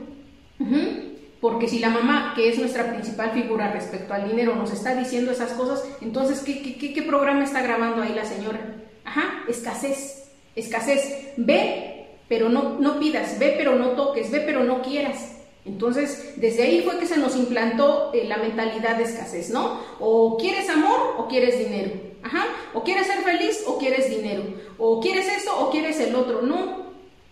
Porque 1.40 1.68
si 1.68 1.78
la 1.78 1.90
mamá, 1.90 2.32
que 2.34 2.48
es 2.48 2.58
nuestra 2.58 2.92
principal 2.92 3.30
figura 3.32 3.72
respecto 3.72 4.14
al 4.14 4.28
dinero, 4.28 4.54
nos 4.54 4.72
está 4.72 4.94
diciendo 4.94 5.30
esas 5.32 5.52
cosas, 5.52 5.84
entonces, 6.00 6.40
¿qué, 6.40 6.76
qué, 6.78 6.92
qué 6.92 7.02
programa 7.02 7.44
está 7.44 7.62
grabando 7.62 8.02
ahí 8.02 8.14
la 8.14 8.24
señora? 8.24 8.85
Ajá, 9.06 9.44
escasez, 9.48 10.30
escasez. 10.54 11.32
Ve, 11.36 12.06
pero 12.28 12.48
no, 12.48 12.78
no 12.78 12.98
pidas, 12.98 13.38
ve, 13.38 13.54
pero 13.56 13.76
no 13.76 13.90
toques, 13.92 14.30
ve, 14.30 14.40
pero 14.40 14.64
no 14.64 14.82
quieras. 14.82 15.32
Entonces, 15.64 16.34
desde 16.36 16.62
ahí 16.64 16.82
fue 16.82 16.98
que 16.98 17.06
se 17.06 17.16
nos 17.16 17.34
implantó 17.36 18.12
eh, 18.12 18.24
la 18.26 18.36
mentalidad 18.36 18.96
de 18.96 19.04
escasez, 19.04 19.50
¿no? 19.50 19.80
O 19.98 20.36
quieres 20.36 20.68
amor 20.68 21.16
o 21.18 21.26
quieres 21.26 21.58
dinero. 21.58 21.92
Ajá, 22.22 22.46
o 22.74 22.82
quieres 22.82 23.06
ser 23.06 23.22
feliz 23.22 23.64
o 23.66 23.78
quieres 23.78 24.10
dinero. 24.10 24.42
O 24.78 25.00
quieres 25.00 25.28
esto 25.28 25.58
o 25.58 25.70
quieres 25.70 25.98
el 26.00 26.14
otro. 26.14 26.42
No, 26.42 26.86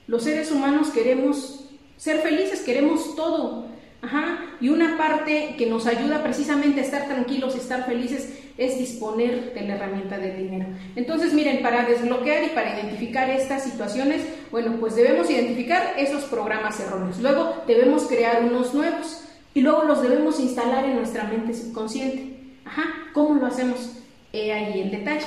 los 0.06 0.22
seres 0.22 0.50
humanos 0.50 0.88
queremos 0.90 1.64
ser 1.96 2.20
felices, 2.20 2.60
queremos 2.60 3.14
todo. 3.16 3.66
Ajá, 4.02 4.56
y 4.60 4.68
una 4.68 4.98
parte 4.98 5.54
que 5.56 5.66
nos 5.66 5.86
ayuda 5.86 6.22
precisamente 6.22 6.80
a 6.80 6.84
estar 6.84 7.06
tranquilos, 7.06 7.54
estar 7.54 7.86
felices, 7.86 8.43
es 8.56 8.78
disponer 8.78 9.52
de 9.52 9.60
la 9.62 9.74
herramienta 9.74 10.18
del 10.18 10.36
dinero. 10.36 10.66
Entonces, 10.96 11.32
miren, 11.32 11.62
para 11.62 11.84
desbloquear 11.84 12.44
y 12.44 12.48
para 12.48 12.78
identificar 12.78 13.28
estas 13.30 13.64
situaciones, 13.64 14.22
bueno, 14.50 14.76
pues 14.78 14.94
debemos 14.94 15.30
identificar 15.30 15.94
esos 15.98 16.24
programas 16.24 16.78
erróneos. 16.80 17.18
Luego 17.20 17.62
debemos 17.66 18.04
crear 18.04 18.44
unos 18.44 18.74
nuevos 18.74 19.24
y 19.54 19.60
luego 19.60 19.84
los 19.84 20.02
debemos 20.02 20.38
instalar 20.40 20.84
en 20.84 20.96
nuestra 20.96 21.24
mente 21.24 21.54
subconsciente. 21.54 22.36
Ajá, 22.64 22.84
¿cómo 23.12 23.34
lo 23.34 23.46
hacemos? 23.46 24.03
He 24.34 24.52
ahí 24.52 24.80
el 24.80 24.90
detalle. 24.90 25.26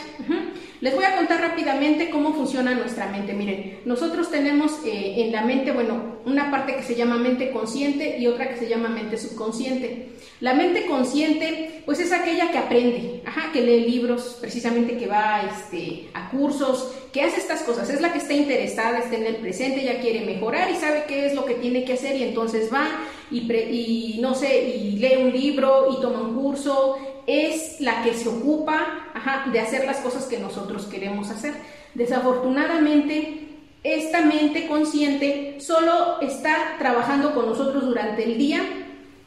Les 0.82 0.94
voy 0.94 1.06
a 1.06 1.16
contar 1.16 1.40
rápidamente 1.40 2.10
cómo 2.10 2.34
funciona 2.34 2.76
nuestra 2.76 3.08
mente. 3.08 3.34
Miren, 3.34 3.80
nosotros 3.86 4.30
tenemos 4.30 4.74
eh, 4.86 5.24
en 5.24 5.32
la 5.32 5.44
mente, 5.44 5.72
bueno, 5.72 6.18
una 6.26 6.52
parte 6.52 6.76
que 6.76 6.84
se 6.84 6.96
llama 6.96 7.16
mente 7.16 7.52
consciente 7.52 8.18
y 8.20 8.28
otra 8.28 8.50
que 8.50 8.58
se 8.58 8.68
llama 8.68 8.90
mente 8.90 9.18
subconsciente. 9.18 10.10
La 10.42 10.54
mente 10.54 10.86
consciente, 10.86 11.82
pues 11.86 12.00
es 12.00 12.12
aquella 12.12 12.52
que 12.52 12.58
aprende, 12.58 13.24
ajá, 13.26 13.52
que 13.54 13.62
lee 13.62 13.90
libros, 13.90 14.38
precisamente 14.42 14.98
que 14.98 15.08
va 15.08 15.42
este, 15.50 16.10
a 16.14 16.30
cursos, 16.30 16.94
que 17.12 17.22
hace 17.22 17.40
estas 17.40 17.64
cosas. 17.64 17.90
Es 17.90 18.02
la 18.02 18.12
que 18.12 18.20
está 18.20 18.34
interesada, 18.34 19.00
está 19.00 19.16
en 19.16 19.26
el 19.26 19.38
presente, 19.38 19.84
ya 19.84 20.00
quiere 20.00 20.26
mejorar 20.26 20.70
y 20.70 20.76
sabe 20.76 21.06
qué 21.08 21.26
es 21.26 21.34
lo 21.34 21.46
que 21.46 21.56
tiene 21.56 21.86
que 21.86 21.94
hacer 21.94 22.18
y 22.18 22.24
entonces 22.24 22.72
va 22.72 22.88
y, 23.32 23.52
y 23.52 24.20
no 24.22 24.36
sé, 24.36 24.68
y 24.68 24.98
lee 25.00 25.24
un 25.24 25.32
libro 25.32 25.88
y 25.98 26.02
toma 26.02 26.22
un 26.22 26.36
curso 26.36 26.98
es 27.28 27.82
la 27.82 28.04
que 28.04 28.14
se 28.14 28.30
ocupa 28.30 29.12
de 29.52 29.60
hacer 29.60 29.86
las 29.86 29.98
cosas 29.98 30.26
que 30.26 30.40
nosotros 30.40 30.86
queremos 30.86 31.30
hacer. 31.30 31.54
Desafortunadamente, 31.94 33.48
esta 33.84 34.22
mente 34.22 34.68
consciente 34.68 35.58
solo 35.60 36.22
está 36.22 36.78
trabajando 36.80 37.34
con 37.34 37.46
nosotros 37.46 37.86
durante 37.86 38.24
el 38.24 38.38
día 38.38 38.62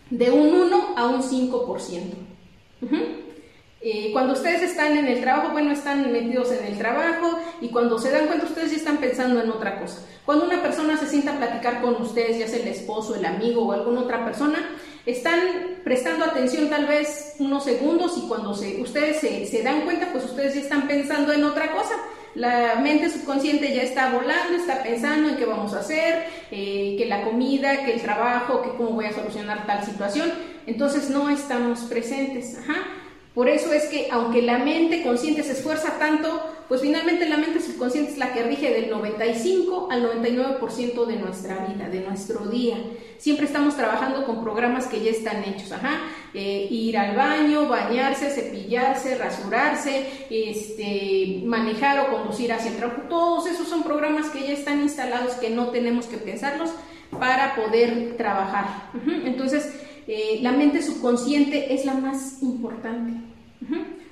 de 0.08 0.30
un 0.30 0.48
1 0.48 0.94
a 0.96 1.06
un 1.06 1.22
5%. 1.22 2.00
Eh, 3.82 4.10
cuando 4.12 4.34
ustedes 4.34 4.62
están 4.62 4.96
en 4.96 5.06
el 5.06 5.20
trabajo, 5.22 5.52
bueno, 5.52 5.70
están 5.70 6.12
metidos 6.12 6.52
en 6.52 6.66
el 6.66 6.76
trabajo 6.76 7.38
y 7.62 7.68
cuando 7.68 7.98
se 7.98 8.10
dan 8.10 8.26
cuenta 8.26 8.44
ustedes 8.44 8.72
ya 8.72 8.76
están 8.76 8.98
pensando 8.98 9.40
en 9.40 9.50
otra 9.50 9.80
cosa. 9.80 10.06
Cuando 10.26 10.44
una 10.44 10.62
persona 10.62 10.98
se 10.98 11.06
sienta 11.06 11.34
a 11.34 11.38
platicar 11.38 11.80
con 11.80 11.94
ustedes, 11.96 12.38
ya 12.38 12.46
sea 12.46 12.60
el 12.60 12.68
esposo, 12.68 13.14
el 13.14 13.24
amigo 13.24 13.62
o 13.62 13.72
alguna 13.72 14.02
otra 14.02 14.24
persona, 14.24 14.58
están 15.06 15.40
prestando 15.84 16.24
atención 16.24 16.68
tal 16.68 16.86
vez 16.86 17.34
unos 17.38 17.64
segundos 17.64 18.16
y 18.18 18.28
cuando 18.28 18.54
se, 18.54 18.80
ustedes 18.80 19.20
se, 19.20 19.62
dan 19.62 19.82
cuenta, 19.82 20.10
pues 20.12 20.24
ustedes 20.24 20.54
ya 20.54 20.60
están 20.60 20.86
pensando 20.86 21.32
en 21.32 21.44
otra 21.44 21.72
cosa. 21.72 21.94
La 22.34 22.76
mente 22.76 23.10
subconsciente 23.10 23.74
ya 23.74 23.82
está 23.82 24.12
volando, 24.12 24.56
está 24.56 24.82
pensando 24.82 25.30
en 25.30 25.36
qué 25.36 25.46
vamos 25.46 25.74
a 25.74 25.80
hacer, 25.80 26.26
eh, 26.52 26.94
que 26.96 27.06
la 27.06 27.24
comida, 27.24 27.84
que 27.84 27.94
el 27.94 28.02
trabajo, 28.02 28.62
que 28.62 28.70
cómo 28.70 28.90
voy 28.90 29.06
a 29.06 29.12
solucionar 29.12 29.66
tal 29.66 29.84
situación. 29.84 30.30
Entonces 30.66 31.10
no 31.10 31.28
estamos 31.28 31.80
presentes. 31.80 32.56
Ajá. 32.58 32.99
Por 33.34 33.48
eso 33.48 33.72
es 33.72 33.84
que 33.84 34.08
aunque 34.10 34.42
la 34.42 34.58
mente 34.58 35.02
consciente 35.04 35.44
se 35.44 35.52
esfuerza 35.52 35.98
tanto, 35.98 36.42
pues 36.68 36.80
finalmente 36.80 37.28
la 37.28 37.36
mente 37.36 37.60
subconsciente 37.60 38.12
es 38.12 38.18
la 38.18 38.32
que 38.32 38.42
rige 38.42 38.72
del 38.72 38.90
95 38.90 39.88
al 39.90 40.04
99% 40.04 41.06
de 41.06 41.16
nuestra 41.16 41.66
vida, 41.66 41.88
de 41.88 42.00
nuestro 42.00 42.46
día. 42.46 42.76
Siempre 43.18 43.46
estamos 43.46 43.76
trabajando 43.76 44.24
con 44.24 44.42
programas 44.42 44.86
que 44.86 45.00
ya 45.00 45.10
están 45.10 45.44
hechos, 45.44 45.70
ajá, 45.72 46.00
eh, 46.34 46.66
ir 46.70 46.98
al 46.98 47.14
baño, 47.16 47.68
bañarse, 47.68 48.30
cepillarse, 48.30 49.16
rasurarse, 49.16 50.06
este, 50.30 51.42
manejar 51.44 52.00
o 52.00 52.10
conducir 52.10 52.52
hacia 52.52 52.70
el 52.70 52.78
trabajo, 52.78 53.02
todos 53.08 53.46
esos 53.46 53.68
son 53.68 53.82
programas 53.82 54.30
que 54.30 54.42
ya 54.42 54.52
están 54.52 54.80
instalados 54.80 55.34
que 55.34 55.50
no 55.50 55.70
tenemos 55.70 56.06
que 56.06 56.16
pensarlos 56.16 56.70
para 57.18 57.56
poder 57.56 58.16
trabajar. 58.16 58.90
Entonces, 59.24 59.72
la 60.40 60.52
mente 60.52 60.82
subconsciente 60.82 61.72
es 61.74 61.84
la 61.84 61.94
más 61.94 62.42
importante. 62.42 63.12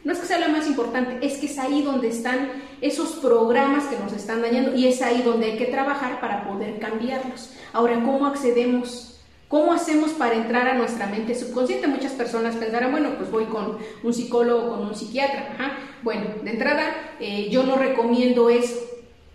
No 0.05 0.13
es 0.13 0.21
que 0.21 0.27
sea 0.27 0.39
la 0.39 0.49
más 0.49 0.67
importante, 0.67 1.27
es 1.27 1.39
que 1.39 1.47
es 1.47 1.59
ahí 1.59 1.83
donde 1.83 2.09
están 2.09 2.51
esos 2.81 3.17
programas 3.17 3.85
que 3.87 3.99
nos 3.99 4.13
están 4.13 4.41
dañando 4.41 4.75
y 4.75 4.87
es 4.87 5.03
ahí 5.03 5.23
donde 5.23 5.47
hay 5.47 5.59
que 5.59 5.67
trabajar 5.67 6.21
para 6.21 6.49
poder 6.49 6.79
cambiarlos. 6.79 7.53
Ahora, 7.73 8.03
¿cómo 8.05 8.27
accedemos? 8.27 9.21
¿Cómo 9.49 9.73
hacemos 9.73 10.13
para 10.13 10.37
entrar 10.37 10.69
a 10.69 10.75
nuestra 10.75 11.07
mente 11.07 11.35
subconsciente? 11.35 11.89
Muchas 11.89 12.13
personas 12.13 12.57
pensarán, 12.57 12.93
bueno, 12.93 13.17
pues 13.17 13.31
voy 13.31 13.47
con 13.47 13.79
un 14.03 14.15
psicólogo, 14.15 14.71
con 14.71 14.87
un 14.87 14.95
psiquiatra. 14.95 15.57
Bueno, 16.03 16.27
de 16.45 16.51
entrada, 16.51 16.95
eh, 17.19 17.49
yo 17.51 17.65
no 17.65 17.77
recomiendo 17.77 18.51
eso 18.51 18.88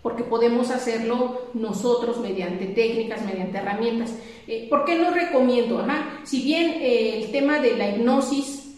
porque 0.04 0.22
podemos 0.22 0.70
hacerlo 0.70 1.48
nosotros 1.54 2.18
mediante 2.18 2.66
técnicas, 2.66 3.24
mediante 3.24 3.56
herramientas. 3.56 4.12
Eh, 4.46 4.66
¿Por 4.68 4.84
qué 4.84 4.96
no 4.96 5.10
recomiendo? 5.10 5.82
Si 6.24 6.42
bien 6.42 6.72
eh, 6.72 7.22
el 7.22 7.32
tema 7.32 7.58
de 7.58 7.74
la 7.78 7.88
hipnosis 7.88 8.74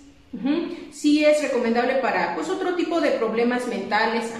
sí 0.92 1.24
es 1.24 1.42
recomendable 1.42 1.96
para 1.96 2.36
pues, 2.36 2.48
otro 2.48 2.76
tipo 2.76 3.00
de 3.00 3.10
problemas 3.10 3.66
mentales, 3.66 4.32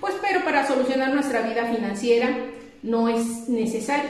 pues 0.00 0.14
pero 0.22 0.42
para 0.42 0.66
solucionar 0.66 1.12
nuestra 1.12 1.42
vida 1.42 1.66
financiera 1.66 2.34
no 2.82 3.10
es 3.10 3.50
necesario. 3.50 4.08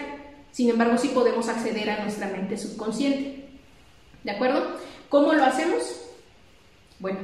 Sin 0.53 0.71
embargo, 0.71 0.99
sí 0.99 1.09
podemos 1.09 1.49
acceder 1.49 1.91
a 1.91 2.05
nuestra 2.05 2.29
mente 2.29 2.57
subconsciente. 2.57 3.49
¿De 4.23 4.31
acuerdo? 4.31 4.77
¿Cómo 5.09 5.33
lo 5.33 5.43
hacemos? 5.43 6.05
Bueno, 7.01 7.19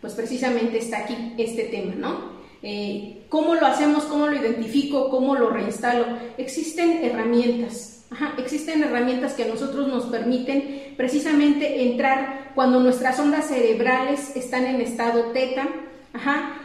pues 0.00 0.12
precisamente 0.12 0.78
está 0.78 0.98
aquí 0.98 1.34
este 1.38 1.64
tema, 1.64 1.94
¿no? 1.96 2.34
Eh, 2.62 3.23
¿Cómo 3.34 3.56
lo 3.56 3.66
hacemos? 3.66 4.04
¿Cómo 4.04 4.28
lo 4.28 4.36
identifico? 4.36 5.10
¿Cómo 5.10 5.34
lo 5.34 5.50
reinstalo? 5.50 6.04
Existen 6.38 7.02
herramientas. 7.02 8.04
existen 8.38 8.84
herramientas 8.84 9.32
que 9.32 9.42
a 9.42 9.48
nosotros 9.48 9.88
nos 9.88 10.04
permiten 10.04 10.94
precisamente 10.96 11.90
entrar 11.90 12.52
cuando 12.54 12.78
nuestras 12.78 13.18
ondas 13.18 13.48
cerebrales 13.48 14.36
están 14.36 14.66
en 14.66 14.80
estado 14.80 15.32
teta 15.32 15.66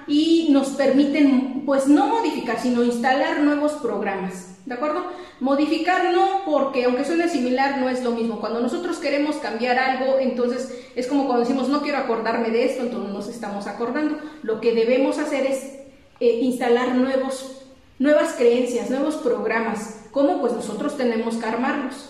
y 0.06 0.50
nos 0.52 0.68
permiten, 0.70 1.64
pues 1.66 1.88
no 1.88 2.06
modificar, 2.06 2.60
sino 2.60 2.84
instalar 2.84 3.40
nuevos 3.40 3.72
programas. 3.82 4.58
¿De 4.68 4.76
acuerdo? 4.76 5.08
Modificar 5.40 6.14
no, 6.14 6.44
porque 6.46 6.84
aunque 6.84 7.04
suene 7.04 7.30
similar, 7.30 7.80
no 7.80 7.90
es 7.90 8.04
lo 8.04 8.12
mismo. 8.12 8.40
Cuando 8.40 8.60
nosotros 8.60 9.00
queremos 9.00 9.38
cambiar 9.38 9.80
algo, 9.80 10.20
entonces 10.20 10.72
es 10.96 11.08
como 11.08 11.26
cuando 11.26 11.46
decimos 11.46 11.68
no 11.68 11.82
quiero 11.82 11.98
acordarme 11.98 12.52
de 12.52 12.66
esto, 12.66 12.84
entonces 12.84 13.12
nos 13.12 13.28
estamos 13.28 13.66
acordando. 13.66 14.20
Lo 14.44 14.62
que 14.62 14.76
debemos 14.76 15.18
hacer 15.18 15.48
es 15.48 15.80
eh, 16.20 16.40
instalar 16.42 16.96
nuevos, 16.96 17.62
nuevas 17.98 18.34
creencias, 18.34 18.90
nuevos 18.90 19.16
programas. 19.16 20.08
¿Cómo? 20.12 20.42
Pues 20.42 20.52
nosotros 20.52 20.98
tenemos 20.98 21.36
que 21.36 21.46
armarlos. 21.46 22.10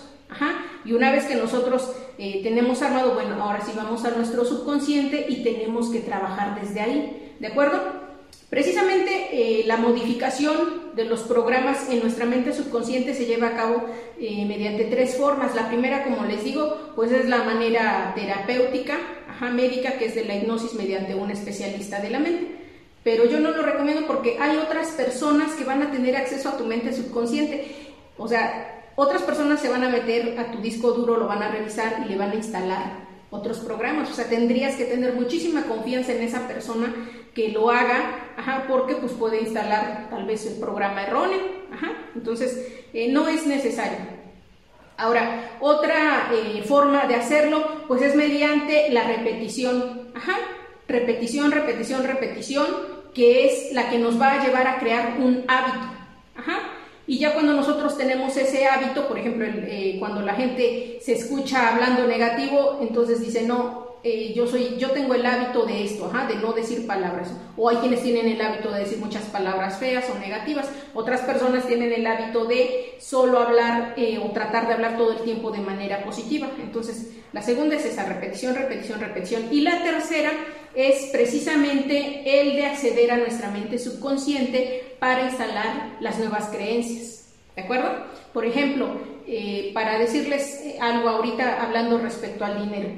Y 0.86 0.94
una 0.94 1.12
vez 1.12 1.26
que 1.26 1.36
nosotros 1.36 1.92
eh, 2.18 2.42
tenemos 2.42 2.82
armado, 2.82 3.14
bueno, 3.14 3.42
ahora 3.44 3.62
sí 3.64 3.72
vamos 3.76 4.06
a 4.06 4.12
nuestro 4.12 4.46
subconsciente 4.46 5.26
y 5.30 5.44
tenemos 5.44 5.90
que 5.90 6.00
trabajar 6.00 6.60
desde 6.60 6.82
ahí. 6.82 7.36
¿De 7.40 7.48
acuerdo? 7.48 7.82
Precisamente 8.50 9.28
eh, 9.32 9.64
la 9.68 9.78
modificación 9.78 10.96
de 10.96 11.06
los 11.06 11.22
programas 11.22 11.90
en 11.90 12.00
nuestra 12.00 12.26
mente 12.26 12.52
subconsciente 12.52 13.14
se 13.14 13.26
lleva 13.26 13.50
a 13.50 13.56
cabo 13.56 13.86
mediante 14.20 14.86
tres 14.86 15.18
formas. 15.18 15.54
La 15.54 15.68
primera, 15.68 16.04
como 16.04 16.26
les 16.26 16.44
digo, 16.44 16.94
pues 16.96 17.12
es 17.12 17.30
la 17.30 17.44
manera 17.44 18.14
terapéutica, 18.16 18.98
ajá, 19.30 19.52
médica, 19.52 19.94
que 19.94 20.06
es 20.06 20.16
de 20.16 20.26
la 20.26 20.36
hipnosis 20.36 20.74
mediante 20.74 21.14
un 21.14 21.30
especialista 21.30 22.00
de 22.00 22.10
la 22.10 22.20
mente 22.20 22.59
pero 23.10 23.26
yo 23.26 23.40
no 23.40 23.50
lo 23.50 23.64
recomiendo 23.64 24.06
porque 24.06 24.38
hay 24.40 24.58
otras 24.58 24.90
personas 24.90 25.54
que 25.54 25.64
van 25.64 25.82
a 25.82 25.90
tener 25.90 26.16
acceso 26.16 26.48
a 26.48 26.58
tu 26.58 26.66
mente 26.66 26.94
subconsciente. 26.94 27.96
O 28.20 28.28
sea, 28.28 28.92
otras 28.96 29.24
personas 29.24 29.60
se 29.60 29.68
van 29.68 29.84
a 29.84 29.90
meter 29.90 30.38
a 30.38 30.52
tu 30.52 30.60
disco 30.60 30.92
duro, 30.92 31.18
lo 31.18 31.26
van 31.26 31.42
a 31.42 31.50
revisar 31.50 32.04
y 32.06 32.10
le 32.10 32.18
van 32.18 32.30
a 32.30 32.36
instalar 32.36 33.08
otros 33.32 33.62
programas. 33.62 34.12
O 34.12 34.14
sea, 34.14 34.30
tendrías 34.30 34.76
que 34.76 34.86
tener 34.86 35.16
muchísima 35.16 35.64
confianza 35.64 36.14
en 36.14 36.22
esa 36.22 36.48
persona 36.48 36.94
que 37.34 37.50
lo 37.50 37.72
haga, 37.72 38.30
ajá, 38.38 38.66
porque 38.68 38.94
pues 38.98 39.14
puede 39.14 39.42
instalar 39.42 40.06
tal 40.12 40.28
vez 40.28 40.46
el 40.46 40.60
programa 40.60 41.02
erróneo, 41.02 41.42
ajá. 41.74 41.92
Entonces, 42.14 42.84
eh, 42.94 43.12
no 43.12 43.28
es 43.28 43.48
necesario. 43.48 43.98
Ahora, 44.98 45.58
otra 45.62 46.30
eh, 46.32 46.62
forma 46.62 47.08
de 47.08 47.16
hacerlo, 47.16 47.66
pues 47.88 48.04
es 48.04 48.14
mediante 48.14 48.92
la 48.92 49.06
repetición, 49.06 50.12
ajá 50.14 50.38
repetición, 50.90 51.52
repetición, 51.52 52.04
repetición, 52.04 52.66
que 53.14 53.48
es 53.48 53.74
la 53.74 53.90
que 53.90 54.00
nos 54.00 54.20
va 54.20 54.34
a 54.34 54.46
llevar 54.46 54.68
a 54.68 54.80
crear 54.80 55.18
un 55.20 55.44
hábito. 55.48 56.00
Y 57.10 57.18
ya 57.18 57.34
cuando 57.34 57.54
nosotros 57.54 57.98
tenemos 57.98 58.38
ese 58.38 58.68
hábito, 58.68 59.08
por 59.08 59.18
ejemplo, 59.18 59.44
eh, 59.48 59.96
cuando 59.98 60.22
la 60.22 60.36
gente 60.36 61.00
se 61.02 61.14
escucha 61.14 61.74
hablando 61.74 62.06
negativo, 62.06 62.78
entonces 62.82 63.20
dice, 63.20 63.48
no, 63.48 63.98
eh, 64.04 64.32
yo 64.34 64.46
soy, 64.46 64.78
yo 64.78 64.92
tengo 64.92 65.14
el 65.14 65.26
hábito 65.26 65.66
de 65.66 65.84
esto, 65.84 66.06
ajá, 66.06 66.28
de 66.28 66.36
no 66.36 66.54
decir 66.54 66.86
palabras. 66.86 67.34
O 67.58 67.68
hay 67.68 67.78
quienes 67.78 68.04
tienen 68.04 68.28
el 68.28 68.40
hábito 68.40 68.72
de 68.72 68.82
decir 68.82 69.00
muchas 69.00 69.24
palabras 69.24 69.80
feas 69.80 70.06
o 70.10 70.20
negativas. 70.20 70.70
Otras 70.94 71.22
personas 71.22 71.66
tienen 71.66 71.92
el 71.92 72.06
hábito 72.06 72.46
de 72.46 72.96
solo 73.00 73.40
hablar 73.40 73.96
eh, 73.98 74.20
o 74.24 74.30
tratar 74.30 74.68
de 74.68 74.76
hablar 74.76 74.96
todo 74.96 75.14
el 75.14 75.20
tiempo 75.24 75.50
de 75.50 75.62
manera 75.62 76.04
positiva. 76.04 76.48
Entonces, 76.62 77.10
la 77.34 77.42
segunda 77.42 77.76
es 77.76 77.86
esa 77.86 78.06
repetición, 78.06 78.56
repetición, 78.56 79.00
repetición. 79.00 79.48
Y 79.52 79.62
la 79.62 79.84
tercera 79.84 80.32
es 80.76 81.10
precisamente 81.12 82.42
el 82.42 82.56
de 82.56 82.66
acceder 82.66 83.12
a 83.12 83.18
nuestra 83.18 83.50
mente 83.50 83.80
subconsciente 83.80 84.96
para 85.00 85.24
instalar 85.24 85.98
las 86.00 86.20
nuevas 86.20 86.46
creencias. 86.46 87.34
¿De 87.56 87.64
acuerdo? 87.64 88.06
Por 88.34 88.46
ejemplo, 88.46 88.88
eh, 89.28 89.72
para 89.74 90.00
decirles 90.00 90.62
algo 90.80 91.10
ahorita 91.10 91.62
hablando 91.62 91.98
respecto 91.98 92.46
al 92.46 92.64
dinero. 92.64 92.90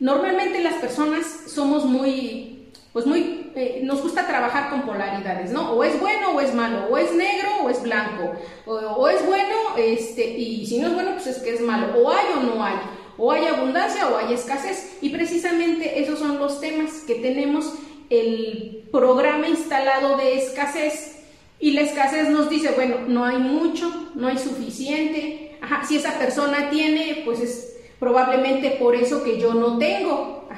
Normalmente 0.00 0.60
las 0.60 0.74
personas 0.74 1.26
somos 1.46 1.84
muy, 1.84 2.68
pues 2.92 3.06
muy, 3.06 3.50
eh, 3.54 3.80
nos 3.84 4.02
gusta 4.02 4.26
trabajar 4.26 4.70
con 4.70 4.82
polaridades, 4.82 5.50
¿no? 5.50 5.72
O 5.72 5.84
es 5.84 5.98
bueno 6.00 6.32
o 6.32 6.40
es 6.40 6.54
malo, 6.54 6.86
o 6.90 6.98
es 6.98 7.12
negro 7.14 7.48
o 7.62 7.70
es 7.70 7.82
blanco, 7.82 8.32
o, 8.66 9.08
es 9.08 9.24
bueno, 9.26 9.54
este, 9.76 10.38
y 10.38 10.66
si 10.66 10.78
no 10.78 10.88
es 10.88 10.94
bueno, 10.94 11.12
pues 11.12 11.26
es 11.26 11.38
que 11.38 11.54
es 11.54 11.60
malo, 11.60 11.88
o 11.96 12.10
hay 12.10 12.26
o 12.36 12.40
no 12.42 12.62
hay, 12.62 12.74
o 13.16 13.32
hay 13.32 13.46
abundancia 13.46 14.08
o 14.08 14.16
hay 14.16 14.34
escasez, 14.34 14.98
y 15.00 15.10
precisamente 15.10 16.02
esos 16.02 16.18
son 16.18 16.38
los 16.38 16.60
temas 16.60 17.02
que 17.06 17.16
tenemos 17.16 17.74
el 18.10 18.84
programa 18.92 19.48
instalado 19.48 20.16
de 20.16 20.38
escasez. 20.38 21.12
Y 21.60 21.70
la 21.70 21.82
escasez 21.82 22.28
nos 22.28 22.50
dice, 22.50 22.72
bueno, 22.74 22.96
no 23.06 23.24
hay 23.24 23.38
mucho, 23.38 24.10
no 24.14 24.28
hay 24.28 24.36
suficiente. 24.36 25.56
Si 25.88 25.96
esa 25.96 26.18
persona 26.18 26.68
tiene, 26.68 27.22
pues 27.24 27.40
es 27.40 27.76
probablemente 27.98 28.72
por 28.72 28.94
eso 28.94 29.24
que 29.24 29.40
yo 29.40 29.54
no 29.54 29.78
tengo. 29.78 30.48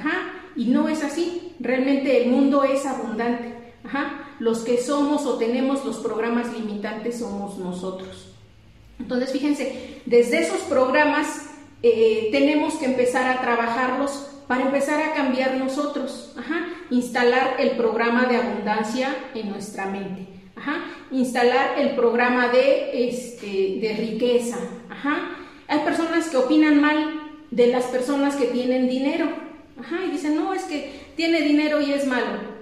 Y 0.57 0.65
no 0.67 0.89
es 0.89 1.05
así. 1.05 1.55
Realmente 1.61 2.23
el 2.23 2.31
mundo 2.31 2.65
es 2.65 2.87
abundante. 2.87 3.55
Los 4.41 4.61
que 4.61 4.79
somos 4.79 5.27
o 5.27 5.39
tenemos 5.39 5.85
los 5.85 5.99
programas 5.99 6.53
limitantes 6.53 7.21
somos 7.21 7.57
nosotros. 7.59 8.35
Entonces, 8.99 9.31
fíjense, 9.31 10.01
desde 10.07 10.41
esos 10.41 10.61
programas 10.63 11.51
eh, 11.83 12.29
tenemos 12.33 12.75
que 12.75 12.87
empezar 12.87 13.31
a 13.31 13.41
trabajarlos 13.41 14.31
para 14.47 14.63
empezar 14.63 15.03
a 15.03 15.13
cambiar 15.13 15.55
nosotros. 15.57 16.35
Ajá, 16.39 16.69
instalar 16.91 17.57
el 17.59 17.73
programa 17.73 18.27
de 18.27 18.37
abundancia 18.37 19.15
en 19.35 19.51
nuestra 19.51 19.87
mente. 19.87 20.27
Instalar 21.13 21.79
el 21.79 21.91
programa 21.91 22.49
de, 22.49 23.09
este, 23.09 23.79
de 23.81 23.97
riqueza. 23.99 24.59
Hay 25.69 25.79
personas 25.81 26.29
que 26.29 26.37
opinan 26.37 26.81
mal 26.81 27.21
de 27.51 27.69
las 27.69 27.85
personas 27.85 28.35
que 28.37 28.47
tienen 28.47 28.89
dinero. 28.89 29.29
Y 30.07 30.11
dicen, 30.11 30.37
no, 30.37 30.53
es 30.55 30.63
que 30.63 31.07
tiene 31.17 31.43
dinero 31.43 31.81
y 31.81 31.93
es 31.93 32.07
malo. 32.07 32.57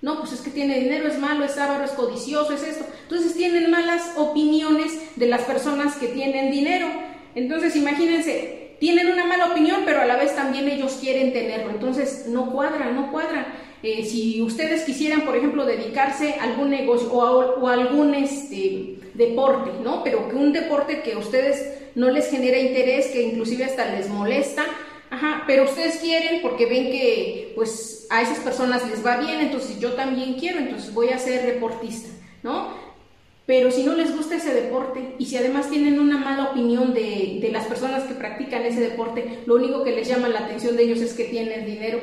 No, 0.00 0.20
pues 0.20 0.32
es 0.32 0.40
que 0.40 0.50
tiene 0.50 0.78
dinero, 0.78 1.08
es 1.08 1.18
malo, 1.18 1.44
es 1.44 1.56
avaro, 1.58 1.84
es 1.84 1.90
codicioso, 1.92 2.52
es 2.52 2.62
esto. 2.62 2.84
Entonces 3.02 3.34
tienen 3.34 3.70
malas 3.70 4.12
opiniones 4.16 5.16
de 5.16 5.26
las 5.26 5.42
personas 5.42 5.96
que 5.96 6.08
tienen 6.08 6.50
dinero. 6.50 6.86
Entonces 7.34 7.76
imagínense, 7.76 8.76
tienen 8.78 9.08
una 9.08 9.24
mala 9.24 9.46
opinión, 9.46 9.82
pero 9.84 10.00
a 10.00 10.06
la 10.06 10.16
vez 10.16 10.34
también 10.34 10.68
ellos 10.68 10.98
quieren 11.00 11.32
tenerlo. 11.32 11.70
Entonces 11.70 12.26
no 12.28 12.50
cuadra, 12.52 12.90
no 12.90 13.10
cuadra. 13.10 13.46
Eh, 13.82 14.04
si 14.04 14.42
ustedes 14.42 14.82
quisieran, 14.82 15.22
por 15.22 15.36
ejemplo, 15.36 15.64
dedicarse 15.64 16.34
a 16.34 16.44
algún 16.44 16.70
negocio 16.70 17.12
o 17.12 17.66
a, 17.68 17.72
algún 17.72 18.14
este, 18.14 18.98
deporte, 19.14 19.70
¿no? 19.82 20.02
Pero 20.02 20.28
que 20.28 20.36
un 20.36 20.52
deporte 20.52 21.02
que 21.02 21.12
a 21.12 21.18
ustedes 21.18 21.78
no 21.94 22.10
les 22.10 22.30
genera 22.30 22.58
interés, 22.58 23.06
que 23.08 23.22
inclusive 23.22 23.64
hasta 23.64 23.86
les 23.94 24.08
molesta, 24.08 24.64
ajá, 25.10 25.44
pero 25.46 25.64
ustedes 25.64 25.96
quieren 25.96 26.42
porque 26.42 26.66
ven 26.66 26.90
que 26.90 27.52
pues 27.54 28.06
a 28.10 28.22
esas 28.22 28.38
personas 28.38 28.88
les 28.88 29.04
va 29.04 29.16
bien, 29.18 29.40
entonces 29.40 29.78
yo 29.80 29.92
también 29.92 30.34
quiero, 30.34 30.58
entonces 30.58 30.92
voy 30.92 31.08
a 31.08 31.18
ser 31.18 31.44
deportista, 31.46 32.08
¿no? 32.42 32.87
Pero 33.48 33.70
si 33.70 33.82
no 33.82 33.94
les 33.94 34.14
gusta 34.14 34.36
ese 34.36 34.52
deporte 34.52 35.14
y 35.18 35.24
si 35.24 35.38
además 35.38 35.70
tienen 35.70 35.98
una 35.98 36.18
mala 36.18 36.50
opinión 36.50 36.92
de, 36.92 37.38
de 37.40 37.50
las 37.50 37.64
personas 37.64 38.04
que 38.04 38.12
practican 38.12 38.60
ese 38.66 38.80
deporte, 38.80 39.38
lo 39.46 39.54
único 39.54 39.82
que 39.82 39.96
les 39.96 40.06
llama 40.06 40.28
la 40.28 40.40
atención 40.40 40.76
de 40.76 40.82
ellos 40.82 41.00
es 41.00 41.14
que 41.14 41.24
tienen 41.24 41.64
dinero, 41.64 41.98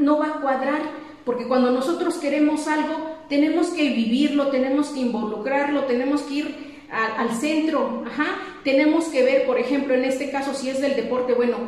no 0.00 0.18
va 0.18 0.26
a 0.26 0.40
cuadrar, 0.40 0.80
porque 1.24 1.46
cuando 1.46 1.70
nosotros 1.70 2.16
queremos 2.16 2.66
algo, 2.66 3.16
tenemos 3.28 3.68
que 3.68 3.90
vivirlo, 3.90 4.48
tenemos 4.48 4.88
que 4.88 4.98
involucrarlo, 4.98 5.84
tenemos 5.84 6.22
que 6.22 6.34
ir 6.34 6.72
al, 6.90 7.30
centro, 7.30 8.02
ajá, 8.04 8.38
tenemos 8.64 9.04
que 9.04 9.22
ver, 9.22 9.46
por 9.46 9.60
ejemplo, 9.60 9.94
en 9.94 10.04
este 10.04 10.32
caso, 10.32 10.52
si 10.52 10.68
es 10.68 10.80
del 10.80 10.96
deporte, 10.96 11.34
bueno, 11.34 11.58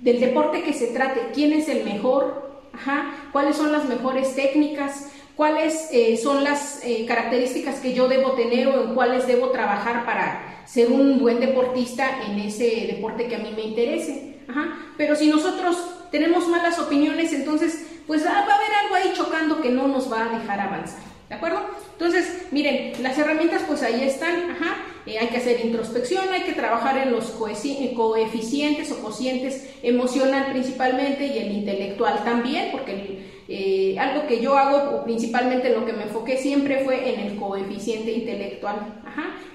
del 0.00 0.18
deporte 0.18 0.64
que 0.64 0.72
se 0.72 0.88
trate, 0.88 1.28
quién 1.32 1.52
es 1.52 1.68
el 1.68 1.84
mejor, 1.84 2.64
ajá, 2.72 3.14
cuáles 3.30 3.54
son 3.54 3.70
las 3.70 3.84
mejores 3.88 4.34
técnicas, 4.34 5.12
cuáles 5.36 5.88
eh, 5.92 6.16
son 6.16 6.44
las 6.44 6.84
eh, 6.84 7.04
características 7.06 7.80
que 7.80 7.94
yo 7.94 8.08
debo 8.08 8.32
tener 8.32 8.68
o 8.68 8.82
en 8.82 8.94
cuáles 8.94 9.26
debo 9.26 9.50
trabajar 9.50 10.04
para 10.04 10.64
ser 10.66 10.90
un 10.90 11.18
buen 11.18 11.40
deportista 11.40 12.22
en 12.26 12.38
ese 12.38 12.86
deporte 12.86 13.26
que 13.26 13.36
a 13.36 13.38
mí 13.38 13.52
me 13.54 13.62
interese. 13.62 14.36
Ajá. 14.48 14.76
Pero 14.96 15.16
si 15.16 15.28
nosotros 15.28 15.76
tenemos 16.10 16.48
malas 16.48 16.78
opiniones, 16.78 17.32
entonces 17.32 17.86
pues 18.06 18.24
va 18.26 18.30
a 18.30 18.42
haber 18.42 18.72
algo 18.84 18.94
ahí 18.94 19.12
chocando 19.14 19.60
que 19.60 19.70
no 19.70 19.88
nos 19.88 20.12
va 20.12 20.26
a 20.26 20.38
dejar 20.38 20.60
avanzar. 20.60 21.00
¿De 21.28 21.36
acuerdo? 21.36 21.60
Entonces, 21.92 22.48
miren, 22.50 23.02
las 23.02 23.16
herramientas 23.16 23.62
pues 23.66 23.82
ahí 23.82 24.04
están, 24.04 24.50
ajá, 24.50 24.76
eh, 25.06 25.18
hay 25.18 25.28
que 25.28 25.38
hacer 25.38 25.64
introspección, 25.64 26.28
hay 26.30 26.42
que 26.42 26.52
trabajar 26.52 26.98
en 26.98 27.10
los 27.10 27.26
coeficientes 27.30 28.92
o 28.92 29.02
cocientes 29.02 29.68
emocional 29.82 30.48
principalmente 30.50 31.26
y 31.26 31.38
el 31.38 31.52
intelectual 31.52 32.22
también, 32.24 32.68
porque 32.70 33.41
eh, 33.54 33.98
algo 33.98 34.26
que 34.26 34.40
yo 34.40 34.56
hago, 34.56 35.04
principalmente 35.04 35.68
lo 35.68 35.84
que 35.84 35.92
me 35.92 36.04
enfoqué 36.04 36.38
siempre 36.38 36.84
fue 36.84 37.12
en 37.12 37.20
el 37.20 37.36
coeficiente 37.36 38.10
intelectual, 38.10 39.02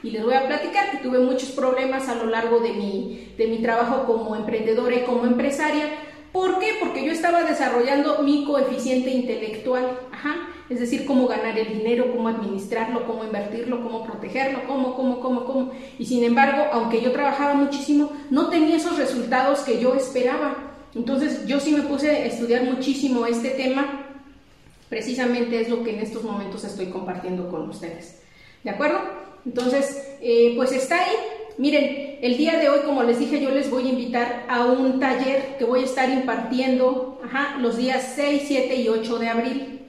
y 0.04 0.12
les 0.12 0.24
voy 0.24 0.36
a 0.36 0.46
platicar 0.46 0.92
que 0.92 0.98
tuve 1.00 1.18
muchos 1.18 1.50
problemas 1.50 2.08
a 2.08 2.14
lo 2.14 2.28
largo 2.28 2.60
de 2.60 2.74
mi, 2.74 3.34
de 3.36 3.48
mi 3.48 3.58
trabajo 3.58 4.06
como 4.06 4.36
emprendedora 4.36 4.96
y 4.96 5.00
como 5.00 5.26
empresaria, 5.26 5.86
¿por 6.32 6.60
qué? 6.60 6.74
Porque 6.80 7.04
yo 7.04 7.12
estaba 7.12 7.42
desarrollando 7.42 8.22
mi 8.22 8.46
coeficiente 8.46 9.10
intelectual, 9.10 9.98
es 10.70 10.80
decir, 10.80 11.08
cómo 11.08 11.28
ganar 11.28 11.58
el 11.58 11.80
dinero, 11.80 12.12
cómo 12.16 12.28
administrarlo, 12.28 13.08
cómo 13.08 13.24
invertirlo, 13.24 13.82
cómo 13.82 14.04
protegerlo, 14.04 14.60
cómo, 14.68 14.96
cómo, 14.96 15.20
cómo, 15.20 15.46
cómo. 15.46 15.72
Y 15.98 16.06
sin 16.06 16.24
embargo, 16.24 16.66
aunque 16.72 17.02
yo 17.02 17.12
trabajaba 17.14 17.56
muchísimo, 17.56 18.12
no 18.30 18.50
tenía 18.50 18.76
esos 18.76 18.96
resultados 18.96 19.62
que 19.62 19.80
yo 19.80 19.96
esperaba. 19.96 20.67
Entonces 20.98 21.46
yo 21.46 21.60
sí 21.60 21.72
me 21.72 21.84
puse 21.84 22.10
a 22.10 22.26
estudiar 22.26 22.64
muchísimo 22.64 23.26
este 23.28 23.52
tema, 23.52 24.08
precisamente 24.90 25.62
es 25.62 25.70
lo 25.70 25.84
que 25.84 25.92
en 25.92 26.00
estos 26.00 26.24
momentos 26.24 26.64
estoy 26.64 26.88
compartiendo 26.88 27.50
con 27.50 27.70
ustedes. 27.70 28.22
¿De 28.64 28.72
acuerdo? 28.72 29.00
Entonces, 29.46 30.18
eh, 30.22 30.54
pues 30.56 30.72
está 30.72 31.06
ahí. 31.06 31.16
Miren, 31.58 32.18
el 32.22 32.38
día 32.38 32.58
de 32.58 32.70
hoy, 32.70 32.80
como 32.86 33.04
les 33.04 33.20
dije, 33.20 33.40
yo 33.40 33.52
les 33.52 33.70
voy 33.70 33.86
a 33.86 33.90
invitar 33.90 34.46
a 34.50 34.66
un 34.66 35.00
taller 35.00 35.58
que 35.58 35.66
voy 35.66 35.82
a 35.82 35.86
estar 35.86 36.10
impartiendo 36.10 37.22
los 37.62 37.78
días 37.78 38.14
6, 38.16 38.44
7 38.48 38.76
y 38.76 38.90
8 38.90 39.20
de 39.20 39.30
abril. 39.30 39.82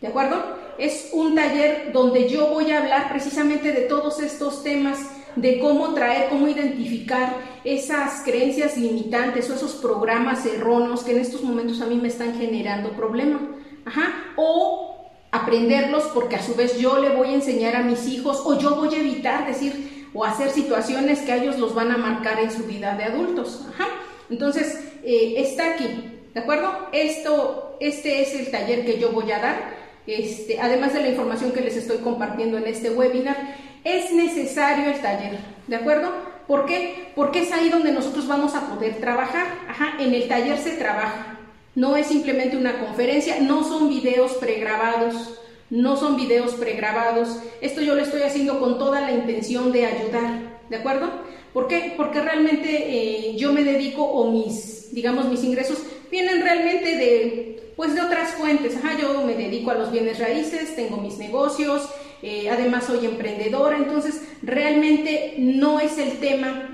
¿De 0.00 0.08
acuerdo? 0.08 0.42
Es 0.78 1.10
un 1.12 1.34
taller 1.34 1.90
donde 1.92 2.28
yo 2.28 2.48
voy 2.48 2.70
a 2.70 2.82
hablar 2.82 3.10
precisamente 3.10 3.72
de 3.72 3.82
todos 3.82 4.20
estos 4.20 4.62
temas, 4.62 4.98
de 5.36 5.58
cómo 5.58 5.94
traer, 5.94 6.28
cómo 6.28 6.48
identificar 6.48 7.36
esas 7.64 8.22
creencias 8.22 8.76
limitantes 8.76 9.50
o 9.50 9.54
esos 9.54 9.74
programas 9.74 10.44
erróneos 10.46 11.02
que 11.02 11.12
en 11.12 11.18
estos 11.18 11.42
momentos 11.42 11.80
a 11.80 11.86
mí 11.86 11.96
me 11.96 12.08
están 12.08 12.34
generando 12.38 12.90
problemas. 12.90 13.42
Ajá. 13.84 14.12
O 14.36 15.10
aprenderlos 15.30 16.04
porque 16.14 16.36
a 16.36 16.42
su 16.42 16.54
vez 16.54 16.78
yo 16.78 17.00
le 17.00 17.10
voy 17.10 17.28
a 17.28 17.34
enseñar 17.34 17.76
a 17.76 17.82
mis 17.82 18.06
hijos 18.08 18.42
o 18.44 18.58
yo 18.58 18.74
voy 18.76 18.94
a 18.94 18.98
evitar 18.98 19.46
decir 19.46 20.08
o 20.12 20.24
hacer 20.24 20.50
situaciones 20.50 21.20
que 21.20 21.32
a 21.32 21.36
ellos 21.36 21.58
los 21.58 21.74
van 21.74 21.92
a 21.92 21.96
marcar 21.96 22.40
en 22.40 22.50
su 22.50 22.64
vida 22.64 22.96
de 22.96 23.04
adultos. 23.04 23.66
Ajá. 23.74 23.88
Entonces, 24.28 24.92
eh, 25.04 25.34
está 25.36 25.74
aquí, 25.74 25.86
¿de 26.34 26.40
acuerdo? 26.40 26.88
Esto, 26.92 27.76
este 27.80 28.22
es 28.22 28.34
el 28.34 28.50
taller 28.50 28.84
que 28.84 28.98
yo 28.98 29.10
voy 29.12 29.30
a 29.30 29.38
dar. 29.38 29.80
Este, 30.06 30.58
además 30.60 30.94
de 30.94 31.02
la 31.02 31.08
información 31.08 31.52
que 31.52 31.60
les 31.60 31.76
estoy 31.76 31.98
compartiendo 31.98 32.58
en 32.58 32.66
este 32.66 32.90
webinar, 32.90 33.36
es 33.84 34.12
necesario 34.12 34.90
el 34.90 35.00
taller, 35.00 35.38
¿de 35.66 35.76
acuerdo? 35.76 36.12
¿Por 36.46 36.66
qué? 36.66 37.12
Porque 37.14 37.42
es 37.42 37.52
ahí 37.52 37.68
donde 37.68 37.92
nosotros 37.92 38.26
vamos 38.26 38.54
a 38.54 38.66
poder 38.68 38.96
trabajar. 39.00 39.46
Ajá, 39.68 39.94
en 40.00 40.14
el 40.14 40.26
taller 40.26 40.58
se 40.58 40.72
trabaja. 40.72 41.38
No 41.76 41.96
es 41.96 42.08
simplemente 42.08 42.56
una 42.56 42.80
conferencia, 42.80 43.38
no 43.40 43.62
son 43.62 43.88
videos 43.88 44.32
pregrabados, 44.32 45.38
no 45.70 45.96
son 45.96 46.16
videos 46.16 46.54
pregrabados. 46.54 47.38
Esto 47.60 47.80
yo 47.80 47.94
lo 47.94 48.02
estoy 48.02 48.22
haciendo 48.22 48.58
con 48.58 48.78
toda 48.78 49.00
la 49.00 49.12
intención 49.12 49.70
de 49.70 49.86
ayudar, 49.86 50.60
¿de 50.68 50.76
acuerdo? 50.76 51.10
¿Por 51.52 51.68
qué? 51.68 51.94
Porque 51.96 52.20
realmente 52.20 52.68
eh, 52.68 53.36
yo 53.36 53.52
me 53.52 53.62
dedico 53.62 54.02
o 54.02 54.30
mis, 54.30 54.92
digamos, 54.92 55.26
mis 55.26 55.44
ingresos 55.44 55.78
vienen 56.10 56.42
realmente 56.42 56.96
de 56.96 57.72
pues 57.76 57.94
de 57.94 58.02
otras 58.02 58.32
fuentes. 58.32 58.76
Ajá, 58.76 58.98
yo 59.00 59.22
me 59.22 59.34
dedico 59.34 59.70
a 59.70 59.74
los 59.74 59.90
bienes 59.90 60.18
raíces, 60.18 60.76
tengo 60.76 60.98
mis 60.98 61.16
negocios, 61.18 61.88
eh, 62.22 62.48
además 62.50 62.84
soy 62.84 63.06
emprendedora, 63.06 63.76
entonces 63.76 64.22
realmente 64.42 65.34
no 65.38 65.80
es 65.80 65.98
el 65.98 66.18
tema 66.18 66.70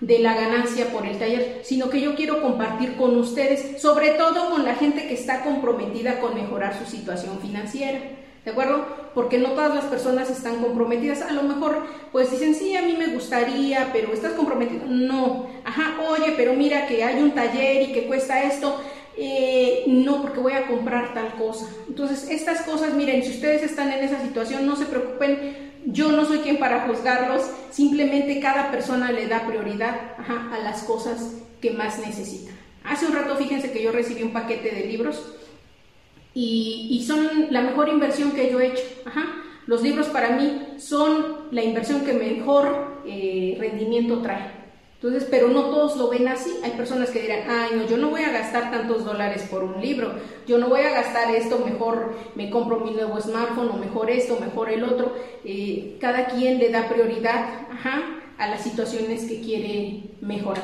de 0.00 0.18
la 0.18 0.34
ganancia 0.34 0.86
por 0.86 1.06
el 1.06 1.18
taller, 1.18 1.60
sino 1.62 1.88
que 1.88 2.00
yo 2.00 2.16
quiero 2.16 2.42
compartir 2.42 2.96
con 2.96 3.16
ustedes, 3.16 3.80
sobre 3.80 4.10
todo 4.10 4.50
con 4.50 4.64
la 4.64 4.74
gente 4.74 5.06
que 5.06 5.14
está 5.14 5.44
comprometida 5.44 6.18
con 6.18 6.34
mejorar 6.34 6.76
su 6.76 6.90
situación 6.90 7.38
financiera. 7.40 8.00
¿De 8.44 8.50
acuerdo? 8.50 8.84
Porque 9.14 9.38
no 9.38 9.50
todas 9.50 9.72
las 9.72 9.84
personas 9.84 10.28
están 10.28 10.56
comprometidas. 10.56 11.22
A 11.22 11.32
lo 11.32 11.44
mejor, 11.44 11.86
pues 12.10 12.32
dicen, 12.32 12.56
sí, 12.56 12.74
a 12.76 12.82
mí 12.82 12.96
me 12.98 13.14
gustaría, 13.14 13.90
pero 13.92 14.12
estás 14.12 14.32
comprometido. 14.32 14.84
No. 14.88 15.46
Ajá, 15.64 15.94
oye, 16.10 16.34
pero 16.36 16.52
mira 16.54 16.88
que 16.88 17.04
hay 17.04 17.22
un 17.22 17.30
taller 17.30 17.88
y 17.88 17.92
que 17.92 18.06
cuesta 18.08 18.42
esto. 18.42 18.80
Eh, 19.16 19.84
no 19.88 20.22
porque 20.22 20.40
voy 20.40 20.52
a 20.54 20.66
comprar 20.66 21.12
tal 21.12 21.34
cosa. 21.34 21.66
Entonces, 21.86 22.28
estas 22.30 22.62
cosas, 22.62 22.94
miren, 22.94 23.22
si 23.22 23.30
ustedes 23.30 23.62
están 23.62 23.92
en 23.92 24.04
esa 24.04 24.20
situación, 24.22 24.66
no 24.66 24.76
se 24.76 24.86
preocupen, 24.86 25.72
yo 25.86 26.12
no 26.12 26.24
soy 26.24 26.38
quien 26.38 26.58
para 26.58 26.86
juzgarlos, 26.86 27.42
simplemente 27.70 28.40
cada 28.40 28.70
persona 28.70 29.12
le 29.12 29.26
da 29.26 29.46
prioridad 29.46 30.14
a 30.18 30.58
las 30.62 30.84
cosas 30.84 31.34
que 31.60 31.70
más 31.70 31.98
necesita. 31.98 32.52
Hace 32.84 33.06
un 33.06 33.12
rato 33.12 33.36
fíjense 33.36 33.70
que 33.70 33.82
yo 33.82 33.92
recibí 33.92 34.22
un 34.22 34.32
paquete 34.32 34.70
de 34.70 34.86
libros 34.86 35.34
y, 36.34 37.04
son 37.06 37.48
la 37.50 37.60
mejor 37.60 37.88
inversión 37.88 38.32
que 38.32 38.50
yo 38.50 38.60
he 38.60 38.68
hecho. 38.68 38.82
Los 39.66 39.82
libros 39.82 40.08
para 40.08 40.36
mí 40.36 40.74
son 40.78 41.48
la 41.50 41.62
inversión 41.62 42.04
que 42.04 42.14
mejor 42.14 43.02
eh, 43.06 43.56
rendimiento 43.58 44.20
trae. 44.22 44.61
Entonces, 45.02 45.26
pero 45.28 45.48
no 45.48 45.62
todos 45.64 45.96
lo 45.96 46.08
ven 46.08 46.28
así. 46.28 46.52
Hay 46.62 46.70
personas 46.72 47.10
que 47.10 47.22
dirán, 47.22 47.50
ay, 47.50 47.70
no, 47.74 47.88
yo 47.88 47.96
no 47.96 48.10
voy 48.10 48.22
a 48.22 48.30
gastar 48.30 48.70
tantos 48.70 49.04
dólares 49.04 49.48
por 49.50 49.64
un 49.64 49.82
libro, 49.82 50.12
yo 50.46 50.58
no 50.58 50.68
voy 50.68 50.82
a 50.82 50.90
gastar 50.90 51.34
esto, 51.34 51.58
mejor 51.58 52.14
me 52.36 52.50
compro 52.50 52.78
mi 52.78 52.92
nuevo 52.92 53.20
smartphone, 53.20 53.70
o 53.70 53.78
mejor 53.78 54.10
esto, 54.10 54.38
mejor 54.38 54.70
el 54.70 54.84
otro. 54.84 55.12
Eh, 55.44 55.96
cada 56.00 56.26
quien 56.26 56.58
le 56.58 56.70
da 56.70 56.88
prioridad 56.88 57.46
a 58.38 58.46
las 58.48 58.62
situaciones 58.62 59.24
que 59.24 59.40
quiere 59.40 60.04
mejorar. 60.20 60.62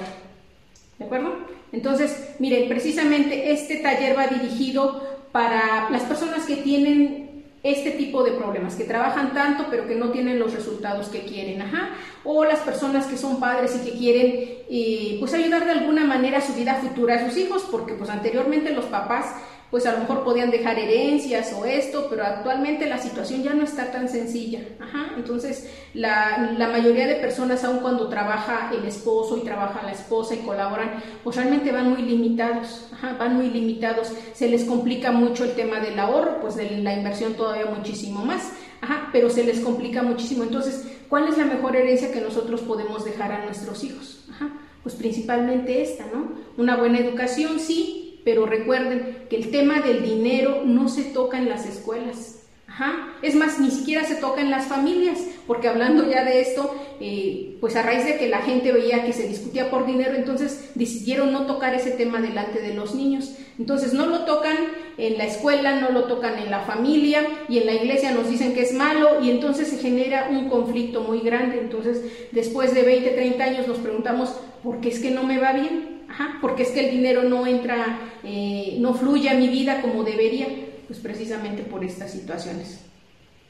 ¿De 1.01 1.05
acuerdo? 1.05 1.34
Entonces, 1.72 2.36
miren, 2.39 2.68
precisamente 2.68 3.51
este 3.51 3.78
taller 3.78 4.16
va 4.16 4.28
dirigido 4.28 5.03
para 5.32 5.91
las 5.91 6.03
personas 6.03 6.47
que 6.47 6.57
tienen 6.57 7.28
este 7.62 7.92
tipo 7.92 8.22
de 8.22 8.32
problemas, 8.32 8.76
que 8.76 8.84
trabajan 8.84 9.34
tanto 9.34 9.66
pero 9.70 9.86
que 9.86 9.94
no 9.94 10.11
tienen 10.11 10.38
los 10.38 10.54
resultados 10.54 11.09
que 11.09 11.22
quieren, 11.22 11.62
ajá, 11.62 11.90
o 12.24 12.44
las 12.44 12.61
personas 12.61 13.06
que 13.06 13.16
son 13.16 13.40
padres 13.40 13.76
y 13.76 13.90
que 13.90 13.98
quieren 13.98 14.34
eh, 14.70 15.16
pues 15.18 15.34
ayudar 15.34 15.64
de 15.64 15.72
alguna 15.72 16.04
manera 16.04 16.38
a 16.38 16.42
su 16.42 16.54
vida 16.54 16.74
futura 16.74 17.16
a 17.16 17.28
sus 17.28 17.36
hijos, 17.36 17.66
porque 17.70 17.94
pues 17.94 18.11
anteriormente 18.11 18.72
los 18.72 18.86
papás 18.86 19.34
pues 19.71 19.85
a 19.85 19.93
lo 19.93 19.99
mejor 19.99 20.25
podían 20.25 20.51
dejar 20.51 20.79
herencias 20.79 21.53
o 21.53 21.66
esto, 21.66 22.07
pero 22.09 22.25
actualmente 22.25 22.87
la 22.87 22.99
situación 22.99 23.43
ya 23.43 23.53
no 23.53 23.64
está 23.64 23.91
tan 23.91 24.09
sencilla. 24.09 24.61
Ajá. 24.81 25.12
Entonces, 25.16 25.71
la, 25.93 26.55
la, 26.57 26.69
mayoría 26.69 27.07
de 27.07 27.16
personas, 27.16 27.64
aun 27.64 27.81
cuando 27.81 28.09
trabaja 28.09 28.71
el 28.73 28.87
esposo 28.87 29.37
y 29.37 29.43
trabaja 29.43 29.83
la 29.83 29.93
esposa 29.93 30.35
y 30.35 30.39
colaboran, 30.39 31.03
pues 31.23 31.37
realmente 31.37 31.71
van 31.71 31.91
muy 31.91 32.03
limitados, 32.03 32.89
Ajá, 32.93 33.16
van 33.19 33.37
muy 33.37 33.51
limitados. 33.51 34.12
Se 34.33 34.49
les 34.49 34.64
complica 34.64 35.12
mucho 35.12 35.45
el 35.45 35.53
tema 35.53 35.81
del 35.81 35.99
ahorro, 35.99 36.41
pues 36.41 36.57
de 36.57 36.71
la 36.79 36.95
inversión 36.95 37.35
todavía 37.35 37.66
muchísimo 37.66 38.25
más. 38.25 38.53
Ajá, 38.81 39.11
pero 39.12 39.29
se 39.29 39.45
les 39.45 39.61
complica 39.61 40.03
muchísimo. 40.03 40.45
Entonces, 40.45 40.87
¿cuál 41.09 41.29
es 41.29 41.37
la 41.37 41.45
mejor 41.45 41.77
herencia 41.77 42.12
que 42.12 42.21
nosotros 42.21 42.62
podemos 42.62 43.05
dejar 43.05 43.33
a 43.33 43.45
nuestros 43.45 43.85
hijos? 43.85 44.25
Ajá, 44.31 44.51
pues 44.83 44.95
principalmente 44.95 45.83
esta, 45.83 46.07
¿no? 46.07 46.33
Una 46.57 46.77
buena 46.77 46.99
educación, 46.99 47.61
sí, 47.61 48.07
pero 48.25 48.47
recuerden 48.47 49.27
que 49.29 49.37
el 49.37 49.51
tema 49.51 49.81
del 49.81 50.03
dinero 50.03 50.62
no 50.64 50.89
se 50.89 51.05
toca 51.05 51.39
en 51.39 51.49
las 51.49 51.66
escuelas. 51.66 52.39
Ajá. 52.69 53.14
Es 53.23 53.35
más, 53.35 53.59
ni 53.59 53.71
siquiera 53.71 54.05
se 54.05 54.16
toca 54.16 54.41
en 54.41 54.51
las 54.51 54.66
familias, 54.66 55.19
porque 55.47 55.69
hablando 55.69 56.09
ya 56.09 56.25
de 56.25 56.43
esto, 56.43 56.75
eh, 57.01 57.57
pues 57.61 57.75
a 57.77 57.83
raíz 57.83 58.05
de 58.05 58.19
que 58.19 58.29
la 58.29 58.43
gente 58.43 58.73
veía 58.73 59.05
que 59.05 59.14
se 59.14 59.27
discutía 59.27 59.71
por 59.71 59.87
dinero, 59.87 60.14
entonces 60.14 60.71
decidieron 60.75 61.33
no 61.33 61.47
tocar 61.47 61.75
ese 61.75 61.93
tema 61.93 62.21
delante 62.21 62.61
de 62.61 62.75
los 62.75 62.95
niños. 62.95 63.35
Entonces 63.59 63.95
no 63.95 64.07
lo 64.07 64.27
tocan 64.27 64.57
en 64.99 65.16
la 65.16 65.25
escuela, 65.25 65.81
no 65.81 65.91
lo 65.91 66.05
tocan 66.05 66.39
en 66.39 66.51
la 66.51 66.61
familia 66.61 67.27
y 67.49 67.59
en 67.59 67.66
la 67.66 67.75
iglesia 67.75 68.12
nos 68.12 68.29
dicen 68.29 68.55
que 68.55 68.62
es 68.62 68.73
malo 68.73 69.21
y 69.23 69.31
entonces 69.31 69.69
se 69.69 69.79
genera 69.79 70.29
un 70.31 70.49
conflicto 70.49 71.01
muy 71.03 71.21
grande. 71.21 71.59
Entonces 71.59 72.03
después 72.31 72.75
de 72.75 72.83
20, 72.83 73.11
30 73.11 73.45
años 73.45 73.66
nos 73.66 73.79
preguntamos, 73.79 74.37
¿por 74.62 74.81
qué 74.81 74.91
es 74.91 75.01
que 75.01 75.11
no 75.11 75.25
me 75.25 75.39
va 75.39 75.53
bien? 75.53 75.97
Porque 76.40 76.62
es 76.62 76.70
que 76.70 76.88
el 76.88 76.90
dinero 76.90 77.24
no 77.24 77.46
entra, 77.46 78.00
eh, 78.24 78.76
no 78.80 78.94
fluye 78.94 79.28
a 79.28 79.34
mi 79.34 79.48
vida 79.48 79.82
como 79.82 80.04
debería, 80.04 80.48
pues 80.86 80.98
precisamente 80.98 81.62
por 81.62 81.84
estas 81.84 82.12
situaciones. 82.12 82.80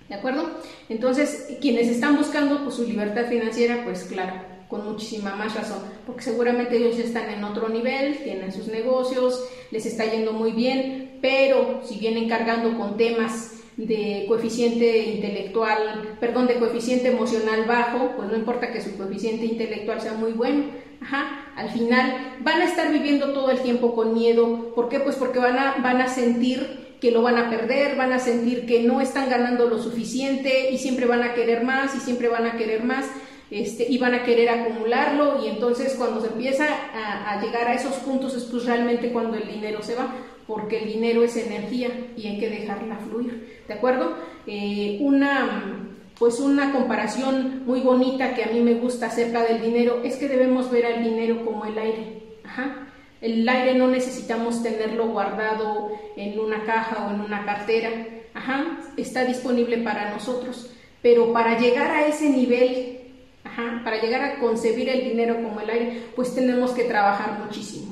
¿De 0.09 0.15
acuerdo? 0.15 0.51
Entonces, 0.89 1.49
quienes 1.61 1.89
están 1.89 2.17
buscando 2.17 2.65
pues, 2.65 2.77
su 2.77 2.85
libertad 2.85 3.27
financiera, 3.29 3.85
pues 3.85 4.05
claro, 4.05 4.35
con 4.69 4.85
muchísima 4.85 5.35
más 5.35 5.55
razón, 5.55 5.81
porque 6.07 6.23
seguramente 6.23 6.77
ellos 6.77 6.97
ya 6.97 7.05
están 7.05 7.31
en 7.31 7.45
otro 7.45 7.69
nivel, 7.69 8.19
tienen 8.19 8.53
sus 8.53 8.69
negocios, 8.69 9.45
les 9.71 9.87
está 9.87 10.05
yendo 10.07 10.33
muy 10.33 10.53
bien, 10.53 11.19
pero 11.21 11.83
si 11.85 11.99
vienen 11.99 12.29
cargando 12.29 12.77
con 12.77 12.97
temas 12.97 13.58
de 13.79 14.25
coeficiente 14.27 14.99
intelectual, 15.05 16.17
perdón, 16.19 16.49
de 16.49 16.57
coeficiente 16.57 17.09
emocional 17.09 17.65
bajo, 17.65 18.17
pues 18.17 18.29
no 18.29 18.37
importa 18.37 18.73
que 18.73 18.83
su 18.83 18.97
coeficiente 18.97 19.45
intelectual 19.45 20.01
sea 20.01 20.15
muy 20.15 20.33
bueno, 20.33 20.65
ajá, 21.01 21.53
al 21.55 21.71
final 21.71 22.39
van 22.41 22.61
a 22.61 22.65
estar 22.65 22.93
viviendo 22.93 23.33
todo 23.33 23.53
el 23.53 23.61
tiempo 23.61 23.95
con 23.95 24.15
miedo, 24.15 24.75
¿por 24.75 24.89
qué? 24.89 24.99
Pues 24.99 25.15
porque 25.15 25.39
van 25.39 25.57
a, 25.57 25.77
van 25.81 26.01
a 26.01 26.09
sentir 26.09 26.97
que 27.01 27.13
lo 27.13 27.23
van 27.23 27.39
a 27.39 27.51
perder, 27.51 27.95
van 27.97 28.13
a 28.13 28.19
sentir 28.19 28.67
que 28.67 28.83
no 28.83 29.01
están 29.01 29.31
ganando 29.31 29.69
lo 29.69 29.81
suficiente 29.81 30.73
y 30.73 30.79
siempre 30.79 31.07
van 31.07 31.23
a 31.23 31.35
querer 31.35 31.63
más 31.63 31.95
y 31.95 32.01
siempre 32.01 32.27
van 32.27 32.47
a 32.47 32.57
querer 32.57 32.83
más. 32.83 33.07
Este, 33.51 33.87
y 33.89 33.97
van 33.97 34.13
a 34.13 34.25
querer 34.25 34.51
acumularlo 34.51 35.43
y 35.43 35.49
entonces 35.49 35.95
cuando 35.95 36.21
se 36.21 36.27
empieza 36.27 36.67
a, 36.67 37.33
a 37.33 37.41
llegar 37.41 37.67
a 37.67 37.73
esos 37.73 37.95
puntos 37.95 38.35
es 38.35 38.45
pues 38.45 38.67
realmente 38.67 39.11
cuando 39.11 39.39
el 39.39 39.49
dinero 39.49 39.83
se 39.83 39.95
va 39.95 40.13
porque 40.49 40.79
el 40.79 40.89
dinero 40.89 41.23
es 41.23 41.37
energía 41.37 41.91
y 42.17 42.27
hay 42.27 42.41
que 42.41 42.49
dejarla 42.49 42.97
fluir, 42.97 43.63
¿de 43.69 43.75
acuerdo? 43.75 44.17
Eh, 44.47 44.99
una, 45.01 45.87
pues 46.19 46.41
una 46.41 46.73
comparación 46.73 47.63
muy 47.67 47.81
bonita 47.81 48.35
que 48.35 48.43
a 48.43 48.49
mí 48.49 48.61
me 48.61 48.75
gusta 48.75 49.07
acerca 49.07 49.45
del 49.45 49.61
dinero 49.61 50.01
es 50.03 50.17
que 50.17 50.27
debemos 50.27 50.71
ver 50.71 50.87
al 50.87 51.05
dinero 51.05 51.45
como 51.45 51.67
el 51.67 51.79
aire. 51.79 52.19
El 53.21 53.49
aire 53.49 53.75
no 53.75 53.89
necesitamos 53.89 54.63
tenerlo 54.63 55.09
guardado 55.09 55.93
en 56.17 56.41
una 56.41 56.65
caja 56.65 57.07
o 57.07 57.15
en 57.15 57.21
una 57.21 57.45
cartera. 57.45 57.91
Ajá, 58.33 58.79
está 58.97 59.25
disponible 59.25 59.79
para 59.79 60.11
nosotros. 60.11 60.73
Pero 61.03 61.33
para 61.33 61.59
llegar 61.59 61.91
a 61.91 62.07
ese 62.07 62.31
nivel 62.31 62.99
para 63.85 64.01
llegar 64.01 64.23
a 64.23 64.39
concebir 64.39 64.89
el 64.89 65.05
dinero 65.05 65.43
como 65.43 65.61
el 65.61 65.71
aire, 65.71 66.03
pues 66.15 66.35
tenemos 66.35 66.73
que 66.73 66.85
trabajar 66.85 67.41
muchísimo. 67.45 67.88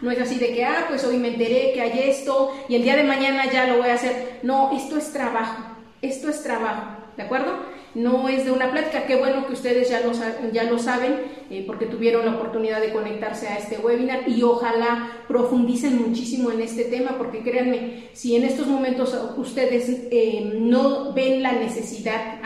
No 0.00 0.10
es 0.10 0.18
así 0.18 0.36
de 0.36 0.54
que, 0.54 0.64
ah, 0.64 0.86
pues 0.88 1.04
hoy 1.04 1.18
me 1.18 1.28
enteré 1.28 1.72
que 1.74 1.80
hay 1.80 2.10
esto 2.10 2.52
y 2.68 2.76
el 2.76 2.82
día 2.82 2.96
de 2.96 3.04
mañana 3.04 3.50
ya 3.50 3.66
lo 3.66 3.78
voy 3.78 3.90
a 3.90 3.94
hacer. 3.94 4.40
No, 4.42 4.70
esto 4.76 4.96
es 4.96 5.12
trabajo, 5.12 5.62
esto 6.02 6.28
es 6.30 6.42
trabajo, 6.42 7.02
¿de 7.16 7.22
acuerdo? 7.22 7.70
no 7.94 8.28
es 8.28 8.44
de 8.44 8.52
una 8.52 8.70
plática. 8.70 9.06
Qué 9.06 9.16
bueno 9.16 9.46
que 9.46 9.52
ustedes 9.52 9.88
ya 9.90 10.00
lo, 10.00 10.12
ya 10.52 10.64
lo 10.64 10.78
saben 10.78 11.16
eh, 11.50 11.64
porque 11.66 11.86
tuvieron 11.86 12.24
la 12.24 12.34
oportunidad 12.34 12.80
de 12.80 12.92
conectarse 12.92 13.48
a 13.48 13.56
este 13.56 13.78
webinar 13.78 14.28
y 14.28 14.42
ojalá 14.42 15.10
profundicen 15.28 16.00
muchísimo 16.00 16.50
en 16.50 16.60
este 16.60 16.84
tema 16.84 17.16
porque 17.18 17.40
créanme, 17.40 18.10
si 18.12 18.36
en 18.36 18.44
estos 18.44 18.66
momentos 18.66 19.16
ustedes 19.36 19.88
eh, 20.10 20.52
no 20.54 21.12
ven 21.12 21.42
la 21.42 21.52
necesidad 21.52 22.40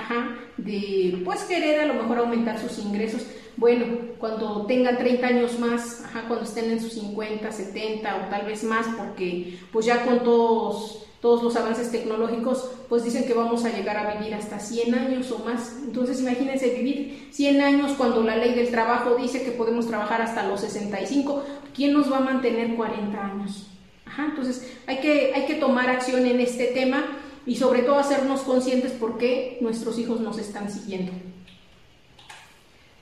de 0.57 1.21
pues 1.25 1.43
querer 1.43 1.81
a 1.81 1.87
lo 1.87 1.95
mejor 1.95 2.19
aumentar 2.19 2.59
sus 2.59 2.79
ingresos, 2.79 3.27
bueno, 3.57 3.87
cuando 4.19 4.67
tengan 4.67 4.99
30 4.99 5.27
años 5.27 5.59
más, 5.59 6.05
cuando 6.27 6.45
estén 6.45 6.71
en 6.71 6.81
sus 6.81 6.95
50, 6.95 7.51
70 7.51 8.17
o 8.17 8.31
tal 8.31 8.47
vez 8.47 8.65
más 8.65 8.87
porque 8.97 9.59
pues 9.73 9.87
ya 9.87 10.05
con 10.05 10.25
todos 10.25 11.05
todos 11.25 11.43
los 11.43 11.57
avances 11.57 11.91
tecnológicos, 11.91 12.69
pues 12.87 13.03
dicen 13.03 13.25
que 13.25 13.33
vamos 13.33 13.65
a 13.65 13.71
llegar 13.71 13.97
a 13.97 14.13
vivir 14.13 14.35
hasta 14.35 14.61
100 14.61 14.95
años 14.95 15.31
o 15.31 15.39
más. 15.39 15.79
Entonces 15.83 16.21
imagínense 16.21 16.69
vivir 16.69 17.31
100 17.31 17.63
años 17.63 17.93
cuando 17.97 18.23
la 18.23 18.37
ley 18.37 18.53
del 18.53 18.71
trabajo 18.71 19.15
dice 19.15 19.43
que 19.43 19.51
podemos 19.51 19.87
trabajar 19.87 20.21
hasta 20.21 20.47
los 20.47 20.61
65. 20.61 21.43
¿Quién 21.75 21.95
nos 21.95 22.13
va 22.13 22.19
a 22.19 22.21
mantener 22.21 22.77
40 22.77 23.25
años? 23.25 23.69
Ajá, 24.05 24.27
entonces 24.27 24.71
hay 24.87 24.99
que, 24.99 25.33
hay 25.35 25.47
que 25.47 25.55
tomar 25.55 25.89
acción 25.89 26.27
en 26.27 26.41
este 26.41 26.67
tema 26.67 27.03
y 27.47 27.57
sobre 27.57 27.81
todo 27.85 27.99
hacernos 27.99 28.43
conscientes 28.43 28.93
por 28.93 29.17
qué 29.17 29.57
nuestros 29.63 29.99
hijos 29.99 30.21
nos 30.21 30.37
están 30.37 30.71
siguiendo. 30.71 31.13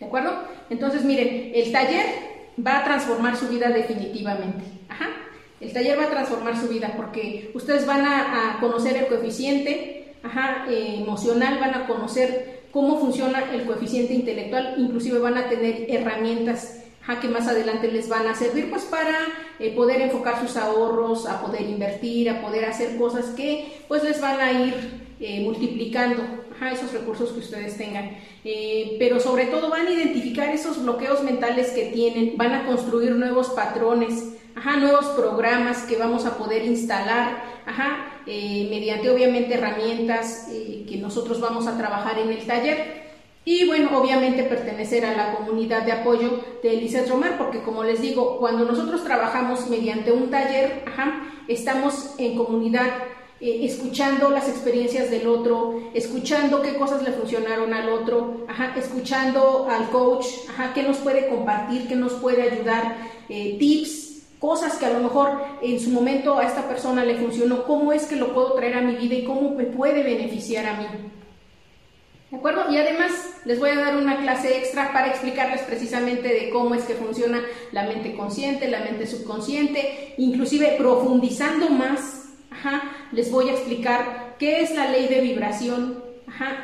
¿De 0.03 0.09
acuerdo? 0.09 0.33
Entonces 0.69 1.05
miren, 1.05 1.53
el 1.55 1.71
taller 1.71 2.07
va 2.59 2.79
a 2.79 2.85
transformar 2.85 3.37
su 3.37 3.47
vida 3.47 3.69
definitivamente. 3.69 4.65
Ajá. 4.89 5.11
El 5.61 5.73
taller 5.73 5.97
va 5.97 6.07
a 6.07 6.11
transformar 6.11 6.61
su 6.61 6.67
vida 6.67 6.95
porque 6.97 7.53
ustedes 7.55 7.87
van 7.87 8.05
a, 8.05 8.57
conocer 8.59 8.97
el 8.97 9.07
coeficiente 9.07 10.17
eh, 10.69 10.97
emocional, 10.99 11.61
van 11.61 11.75
a 11.77 11.87
conocer 11.87 12.63
cómo 12.73 12.99
funciona 12.99 13.45
el 13.53 13.65
coeficiente 13.65 14.13
intelectual, 14.13 14.75
inclusive 14.77 15.21
van 15.21 15.39
a 15.39 15.49
tener 15.49 15.87
herramientas 15.89 16.81
que 17.21 17.29
más 17.29 17.47
adelante 17.47 17.87
les 17.87 18.09
van 18.09 18.27
a 18.27 18.35
servir 18.35 18.71
pues 18.71 18.83
para 18.85 19.17
eh, 19.61 19.73
poder 19.77 20.01
enfocar 20.01 20.41
sus 20.41 20.57
ahorros, 20.57 21.29
a 21.29 21.41
poder 21.41 21.63
invertir, 21.63 22.29
a 22.29 22.41
poder 22.43 22.65
hacer 22.65 22.97
cosas 22.97 23.27
que 23.37 23.85
pues 23.87 24.03
les 24.03 24.21
van 24.21 24.41
a 24.41 24.51
ir 24.51 24.75
eh, 25.21 25.43
multiplicando 25.45 26.42
esos 26.71 26.93
recursos 26.93 27.31
que 27.31 27.41
ustedes 27.41 27.77
tengan. 27.77 28.17
pero 28.99 29.19
sobre 29.19 29.47
todo 29.47 29.71
van 29.71 29.87
a 29.87 29.91
identificar 29.91 30.51
esos 30.51 30.83
bloqueos 30.83 31.23
mentales 31.23 31.71
que 31.71 31.87
tienen, 31.87 32.37
van 32.37 32.53
a 32.53 32.67
construir 32.67 33.13
nuevos 33.13 33.49
patrones, 33.51 34.35
ajá, 34.55 34.77
nuevos 34.77 35.07
programas 35.07 35.83
que 35.83 35.97
vamos 35.97 36.27
a 36.27 36.37
poder 36.37 36.65
instalar, 36.65 37.43
ajá, 37.67 38.21
eh, 38.27 38.67
mediante 38.71 39.11
obviamente 39.11 39.55
herramientas 39.55 40.49
eh, 40.51 40.85
que 40.89 40.97
nosotros 40.97 41.41
vamos 41.41 41.67
a 41.67 41.77
trabajar 41.77 42.19
en 42.19 42.31
el 42.31 42.47
taller. 42.47 43.03
Y 43.45 43.67
bueno, 43.67 43.99
obviamente 43.99 44.45
pertenecer 44.45 45.05
a 45.05 45.17
la 45.17 45.35
comunidad 45.35 45.83
de 45.83 45.91
apoyo 45.91 46.41
de 46.63 46.75
Eliseth 46.75 47.09
Romar, 47.09 47.39
porque 47.39 47.63
como 47.63 47.83
les 47.83 48.01
digo, 48.01 48.39
cuando 48.39 48.65
nosotros 48.65 49.03
trabajamos 49.03 49.69
mediante 49.69 50.13
un 50.13 50.31
taller, 50.31 50.85
ajá, 50.87 51.25
estamos 51.49 52.15
en 52.19 52.37
comunidad 52.37 52.89
eh, 53.43 53.67
escuchando 53.67 54.31
las 54.31 54.49
experiencias 54.49 55.11
del 55.11 55.27
otro, 55.27 55.91
escuchando 55.93 56.63
qué 56.63 56.77
cosas 56.77 57.03
le 57.03 57.13
funcionaron 57.13 57.75
al 57.75 57.89
otro, 57.91 58.47
escuchando 58.77 59.67
al 59.69 59.91
coach, 59.91 60.27
ajá, 60.49 60.73
qué 60.73 60.85
nos 60.85 60.99
puede 60.99 61.29
compartir, 61.29 61.89
qué 61.89 61.97
nos 61.97 62.13
puede 62.15 62.43
ayudar, 62.43 62.97
tips, 63.29 64.13
cosas 64.39 64.77
que 64.77 64.87
a 64.87 64.91
lo 64.91 64.99
mejor 64.99 65.41
en 65.63 65.79
su 65.79 65.91
momento 65.91 66.39
a 66.39 66.45
esta 66.45 66.67
persona 66.67 67.05
le 67.05 67.15
funcionó, 67.15 67.65
cómo 67.65 67.93
es 67.93 68.07
que 68.07 68.17
lo 68.17 68.35
puedo 68.35 68.55
traer 68.55 68.75
a 68.75 68.81
mi 68.81 68.97
vida 68.97 69.15
y 69.15 69.25
cómo 69.25 69.51
me 69.51 69.65
puede 69.65 70.03
beneficiar 70.03 70.67
a 70.67 70.77
mí. 70.79 70.87
¿De 72.33 72.39
acuerdo? 72.39 72.65
Y 72.73 72.79
además 72.79 73.13
les 73.45 73.61
voy 73.61 73.71
a 73.71 73.79
dar 73.79 73.97
una 73.97 74.17
clase 74.21 74.57
extra 74.57 74.93
para 74.93 75.09
explicarles 75.09 75.61
precisamente 75.61 76.27
de 76.27 76.51
cómo 76.51 76.75
es 76.75 76.83
que 76.85 76.95
funciona 76.95 77.43
la 77.73 77.85
mente 77.85 78.17
consciente, 78.17 78.69
la 78.69 78.81
mente 78.81 79.07
subconsciente, 79.07 80.15
inclusive 80.17 80.77
profundizando 80.79 81.69
más, 81.69 82.22
les 83.13 83.31
voy 83.31 83.49
a 83.49 83.53
explicar 83.53 84.37
qué 84.39 84.63
es 84.63 84.75
la 84.75 84.91
ley 84.91 85.09
de 85.09 85.21
vibración 85.21 86.03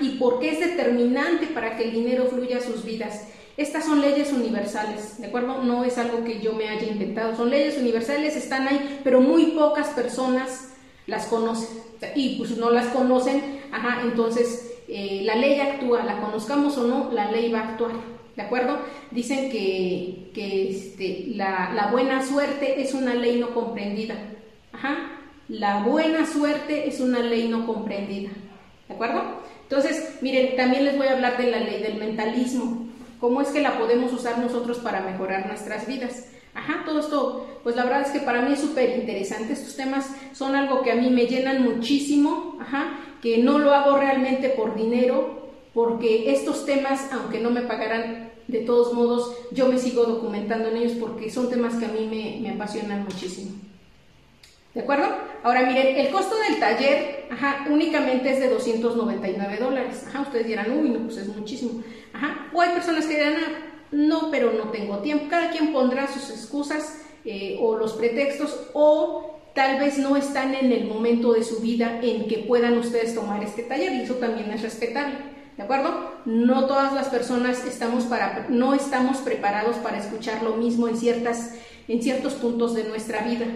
y 0.01 0.11
por 0.19 0.41
qué 0.41 0.51
es 0.51 0.61
determinante 0.61 1.47
para 1.47 1.77
que 1.77 1.85
el 1.85 1.93
dinero 1.93 2.27
fluya 2.27 2.59
a 2.59 2.61
sus 2.61 2.85
vidas. 2.85 3.29
Estas 3.57 3.85
son 3.87 4.01
leyes 4.01 4.33
universales, 4.33 5.21
¿de 5.21 5.27
acuerdo? 5.27 5.63
No 5.65 5.85
es 5.85 5.99
algo 5.99 6.23
que 6.25 6.41
yo 6.41 6.53
me 6.53 6.69
haya 6.69 6.87
inventado, 6.87 7.37
son 7.37 7.51
leyes 7.51 7.77
universales, 7.77 8.37
están 8.37 8.69
ahí, 8.69 9.01
pero 9.03 9.21
muy 9.21 9.47
pocas 9.47 9.89
personas 9.89 10.75
las 11.07 11.27
conocen. 11.27 11.69
Y 12.15 12.37
pues 12.39 12.57
no 12.57 12.71
las 12.71 12.87
conocen, 12.87 13.61
ajá, 13.73 14.03
entonces 14.03 14.79
eh, 14.87 15.23
la 15.25 15.35
ley 15.35 15.59
actúa, 15.59 16.05
la 16.05 16.21
conozcamos 16.21 16.79
o 16.79 16.87
no, 16.87 17.11
la 17.13 17.33
ley 17.33 17.51
va 17.51 17.61
a 17.61 17.69
actuar. 17.71 17.93
¿De 18.37 18.43
acuerdo? 18.43 18.79
Dicen 19.11 19.51
que, 19.51 20.31
este, 20.71 21.25
la, 21.35 21.73
la, 21.75 21.91
buena 21.91 22.25
suerte 22.25 22.81
es 22.81 22.95
una 22.95 23.15
ley 23.15 23.41
no 23.41 23.53
comprendida. 23.53 24.15
Ajá. 24.73 25.18
La 25.49 25.83
buena 25.83 26.27
suerte 26.27 26.89
es 26.89 27.01
una 27.01 27.21
ley 27.21 27.49
no 27.49 27.67
comprendida. 27.67 28.31
¿De 28.87 28.95
acuerdo? 28.95 29.23
Entonces, 29.63 30.19
miren, 30.21 30.57
también 30.57 30.85
les 30.85 30.97
voy 30.97 31.07
a 31.07 31.13
hablar 31.13 31.37
de 31.39 31.51
la 31.51 31.61
ley 31.61 31.83
del 31.83 31.97
mentalismo 31.97 32.89
cómo 33.21 33.41
es 33.41 33.49
que 33.49 33.61
la 33.61 33.79
podemos 33.79 34.13
usar 34.13 34.39
nosotros 34.39 34.79
para 34.79 35.01
mejorar 35.01 35.47
nuestras 35.47 35.87
vidas. 35.87 36.27
Ajá, 36.55 36.83
todo 36.85 37.01
esto, 37.01 37.61
pues 37.63 37.77
la 37.77 37.85
verdad 37.85 38.03
es 38.03 38.11
que 38.11 38.21
para 38.21 38.43
mí 38.43 38.53
es 38.53 38.61
súper 38.61 38.99
interesante. 38.99 39.53
Estos 39.53 39.77
temas 39.77 40.11
son 40.33 40.55
algo 40.55 40.83
que 40.83 40.93
a 40.93 40.97
mí 40.97 41.11
me 41.11 41.27
llenan 41.27 41.63
muchísimo, 41.63 42.57
ajá, 42.61 42.99
que 43.23 43.39
no 43.39 43.59
lo 43.59 43.75
hago 43.75 43.97
realmente 43.97 44.49
por 44.51 44.75
dinero, 44.75 45.49
porque 45.75 46.33
estos 46.33 46.65
temas, 46.65 47.13
aunque 47.13 47.41
no 47.41 47.51
me 47.51 47.63
pagaran, 47.63 48.29
de 48.49 48.61
todos 48.61 48.95
modos, 48.95 49.37
yo 49.53 49.69
me 49.69 49.79
sigo 49.79 50.05
documentando 50.05 50.71
en 50.71 50.79
ellos 50.79 50.93
porque 50.99 51.31
son 51.31 51.51
temas 51.51 51.75
que 51.75 51.85
a 51.85 51.89
mí 51.89 52.09
me, 52.11 52.41
me 52.41 52.55
apasionan 52.55 53.05
muchísimo. 53.05 53.51
¿De 54.75 54.83
acuerdo? 54.83 55.07
Ahora 55.43 55.63
miren, 55.67 55.97
el 55.97 56.11
costo 56.11 56.37
del 56.37 56.61
taller, 56.61 57.27
ajá, 57.31 57.67
únicamente 57.71 58.31
es 58.31 58.41
de 58.41 58.49
299 58.49 59.57
dólares. 59.57 60.05
Ajá, 60.07 60.21
ustedes 60.21 60.47
dirán, 60.47 60.71
uy, 60.71 60.91
no, 60.91 61.01
pues 61.01 61.17
es 61.17 61.29
muchísimo. 61.29 61.83
Ajá, 62.13 62.49
o 62.53 62.61
hay 62.61 62.71
personas 62.71 63.07
que 63.07 63.15
dirán, 63.15 63.35
ah, 63.37 63.69
no, 63.91 64.31
pero 64.31 64.53
no 64.53 64.71
tengo 64.71 64.99
tiempo. 64.99 65.27
Cada 65.31 65.51
quien 65.51 65.73
pondrá 65.73 66.07
sus 66.07 66.31
excusas 66.31 67.03
eh, 67.25 67.59
o 67.61 67.77
los 67.77 67.95
pretextos 67.95 68.71
o 68.75 69.41
tal 69.55 69.81
vez 69.81 69.99
no 69.99 70.17
están 70.17 70.55
en 70.55 70.71
el 70.71 70.87
momento 70.87 71.33
de 71.33 71.43
su 71.43 71.61
vida 71.61 72.01
en 72.03 72.29
que 72.29 72.39
puedan 72.39 72.79
ustedes 72.79 73.15
tomar 73.15 73.43
este 73.43 73.63
taller 73.63 73.93
y 73.93 74.03
eso 74.03 74.15
también 74.15 74.51
es 74.51 74.63
respetable. 74.63 75.17
¿De 75.57 75.65
acuerdo? 75.65 76.13
No 76.25 76.67
todas 76.67 76.93
las 76.93 77.09
personas 77.09 77.67
estamos 77.67 78.05
para, 78.05 78.47
no 78.49 78.75
estamos 78.75 79.19
preparados 79.19 79.77
para 79.77 79.99
escuchar 79.99 80.45
lo 80.45 80.55
mismo 80.57 80.87
en, 80.87 80.97
ciertas, 80.97 81.55
en 81.89 82.01
ciertos 82.01 82.35
puntos 82.35 82.75
de 82.75 82.85
nuestra 82.85 83.23
vida. 83.23 83.47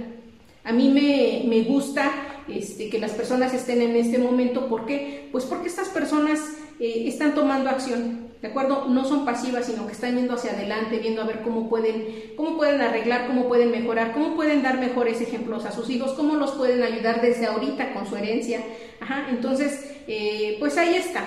A 0.65 0.73
mí 0.73 0.89
me, 0.91 1.63
gusta 1.63 2.13
este, 2.49 2.89
que 2.89 2.99
las 2.99 3.13
personas 3.13 3.53
estén 3.53 3.83
en 3.83 3.97
este 3.97 4.19
momento. 4.19 4.69
¿Por 4.69 4.87
qué? 4.87 5.29
Pues 5.33 5.45
porque 5.45 5.69
estas 5.69 5.89
personas 5.89 6.41
eh, 6.79 7.05
están 7.07 7.35
tomando 7.35 7.69
acción, 7.69 8.29
¿de 8.41 8.49
acuerdo? 8.49 8.87
No 8.89 9.05
son 9.05 9.25
pasivas, 9.25 9.67
sino 9.67 9.87
que 9.87 9.93
están 9.93 10.17
yendo 10.17 10.35
hacia 10.35 10.53
adelante, 10.53 10.99
viendo 10.99 11.23
a 11.23 11.27
ver 11.27 11.41
cómo 11.43 11.69
pueden, 11.69 12.07
cómo 12.37 12.57
pueden 12.57 12.81
arreglar, 12.81 13.27
cómo 13.27 13.49
pueden 13.49 13.73
mejorar, 13.73 14.13
cómo 14.13 14.37
pueden 14.37 14.63
dar 14.63 14.79
mejores 14.79 15.21
ejemplos 15.21 15.65
a 15.65 15.73
sus 15.73 15.91
hijos, 15.91 16.13
cómo 16.13 16.37
los 16.37 16.53
pueden 16.53 16.83
ayudar 16.83 17.21
desde 17.21 17.47
ahorita 17.47 17.93
con 17.93 18.07
su 18.07 18.17
herencia. 18.17 18.61
Ajá, 19.01 19.27
entonces, 19.31 19.97
eh, 20.07 20.57
pues 20.61 20.79
ahí 20.79 20.95
está, 20.95 21.25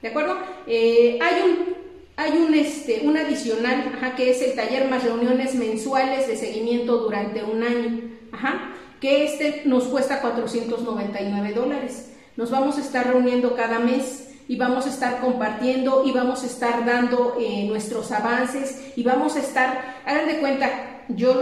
¿de 0.00 0.08
acuerdo? 0.08 0.36
Eh, 0.66 1.18
hay 1.20 1.42
un 1.42 1.88
hay 2.20 2.32
un, 2.32 2.52
este, 2.52 3.02
un 3.04 3.16
adicional, 3.16 3.92
ajá, 3.94 4.16
que 4.16 4.30
es 4.30 4.42
el 4.42 4.56
taller 4.56 4.88
más 4.88 5.04
reuniones 5.04 5.54
mensuales 5.54 6.26
de 6.26 6.36
seguimiento 6.36 6.98
durante 6.98 7.44
un 7.44 7.62
año. 7.62 8.17
Ajá 8.32 8.74
que 9.00 9.24
este 9.24 9.62
nos 9.64 9.84
cuesta 9.84 10.20
499 10.20 11.52
dólares. 11.52 12.12
Nos 12.36 12.50
vamos 12.50 12.78
a 12.78 12.80
estar 12.80 13.06
reuniendo 13.06 13.54
cada 13.54 13.78
mes 13.78 14.30
y 14.48 14.56
vamos 14.56 14.86
a 14.86 14.90
estar 14.90 15.20
compartiendo 15.20 16.04
y 16.04 16.12
vamos 16.12 16.42
a 16.42 16.46
estar 16.46 16.84
dando 16.84 17.36
eh, 17.38 17.66
nuestros 17.68 18.10
avances 18.12 18.92
y 18.96 19.02
vamos 19.02 19.36
a 19.36 19.40
estar, 19.40 20.02
hagan 20.06 20.26
de 20.26 20.38
cuenta, 20.38 21.04
yo 21.08 21.34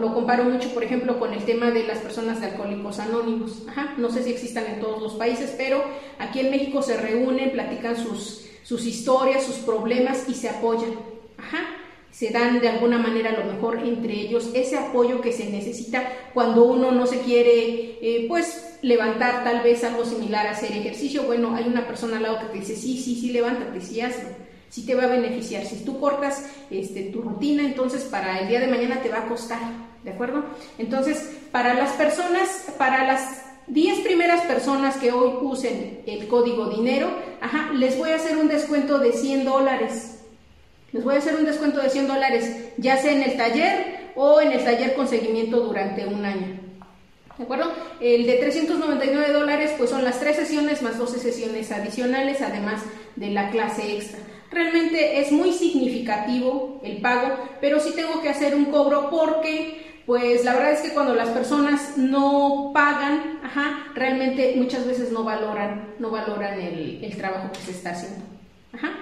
lo, 0.00 0.14
comparo 0.14 0.44
mucho, 0.44 0.68
por 0.70 0.82
ejemplo, 0.84 1.18
con 1.18 1.32
el 1.32 1.44
tema 1.44 1.70
de 1.70 1.86
las 1.86 1.98
personas 1.98 2.40
de 2.40 2.48
alcohólicos 2.48 2.98
anónimos. 2.98 3.62
Ajá, 3.68 3.94
no 3.96 4.10
sé 4.10 4.22
si 4.24 4.30
existan 4.30 4.66
en 4.66 4.80
todos 4.80 5.02
los 5.02 5.14
países, 5.14 5.54
pero 5.56 5.82
aquí 6.18 6.40
en 6.40 6.50
México 6.50 6.82
se 6.82 6.96
reúnen, 6.96 7.52
platican 7.52 7.96
sus, 7.96 8.46
sus 8.62 8.84
historias, 8.86 9.44
sus 9.44 9.56
problemas 9.56 10.28
y 10.28 10.34
se 10.34 10.48
apoyan. 10.48 10.94
Ajá 11.38 11.81
se 12.12 12.28
dan 12.28 12.60
de 12.60 12.68
alguna 12.68 12.98
manera 12.98 13.30
a 13.30 13.44
lo 13.44 13.52
mejor 13.52 13.78
entre 13.78 14.12
ellos 14.12 14.50
ese 14.54 14.76
apoyo 14.76 15.20
que 15.20 15.32
se 15.32 15.46
necesita 15.46 16.06
cuando 16.34 16.64
uno 16.64 16.92
no 16.92 17.06
se 17.06 17.20
quiere 17.20 17.98
eh, 18.02 18.26
pues 18.28 18.78
levantar 18.82 19.42
tal 19.44 19.62
vez 19.62 19.82
algo 19.82 20.04
similar 20.04 20.46
a 20.46 20.52
hacer 20.52 20.72
ejercicio. 20.72 21.24
Bueno 21.24 21.54
hay 21.54 21.64
una 21.64 21.86
persona 21.86 22.18
al 22.18 22.24
lado 22.24 22.38
que 22.40 22.46
te 22.46 22.58
dice 22.58 22.76
sí 22.76 22.98
sí 22.98 23.16
sí 23.16 23.32
levántate 23.32 23.80
sí 23.80 24.00
hazlo. 24.00 24.28
Sí 24.68 24.86
te 24.86 24.94
va 24.94 25.04
a 25.04 25.08
beneficiar. 25.08 25.66
Si 25.66 25.84
tú 25.84 25.98
cortas 26.00 26.46
este, 26.70 27.02
tu 27.04 27.22
rutina 27.22 27.64
entonces 27.64 28.04
para 28.04 28.40
el 28.40 28.48
día 28.48 28.60
de 28.60 28.68
mañana 28.68 29.02
te 29.02 29.08
va 29.08 29.18
a 29.18 29.28
costar 29.28 29.60
de 30.04 30.10
acuerdo 30.10 30.44
entonces 30.78 31.30
para 31.50 31.74
las 31.74 31.92
personas 31.92 32.66
para 32.76 33.06
las 33.06 33.42
10 33.68 34.00
primeras 34.00 34.42
personas 34.42 34.96
que 34.96 35.12
hoy 35.12 35.34
usen 35.40 36.02
el 36.06 36.26
código 36.26 36.68
dinero, 36.68 37.08
ajá, 37.40 37.72
les 37.72 37.96
voy 37.96 38.10
a 38.10 38.16
hacer 38.16 38.36
un 38.36 38.48
descuento 38.48 38.98
de 38.98 39.12
100 39.12 39.44
dólares. 39.44 40.11
Les 40.92 41.02
voy 41.02 41.14
a 41.14 41.18
hacer 41.18 41.36
un 41.36 41.46
descuento 41.46 41.80
de 41.80 41.88
100 41.88 42.06
dólares, 42.06 42.54
ya 42.76 42.98
sea 42.98 43.12
en 43.12 43.22
el 43.22 43.36
taller 43.36 44.10
o 44.14 44.40
en 44.40 44.52
el 44.52 44.62
taller 44.62 44.94
con 44.94 45.08
seguimiento 45.08 45.60
durante 45.60 46.06
un 46.06 46.24
año. 46.24 46.60
¿De 47.38 47.44
acuerdo? 47.44 47.72
El 47.98 48.26
de 48.26 48.34
399 48.34 49.32
dólares, 49.32 49.72
pues 49.78 49.88
son 49.88 50.04
las 50.04 50.20
tres 50.20 50.36
sesiones 50.36 50.82
más 50.82 50.98
12 50.98 51.18
sesiones 51.18 51.72
adicionales, 51.72 52.42
además 52.42 52.82
de 53.16 53.30
la 53.30 53.50
clase 53.50 53.96
extra. 53.96 54.20
Realmente 54.50 55.20
es 55.20 55.32
muy 55.32 55.52
significativo 55.52 56.78
el 56.84 57.00
pago, 57.00 57.38
pero 57.62 57.80
sí 57.80 57.92
tengo 57.96 58.20
que 58.20 58.28
hacer 58.28 58.54
un 58.54 58.66
cobro 58.66 59.08
porque, 59.08 60.02
pues 60.04 60.44
la 60.44 60.52
verdad 60.52 60.72
es 60.72 60.80
que 60.80 60.92
cuando 60.92 61.14
las 61.14 61.30
personas 61.30 61.96
no 61.96 62.70
pagan, 62.74 63.40
ajá, 63.42 63.86
realmente 63.94 64.52
muchas 64.56 64.86
veces 64.86 65.10
no 65.10 65.24
valoran, 65.24 65.94
no 65.98 66.10
valoran 66.10 66.60
el, 66.60 67.02
el 67.02 67.16
trabajo 67.16 67.50
que 67.50 67.60
se 67.60 67.70
está 67.70 67.92
haciendo. 67.92 68.26
Ajá. 68.74 68.92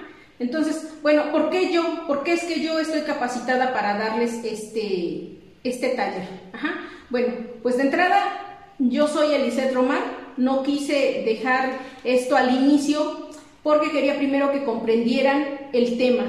Entonces, 0.41 0.87
bueno, 1.03 1.31
¿por 1.31 1.51
qué 1.51 1.71
yo? 1.71 2.07
¿Por 2.07 2.23
qué 2.23 2.33
es 2.33 2.43
que 2.45 2.61
yo 2.61 2.79
estoy 2.79 3.01
capacitada 3.01 3.73
para 3.73 3.99
darles 3.99 4.43
este, 4.43 5.37
este 5.63 5.89
taller? 5.89 6.27
Ajá. 6.51 6.81
Bueno, 7.11 7.33
pues 7.61 7.77
de 7.77 7.83
entrada, 7.83 8.73
yo 8.79 9.07
soy 9.07 9.35
Eliseth 9.35 9.71
Romar, 9.71 10.01
no 10.37 10.63
quise 10.63 11.21
dejar 11.25 11.77
esto 12.03 12.35
al 12.35 12.55
inicio 12.55 13.29
porque 13.61 13.91
quería 13.91 14.17
primero 14.17 14.51
que 14.51 14.63
comprendieran 14.63 15.69
el 15.73 15.99
tema. 15.99 16.25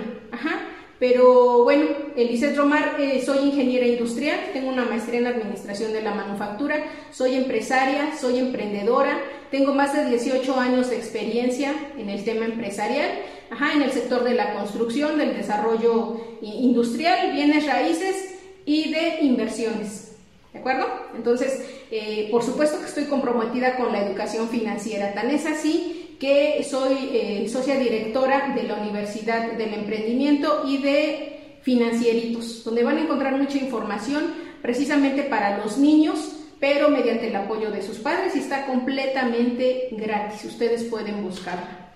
Pero 0.98 1.64
bueno, 1.64 1.86
Eliseth 2.14 2.56
Romar, 2.56 2.94
eh, 3.00 3.20
soy 3.26 3.38
ingeniera 3.38 3.86
industrial, 3.86 4.38
tengo 4.52 4.68
una 4.68 4.84
maestría 4.84 5.18
en 5.18 5.26
administración 5.26 5.92
de 5.92 6.00
la 6.00 6.14
manufactura, 6.14 6.76
soy 7.10 7.34
empresaria, 7.34 8.16
soy 8.16 8.38
emprendedora, 8.38 9.18
tengo 9.50 9.74
más 9.74 9.94
de 9.94 10.04
18 10.04 10.60
años 10.60 10.90
de 10.90 10.98
experiencia 10.98 11.74
en 11.98 12.08
el 12.08 12.22
tema 12.22 12.44
empresarial 12.44 13.08
Ajá, 13.52 13.74
en 13.74 13.82
el 13.82 13.92
sector 13.92 14.24
de 14.24 14.32
la 14.32 14.54
construcción, 14.54 15.18
del 15.18 15.36
desarrollo 15.36 16.18
industrial, 16.40 17.32
bienes 17.32 17.66
raíces 17.66 18.34
y 18.64 18.90
de 18.90 19.18
inversiones. 19.20 20.16
¿De 20.54 20.60
acuerdo? 20.60 20.86
Entonces, 21.14 21.62
eh, 21.90 22.28
por 22.30 22.42
supuesto 22.42 22.78
que 22.78 22.86
estoy 22.86 23.04
comprometida 23.04 23.76
con 23.76 23.92
la 23.92 24.06
educación 24.06 24.48
financiera. 24.48 25.12
Tan 25.12 25.30
es 25.30 25.44
así 25.44 26.16
que 26.18 26.64
soy 26.64 27.10
eh, 27.12 27.48
socia 27.52 27.78
directora 27.78 28.54
de 28.54 28.62
la 28.62 28.76
Universidad 28.76 29.52
del 29.52 29.74
Emprendimiento 29.74 30.62
y 30.66 30.78
de 30.78 31.58
Financieritos, 31.60 32.64
donde 32.64 32.84
van 32.84 32.96
a 32.96 33.02
encontrar 33.02 33.36
mucha 33.36 33.58
información 33.58 34.32
precisamente 34.62 35.24
para 35.24 35.58
los 35.58 35.76
niños, 35.76 36.36
pero 36.58 36.88
mediante 36.88 37.28
el 37.28 37.36
apoyo 37.36 37.70
de 37.70 37.82
sus 37.82 37.98
padres 37.98 38.34
y 38.34 38.38
está 38.38 38.64
completamente 38.64 39.88
gratis. 39.90 40.42
Ustedes 40.46 40.84
pueden 40.84 41.22
buscarla. 41.22 41.90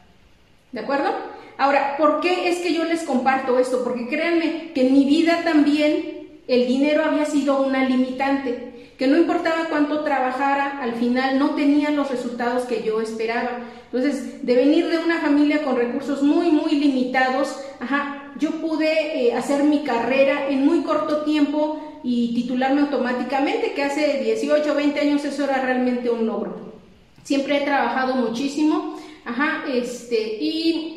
¿De 0.72 0.80
acuerdo? 0.80 1.35
Ahora, 1.58 1.96
¿por 1.96 2.20
qué 2.20 2.48
es 2.48 2.58
que 2.58 2.74
yo 2.74 2.84
les 2.84 3.02
comparto 3.02 3.58
esto? 3.58 3.82
Porque 3.82 4.08
créanme 4.08 4.72
que 4.74 4.86
en 4.86 4.92
mi 4.92 5.04
vida 5.04 5.40
también 5.42 6.16
el 6.48 6.66
dinero 6.66 7.04
había 7.04 7.24
sido 7.24 7.62
una 7.62 7.88
limitante, 7.88 8.92
que 8.98 9.06
no 9.06 9.16
importaba 9.16 9.66
cuánto 9.68 10.04
trabajara, 10.04 10.80
al 10.80 10.94
final 10.94 11.38
no 11.38 11.50
tenía 11.50 11.90
los 11.90 12.10
resultados 12.10 12.64
que 12.64 12.82
yo 12.82 13.00
esperaba. 13.00 13.60
Entonces, 13.90 14.44
de 14.44 14.54
venir 14.54 14.88
de 14.88 14.98
una 14.98 15.20
familia 15.20 15.62
con 15.62 15.76
recursos 15.76 16.22
muy, 16.22 16.50
muy 16.50 16.72
limitados, 16.72 17.58
ajá, 17.80 18.32
yo 18.38 18.52
pude 18.60 19.28
eh, 19.28 19.34
hacer 19.34 19.64
mi 19.64 19.82
carrera 19.82 20.48
en 20.48 20.64
muy 20.64 20.82
corto 20.82 21.22
tiempo 21.22 22.00
y 22.02 22.34
titularme 22.34 22.82
automáticamente, 22.82 23.72
que 23.72 23.82
hace 23.82 24.22
18 24.22 24.70
o 24.70 24.74
20 24.74 25.00
años 25.00 25.24
eso 25.24 25.44
era 25.44 25.60
realmente 25.60 26.10
un 26.10 26.26
logro. 26.26 26.74
Siempre 27.22 27.58
he 27.58 27.64
trabajado 27.64 28.14
muchísimo, 28.14 28.96
ajá, 29.24 29.64
este, 29.68 30.38
y 30.40 30.95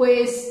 pues 0.00 0.50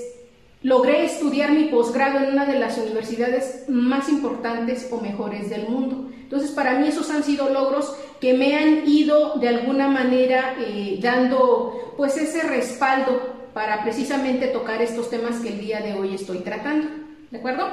logré 0.62 1.06
estudiar 1.06 1.54
mi 1.54 1.70
posgrado 1.70 2.20
en 2.20 2.34
una 2.34 2.46
de 2.46 2.60
las 2.60 2.78
universidades 2.78 3.68
más 3.68 4.08
importantes 4.08 4.88
o 4.92 5.02
mejores 5.02 5.50
del 5.50 5.68
mundo. 5.68 6.12
Entonces, 6.22 6.52
para 6.52 6.78
mí 6.78 6.88
esos 6.88 7.10
han 7.10 7.24
sido 7.24 7.50
logros 7.50 7.96
que 8.22 8.36
me 8.36 8.56
han 8.56 8.88
ido 8.88 9.40
de 9.40 9.50
alguna 9.50 9.88
manera 9.88 10.54
eh, 10.60 11.00
dando 11.02 11.96
pues 11.98 12.16
ese 12.18 12.44
respaldo 12.44 13.50
para 13.52 13.82
precisamente 13.82 14.50
tocar 14.50 14.84
estos 14.84 15.10
temas 15.10 15.40
que 15.40 15.50
el 15.50 15.62
día 15.62 15.82
de 15.82 15.96
hoy 15.96 16.14
estoy 16.14 16.42
tratando. 16.42 16.88
¿De 17.32 17.40
acuerdo? 17.40 17.72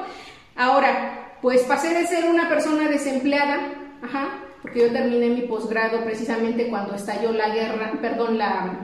Ahora, 0.54 1.36
pues 1.42 1.60
pasé 1.64 1.92
de 1.92 2.06
ser 2.06 2.24
una 2.24 2.48
persona 2.48 2.88
desempleada, 2.88 3.58
ajá, 4.02 4.30
porque 4.62 4.80
yo 4.80 4.92
terminé 4.92 5.28
mi 5.28 5.42
posgrado 5.42 6.02
precisamente 6.04 6.70
cuando 6.70 6.94
estalló 6.94 7.32
la 7.32 7.50
guerra, 7.50 7.98
perdón, 8.00 8.38
la, 8.38 8.80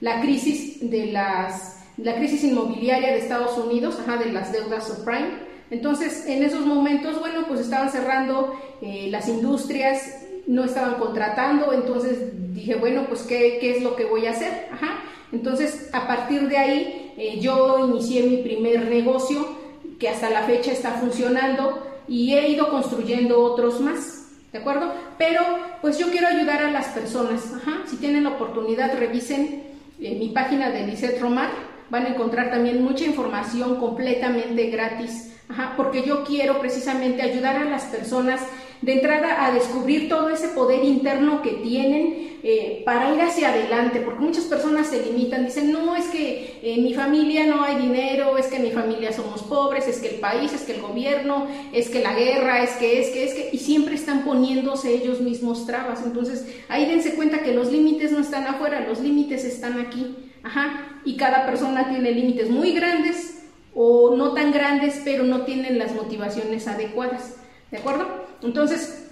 la 0.00 0.20
crisis 0.20 0.90
de 0.90 1.12
las 1.12 1.83
la 1.96 2.16
crisis 2.16 2.44
inmobiliaria 2.44 3.12
de 3.12 3.18
Estados 3.18 3.56
Unidos, 3.58 3.98
ajá, 4.00 4.16
de 4.16 4.32
las 4.32 4.52
deudas 4.52 4.86
subprime. 4.86 5.54
Entonces, 5.70 6.26
en 6.26 6.42
esos 6.42 6.66
momentos, 6.66 7.18
bueno, 7.20 7.46
pues 7.46 7.60
estaban 7.60 7.90
cerrando 7.90 8.54
eh, 8.82 9.08
las 9.10 9.28
industrias, 9.28 10.24
no 10.46 10.64
estaban 10.64 10.94
contratando, 10.96 11.72
entonces 11.72 12.18
dije, 12.54 12.74
bueno, 12.74 13.06
pues 13.08 13.22
¿qué, 13.22 13.58
¿qué, 13.60 13.76
es 13.76 13.82
lo 13.82 13.96
que 13.96 14.04
voy 14.04 14.26
a 14.26 14.30
hacer? 14.30 14.68
Ajá. 14.72 14.98
Entonces, 15.32 15.88
a 15.92 16.06
partir 16.06 16.48
de 16.48 16.58
ahí, 16.58 17.12
eh, 17.16 17.40
yo 17.40 17.88
inicié 17.88 18.24
mi 18.24 18.38
primer 18.38 18.88
negocio, 18.88 19.62
que 19.98 20.08
hasta 20.08 20.28
la 20.30 20.42
fecha 20.42 20.70
está 20.70 20.92
funcionando, 20.92 21.86
y 22.06 22.34
he 22.34 22.48
ido 22.48 22.68
construyendo 22.68 23.42
otros 23.42 23.80
más, 23.80 24.26
¿de 24.52 24.58
acuerdo? 24.58 24.92
Pero, 25.16 25.40
pues 25.80 25.98
yo 25.98 26.10
quiero 26.10 26.28
ayudar 26.28 26.62
a 26.62 26.70
las 26.70 26.88
personas, 26.88 27.52
ajá. 27.54 27.82
Si 27.86 27.96
tienen 27.96 28.24
la 28.24 28.30
oportunidad, 28.30 28.98
revisen 28.98 29.62
eh, 30.00 30.16
mi 30.18 30.28
página 30.28 30.70
de 30.70 30.86
Lisette 30.86 31.20
Romar, 31.20 31.50
van 31.90 32.06
a 32.06 32.08
encontrar 32.10 32.50
también 32.50 32.82
mucha 32.82 33.04
información 33.04 33.76
completamente 33.76 34.70
gratis, 34.70 35.32
porque 35.76 36.02
yo 36.02 36.24
quiero 36.24 36.58
precisamente 36.58 37.22
ayudar 37.22 37.56
a 37.56 37.64
las 37.64 37.84
personas 37.84 38.40
de 38.84 38.94
entrada 38.94 39.46
a 39.46 39.52
descubrir 39.52 40.08
todo 40.08 40.28
ese 40.28 40.48
poder 40.48 40.84
interno 40.84 41.40
que 41.40 41.52
tienen 41.52 42.34
eh, 42.42 42.82
para 42.84 43.14
ir 43.14 43.20
hacia 43.22 43.48
adelante, 43.48 44.00
porque 44.00 44.20
muchas 44.20 44.44
personas 44.44 44.88
se 44.88 45.02
limitan, 45.02 45.46
dicen, 45.46 45.72
no, 45.72 45.96
es 45.96 46.04
que 46.06 46.60
en 46.62 46.82
mi 46.82 46.92
familia 46.92 47.46
no 47.46 47.64
hay 47.64 47.76
dinero, 47.76 48.36
es 48.36 48.48
que 48.48 48.56
en 48.56 48.64
mi 48.64 48.70
familia 48.70 49.14
somos 49.14 49.42
pobres, 49.42 49.88
es 49.88 50.00
que 50.00 50.08
el 50.08 50.14
país, 50.16 50.52
es 50.52 50.62
que 50.62 50.74
el 50.74 50.82
gobierno, 50.82 51.46
es 51.72 51.88
que 51.88 52.02
la 52.02 52.14
guerra, 52.14 52.62
es 52.62 52.72
que, 52.72 53.00
es 53.00 53.08
que, 53.08 53.24
es 53.24 53.32
que, 53.32 53.48
y 53.50 53.58
siempre 53.58 53.94
están 53.94 54.24
poniéndose 54.24 54.92
ellos 54.92 55.22
mismos 55.22 55.66
trabas. 55.66 56.02
Entonces, 56.04 56.46
ahí 56.68 56.84
dense 56.84 57.14
cuenta 57.14 57.38
que 57.38 57.54
los 57.54 57.72
límites 57.72 58.12
no 58.12 58.18
están 58.18 58.46
afuera, 58.46 58.86
los 58.86 59.00
límites 59.00 59.44
están 59.44 59.80
aquí. 59.80 60.14
Ajá, 60.44 61.00
y 61.04 61.16
cada 61.16 61.46
persona 61.46 61.88
tiene 61.88 62.12
límites 62.12 62.50
muy 62.50 62.72
grandes 62.72 63.42
o 63.74 64.14
no 64.16 64.32
tan 64.32 64.52
grandes, 64.52 65.00
pero 65.04 65.24
no 65.24 65.42
tienen 65.42 65.78
las 65.78 65.94
motivaciones 65.94 66.68
adecuadas. 66.68 67.36
¿De 67.70 67.78
acuerdo? 67.78 68.26
Entonces, 68.42 69.08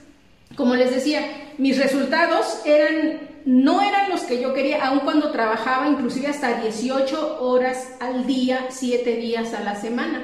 como 0.55 0.77
les 0.77 0.95
decía, 0.95 1.23
mis 1.59 1.79
resultados 1.79 2.61
eran 2.65 3.33
no 3.45 3.83
eran 3.83 4.09
los 4.09 4.21
que 4.21 4.41
yo 4.41 4.55
quería, 4.55 4.87
aun 4.87 5.01
cuando 5.01 5.33
trabajaba 5.33 5.89
inclusive 5.89 6.29
hasta 6.29 6.61
18 6.61 7.43
horas 7.43 7.97
al 7.99 8.25
día, 8.25 8.67
7 8.69 9.17
días 9.17 9.53
a 9.55 9.65
la 9.65 9.75
semana 9.75 10.23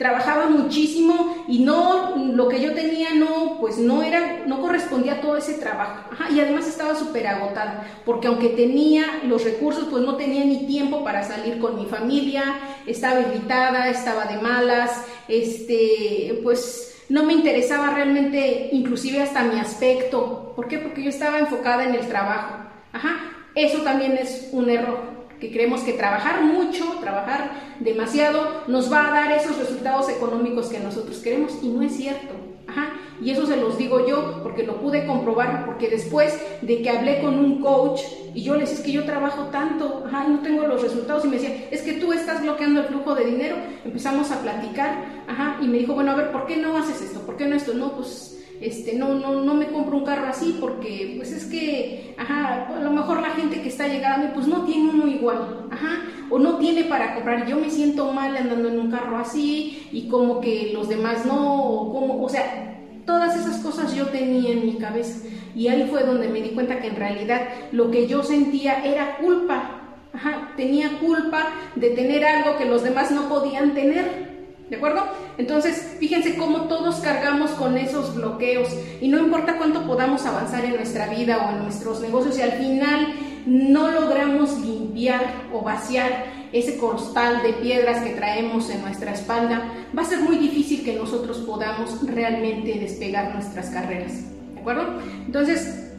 trabajaba 0.00 0.46
muchísimo 0.46 1.44
y 1.46 1.58
no, 1.58 2.16
lo 2.16 2.48
que 2.48 2.58
yo 2.58 2.72
tenía 2.72 3.12
no, 3.12 3.58
pues 3.60 3.76
no 3.76 4.02
era, 4.02 4.44
no 4.46 4.62
correspondía 4.62 5.16
a 5.16 5.20
todo 5.20 5.36
ese 5.36 5.58
trabajo. 5.58 6.08
y 6.34 6.40
además 6.40 6.66
estaba 6.66 6.94
súper 6.94 7.26
agotada, 7.26 7.86
porque 8.06 8.28
aunque 8.28 8.48
tenía 8.48 9.20
los 9.24 9.44
recursos, 9.44 9.88
pues 9.90 10.02
no 10.02 10.16
tenía 10.16 10.42
ni 10.46 10.66
tiempo 10.66 11.04
para 11.04 11.22
salir 11.22 11.58
con 11.58 11.76
mi 11.76 11.84
familia, 11.84 12.44
estaba 12.86 13.20
irritada, 13.20 13.90
estaba 13.90 14.24
de 14.24 14.40
malas, 14.40 15.04
este, 15.28 16.40
pues 16.42 17.04
no 17.10 17.24
me 17.24 17.34
interesaba 17.34 17.90
realmente, 17.90 18.70
inclusive 18.72 19.20
hasta 19.20 19.44
mi 19.44 19.60
aspecto. 19.60 20.54
¿Por 20.56 20.66
qué? 20.66 20.78
Porque 20.78 21.02
yo 21.02 21.10
estaba 21.10 21.40
enfocada 21.40 21.84
en 21.84 21.94
el 21.94 22.08
trabajo. 22.08 22.54
Ajá, 22.94 23.18
eso 23.54 23.82
también 23.82 24.16
es 24.16 24.48
un 24.52 24.70
error 24.70 25.19
que 25.40 25.50
creemos 25.50 25.80
que 25.80 25.94
trabajar 25.94 26.42
mucho, 26.42 26.84
trabajar 27.00 27.50
demasiado, 27.80 28.62
nos 28.68 28.92
va 28.92 29.08
a 29.08 29.10
dar 29.10 29.32
esos 29.32 29.56
resultados 29.58 30.08
económicos 30.08 30.68
que 30.68 30.78
nosotros 30.78 31.18
queremos 31.18 31.58
y 31.62 31.68
no 31.68 31.82
es 31.82 31.96
cierto. 31.96 32.34
Ajá. 32.68 32.92
Y 33.20 33.30
eso 33.30 33.46
se 33.46 33.56
los 33.56 33.76
digo 33.76 34.06
yo 34.06 34.42
porque 34.42 34.62
lo 34.62 34.80
pude 34.80 35.06
comprobar, 35.06 35.66
porque 35.66 35.88
después 35.88 36.38
de 36.62 36.80
que 36.80 36.90
hablé 36.90 37.20
con 37.20 37.38
un 37.38 37.60
coach 37.60 38.02
y 38.34 38.42
yo 38.42 38.54
le 38.54 38.60
decía, 38.60 38.76
es 38.76 38.82
que 38.82 38.92
yo 38.92 39.04
trabajo 39.04 39.44
tanto, 39.46 40.04
ajá, 40.06 40.26
no 40.28 40.40
tengo 40.40 40.66
los 40.66 40.80
resultados 40.80 41.24
y 41.24 41.28
me 41.28 41.36
decía, 41.36 41.68
es 41.70 41.82
que 41.82 41.94
tú 41.94 42.12
estás 42.12 42.42
bloqueando 42.42 42.80
el 42.80 42.86
flujo 42.86 43.14
de 43.14 43.24
dinero, 43.24 43.56
empezamos 43.84 44.30
a 44.30 44.40
platicar, 44.40 45.24
ajá, 45.26 45.58
y 45.60 45.66
me 45.66 45.78
dijo, 45.78 45.94
bueno, 45.94 46.12
a 46.12 46.14
ver, 46.14 46.32
¿por 46.32 46.46
qué 46.46 46.56
no 46.56 46.76
haces 46.76 47.02
esto? 47.02 47.20
¿Por 47.20 47.36
qué 47.36 47.46
no 47.46 47.56
esto? 47.56 47.74
No, 47.74 47.92
pues 47.96 48.39
este, 48.60 48.94
no, 48.94 49.14
no, 49.14 49.42
no 49.42 49.54
me 49.54 49.68
compro 49.68 49.96
un 49.96 50.04
carro 50.04 50.28
así 50.28 50.56
porque 50.60 51.14
pues 51.16 51.32
es 51.32 51.46
que, 51.46 52.14
ajá, 52.18 52.68
a 52.76 52.80
lo 52.80 52.90
mejor 52.90 53.22
la 53.22 53.30
gente 53.30 53.62
que 53.62 53.68
está 53.68 53.88
llegando 53.88 54.10
a 54.10 54.18
mí 54.18 54.30
pues 54.34 54.46
no 54.46 54.64
tiene 54.64 54.90
uno 54.90 55.06
igual, 55.06 55.66
ajá, 55.70 56.02
o 56.28 56.38
no 56.38 56.56
tiene 56.58 56.84
para 56.84 57.14
comprar, 57.14 57.46
yo 57.46 57.56
me 57.56 57.70
siento 57.70 58.12
mal 58.12 58.36
andando 58.36 58.68
en 58.68 58.78
un 58.78 58.90
carro 58.90 59.16
así 59.16 59.88
y 59.92 60.08
como 60.08 60.40
que 60.40 60.70
los 60.72 60.88
demás 60.88 61.24
no, 61.24 61.64
o 61.64 61.92
como, 61.92 62.22
o 62.22 62.28
sea, 62.28 62.78
todas 63.06 63.36
esas 63.36 63.58
cosas 63.58 63.94
yo 63.94 64.06
tenía 64.06 64.52
en 64.52 64.66
mi 64.66 64.74
cabeza. 64.74 65.26
Y 65.54 65.68
ahí 65.68 65.88
fue 65.90 66.04
donde 66.04 66.28
me 66.28 66.42
di 66.42 66.50
cuenta 66.50 66.78
que 66.80 66.88
en 66.88 66.96
realidad 66.96 67.48
lo 67.72 67.90
que 67.90 68.06
yo 68.06 68.22
sentía 68.22 68.84
era 68.84 69.16
culpa, 69.16 69.80
ajá, 70.12 70.52
tenía 70.56 70.98
culpa 71.00 71.48
de 71.74 71.90
tener 71.90 72.24
algo 72.24 72.56
que 72.56 72.66
los 72.66 72.82
demás 72.82 73.10
no 73.10 73.28
podían 73.28 73.74
tener, 73.74 74.29
¿De 74.70 74.76
acuerdo? 74.76 75.02
Entonces, 75.36 75.96
fíjense 75.98 76.36
cómo 76.36 76.68
todos 76.68 77.00
cargamos 77.00 77.50
con 77.50 77.76
esos 77.76 78.14
bloqueos 78.14 78.68
y 79.00 79.08
no 79.08 79.18
importa 79.18 79.58
cuánto 79.58 79.84
podamos 79.84 80.24
avanzar 80.26 80.64
en 80.64 80.76
nuestra 80.76 81.08
vida 81.08 81.44
o 81.44 81.50
en 81.50 81.64
nuestros 81.64 82.00
negocios, 82.00 82.38
y 82.38 82.42
al 82.42 82.52
final 82.52 83.08
no 83.46 83.90
logramos 83.90 84.60
limpiar 84.60 85.22
o 85.52 85.62
vaciar 85.62 86.26
ese 86.52 86.76
costal 86.76 87.42
de 87.42 87.52
piedras 87.54 88.02
que 88.04 88.10
traemos 88.10 88.70
en 88.70 88.82
nuestra 88.82 89.12
espalda, 89.12 89.72
va 89.96 90.02
a 90.02 90.04
ser 90.04 90.20
muy 90.20 90.36
difícil 90.36 90.84
que 90.84 90.94
nosotros 90.94 91.38
podamos 91.38 92.06
realmente 92.06 92.78
despegar 92.78 93.34
nuestras 93.34 93.70
carreras. 93.70 94.12
¿De 94.54 94.60
acuerdo? 94.60 95.00
Entonces, 95.26 95.90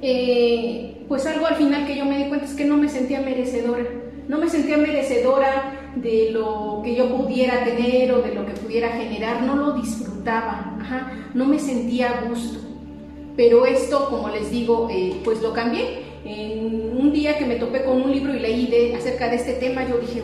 eh, 0.00 1.04
pues 1.08 1.26
algo 1.26 1.46
al 1.46 1.56
final 1.56 1.86
que 1.86 1.96
yo 1.96 2.06
me 2.06 2.18
di 2.18 2.28
cuenta 2.28 2.46
es 2.46 2.54
que 2.54 2.64
no 2.64 2.78
me 2.78 2.88
sentía 2.88 3.20
merecedora. 3.20 3.84
No 4.28 4.38
me 4.38 4.48
sentía 4.48 4.76
merecedora 4.76 5.92
de 5.96 6.30
lo 6.30 6.80
que 6.82 6.94
yo 6.94 7.08
pudiera 7.16 7.64
tener 7.64 8.12
o 8.12 8.22
de 8.22 8.34
lo 8.34 8.46
que 8.46 8.52
pudiera 8.52 8.88
generar, 8.88 9.42
no 9.42 9.56
lo 9.56 9.72
disfrutaba, 9.74 10.78
no 11.34 11.44
me 11.44 11.58
sentía 11.58 12.10
a 12.10 12.28
gusto. 12.28 12.58
Pero 13.36 13.66
esto, 13.66 14.08
como 14.08 14.28
les 14.28 14.50
digo, 14.50 14.88
eh, 14.90 15.20
pues 15.24 15.42
lo 15.42 15.52
cambié. 15.52 16.04
En 16.24 16.96
un 16.96 17.12
día 17.12 17.36
que 17.36 17.44
me 17.44 17.56
topé 17.56 17.84
con 17.84 18.00
un 18.00 18.10
libro 18.10 18.34
y 18.34 18.38
leí 18.38 18.66
de, 18.66 18.94
acerca 18.94 19.28
de 19.28 19.36
este 19.36 19.54
tema, 19.54 19.86
yo 19.86 19.98
dije, 19.98 20.22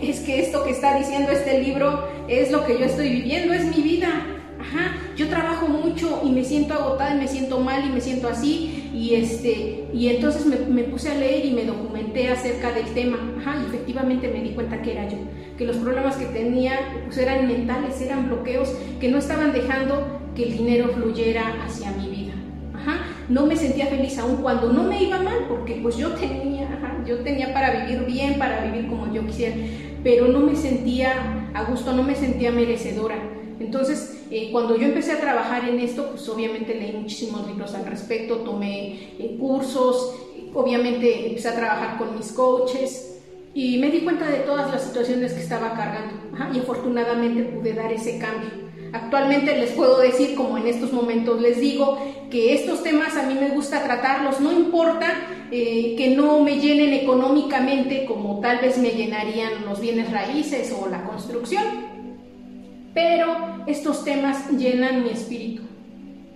es 0.00 0.20
que 0.20 0.40
esto 0.40 0.62
que 0.64 0.70
está 0.70 0.96
diciendo 0.96 1.32
este 1.32 1.60
libro 1.60 2.06
es 2.28 2.52
lo 2.52 2.64
que 2.64 2.78
yo 2.78 2.84
estoy 2.84 3.08
viviendo, 3.08 3.52
es 3.52 3.64
mi 3.76 3.82
vida. 3.82 4.41
Ajá, 4.72 4.94
yo 5.16 5.28
trabajo 5.28 5.68
mucho 5.68 6.22
y 6.24 6.30
me 6.30 6.44
siento 6.44 6.72
agotada 6.72 7.14
y 7.14 7.18
me 7.18 7.28
siento 7.28 7.60
mal 7.60 7.84
y 7.84 7.90
me 7.90 8.00
siento 8.00 8.28
así 8.28 8.90
y 8.94 9.14
este 9.14 9.84
y 9.92 10.08
entonces 10.08 10.46
me, 10.46 10.84
puse 10.84 11.10
a 11.10 11.14
leer 11.14 11.44
y 11.44 11.50
me 11.50 11.66
documenté 11.66 12.28
acerca 12.28 12.72
del 12.72 12.86
tema. 12.94 13.18
Ajá, 13.38 13.56
y 13.60 13.66
efectivamente 13.66 14.28
me 14.28 14.40
di 14.40 14.54
cuenta 14.54 14.80
que 14.80 14.92
era 14.92 15.06
yo, 15.10 15.18
que 15.58 15.66
los 15.66 15.76
problemas 15.76 16.16
que 16.16 16.24
tenía 16.24 17.02
pues 17.04 17.18
eran 17.18 17.46
mentales, 17.46 18.00
eran 18.00 18.28
bloqueos 18.28 18.74
que 18.98 19.10
no 19.10 19.18
estaban 19.18 19.52
dejando 19.52 20.20
que 20.34 20.44
el 20.44 20.56
dinero 20.56 20.88
fluyera 20.88 21.62
hacia 21.66 21.90
mi 21.92 22.08
vida. 22.08 22.32
Ajá, 22.74 23.00
no 23.28 23.44
me 23.44 23.56
sentía 23.56 23.88
feliz 23.88 24.18
aún 24.18 24.36
cuando 24.36 24.72
no 24.72 24.84
me 24.84 25.02
iba 25.02 25.20
mal 25.20 25.44
porque 25.50 25.80
pues 25.82 25.98
yo 25.98 26.12
tenía, 26.12 26.66
yo 27.06 27.18
tenía 27.18 27.52
para 27.52 27.84
vivir 27.84 28.06
bien, 28.06 28.38
para 28.38 28.64
vivir 28.64 28.88
como 28.88 29.12
yo 29.12 29.26
quisiera, 29.26 29.54
pero 30.02 30.28
no 30.28 30.40
me 30.40 30.56
sentía 30.56 31.50
a 31.52 31.64
gusto, 31.64 31.92
no 31.92 32.02
me 32.02 32.14
sentía 32.14 32.50
merecedora. 32.50 33.16
Entonces, 33.60 34.21
eh, 34.34 34.48
cuando 34.50 34.78
yo 34.78 34.86
empecé 34.86 35.12
a 35.12 35.20
trabajar 35.20 35.68
en 35.68 35.78
esto, 35.78 36.08
pues 36.08 36.26
obviamente 36.30 36.74
leí 36.74 36.92
muchísimos 36.92 37.46
libros 37.46 37.74
al 37.74 37.84
respecto, 37.84 38.36
tomé 38.36 39.10
eh, 39.18 39.36
cursos, 39.38 40.14
obviamente 40.54 41.28
empecé 41.28 41.50
a 41.50 41.54
trabajar 41.54 41.98
con 41.98 42.16
mis 42.16 42.32
coaches 42.32 43.20
y 43.52 43.76
me 43.76 43.90
di 43.90 44.00
cuenta 44.00 44.26
de 44.30 44.38
todas 44.38 44.72
las 44.72 44.84
situaciones 44.84 45.34
que 45.34 45.42
estaba 45.42 45.74
cargando 45.74 46.14
y 46.54 46.60
afortunadamente 46.60 47.42
pude 47.42 47.74
dar 47.74 47.92
ese 47.92 48.18
cambio. 48.18 48.48
Actualmente 48.94 49.54
les 49.58 49.72
puedo 49.72 49.98
decir, 50.00 50.34
como 50.34 50.56
en 50.56 50.66
estos 50.66 50.94
momentos 50.94 51.38
les 51.38 51.60
digo, 51.60 51.98
que 52.30 52.54
estos 52.54 52.82
temas 52.82 53.18
a 53.18 53.24
mí 53.24 53.34
me 53.34 53.50
gusta 53.50 53.84
tratarlos, 53.84 54.40
no 54.40 54.50
importa 54.50 55.08
eh, 55.50 55.94
que 55.98 56.16
no 56.16 56.40
me 56.40 56.58
llenen 56.58 56.94
económicamente 56.94 58.06
como 58.06 58.40
tal 58.40 58.60
vez 58.60 58.78
me 58.78 58.92
llenarían 58.92 59.66
los 59.66 59.78
bienes 59.78 60.10
raíces 60.10 60.74
o 60.78 60.88
la 60.88 61.04
construcción, 61.04 61.91
pero 62.94 63.64
estos 63.66 64.04
temas 64.04 64.50
llenan 64.50 65.04
mi 65.04 65.10
espíritu. 65.10 65.62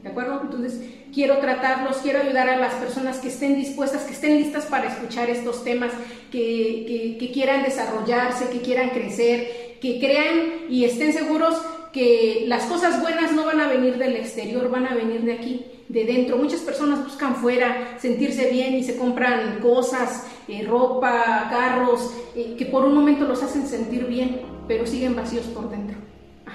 ¿De 0.03 0.09
acuerdo? 0.11 0.41
Entonces, 0.43 0.81
quiero 1.13 1.39
tratarlos, 1.39 1.97
quiero 1.99 2.21
ayudar 2.21 2.49
a 2.49 2.57
las 2.57 2.75
personas 2.75 3.19
que 3.19 3.29
estén 3.29 3.57
dispuestas, 3.57 4.05
que 4.05 4.13
estén 4.13 4.37
listas 4.37 4.67
para 4.67 4.89
escuchar 4.89 5.29
estos 5.31 5.65
temas, 5.65 5.93
que, 6.31 7.17
que 7.19 7.33
quieran 7.33 7.65
desarrollarse, 7.65 8.51
que 8.51 8.61
quieran 8.61 8.91
crecer, 8.91 9.79
que 9.81 9.99
crean 9.99 10.71
y 10.71 10.85
estén 10.85 11.13
seguros 11.13 11.61
que 11.97 12.45
las 12.47 12.65
cosas 12.65 13.01
buenas 13.01 13.33
no 13.33 13.47
van 13.47 13.59
a 13.59 13.69
venir 13.69 13.97
del 13.97 14.17
exterior, 14.17 14.71
van 14.71 14.87
a 14.87 14.95
venir 14.95 15.23
de 15.23 15.33
aquí, 15.33 15.65
de 15.89 16.05
dentro. 16.05 16.37
Muchas 16.37 16.61
personas 16.61 17.03
buscan 17.03 17.37
fuera 17.37 17.99
sentirse 17.99 18.51
bien 18.51 18.75
y 18.75 18.85
se 18.85 18.99
compran 18.99 19.61
cosas, 19.61 20.27
eh, 20.47 20.63
ropa, 20.69 21.49
carros, 21.49 22.15
eh, 22.35 22.55
que 22.59 22.67
por 22.67 22.85
un 22.85 22.95
momento 22.95 23.27
los 23.27 23.43
hacen 23.43 23.67
sentir 23.67 24.05
bien, 24.05 24.43
pero 24.69 24.87
siguen 24.87 25.17
vacíos 25.17 25.47
por 25.47 25.71
dentro. 25.71 26.06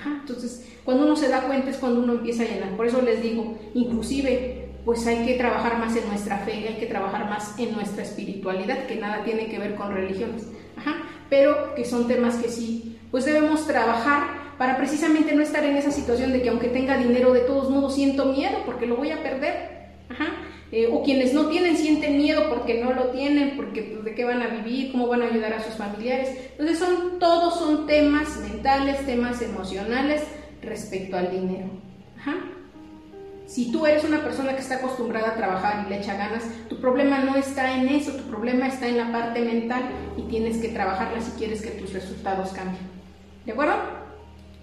Ajá, 0.01 0.17
entonces, 0.19 0.67
cuando 0.83 1.05
uno 1.05 1.15
se 1.15 1.29
da 1.29 1.41
cuenta 1.41 1.69
es 1.69 1.77
cuando 1.77 2.01
uno 2.01 2.13
empieza 2.13 2.41
a 2.41 2.47
llenar. 2.47 2.75
Por 2.75 2.87
eso 2.87 3.01
les 3.03 3.21
digo, 3.21 3.55
inclusive, 3.75 4.69
pues 4.83 5.05
hay 5.05 5.27
que 5.27 5.35
trabajar 5.35 5.77
más 5.77 5.95
en 5.95 6.07
nuestra 6.07 6.39
fe, 6.39 6.67
hay 6.67 6.77
que 6.79 6.87
trabajar 6.87 7.29
más 7.29 7.57
en 7.59 7.73
nuestra 7.73 8.01
espiritualidad, 8.01 8.87
que 8.87 8.95
nada 8.95 9.23
tiene 9.23 9.47
que 9.47 9.59
ver 9.59 9.75
con 9.75 9.93
religiones. 9.93 10.47
Ajá, 10.75 10.95
pero 11.29 11.75
que 11.75 11.85
son 11.85 12.07
temas 12.07 12.37
que 12.37 12.49
sí, 12.49 12.97
pues 13.11 13.25
debemos 13.25 13.67
trabajar 13.67 14.55
para 14.57 14.77
precisamente 14.77 15.35
no 15.35 15.43
estar 15.43 15.63
en 15.63 15.77
esa 15.77 15.91
situación 15.91 16.31
de 16.31 16.41
que 16.41 16.49
aunque 16.49 16.69
tenga 16.69 16.97
dinero 16.97 17.31
de 17.33 17.41
todos 17.41 17.69
modos 17.69 17.93
siento 17.93 18.25
miedo 18.25 18.57
porque 18.65 18.87
lo 18.87 18.95
voy 18.95 19.11
a 19.11 19.21
perder. 19.21 19.71
Eh, 20.71 20.87
o 20.89 21.03
quienes 21.03 21.33
no 21.33 21.47
tienen 21.47 21.75
sienten 21.75 22.17
miedo 22.17 22.49
porque 22.49 22.81
no 22.81 22.93
lo 22.93 23.07
tienen, 23.07 23.57
porque 23.57 23.81
pues, 23.81 24.05
de 24.05 24.15
qué 24.15 24.23
van 24.23 24.41
a 24.41 24.47
vivir, 24.47 24.91
cómo 24.93 25.07
van 25.07 25.21
a 25.21 25.25
ayudar 25.25 25.53
a 25.53 25.63
sus 25.63 25.75
familiares. 25.75 26.29
Entonces 26.51 26.79
son 26.79 27.19
todos 27.19 27.59
son 27.59 27.87
temas 27.87 28.37
mentales, 28.37 29.05
temas 29.05 29.41
emocionales 29.41 30.23
respecto 30.61 31.17
al 31.17 31.29
dinero. 31.31 31.67
Si 33.51 33.69
tú 33.69 33.85
eres 33.85 34.05
una 34.05 34.23
persona 34.23 34.55
que 34.55 34.61
está 34.61 34.75
acostumbrada 34.75 35.31
a 35.31 35.35
trabajar 35.35 35.85
y 35.85 35.89
le 35.89 35.97
echa 35.97 36.15
ganas, 36.15 36.45
tu 36.69 36.79
problema 36.79 37.19
no 37.19 37.35
está 37.35 37.75
en 37.75 37.89
eso, 37.89 38.13
tu 38.13 38.23
problema 38.23 38.67
está 38.67 38.87
en 38.87 38.97
la 38.97 39.11
parte 39.11 39.41
mental 39.41 39.89
y 40.15 40.21
tienes 40.29 40.59
que 40.59 40.69
trabajarla 40.69 41.19
si 41.19 41.31
quieres 41.31 41.61
que 41.61 41.71
tus 41.71 41.91
resultados 41.91 42.51
cambien. 42.51 42.79
¿De 43.45 43.51
acuerdo? 43.51 43.73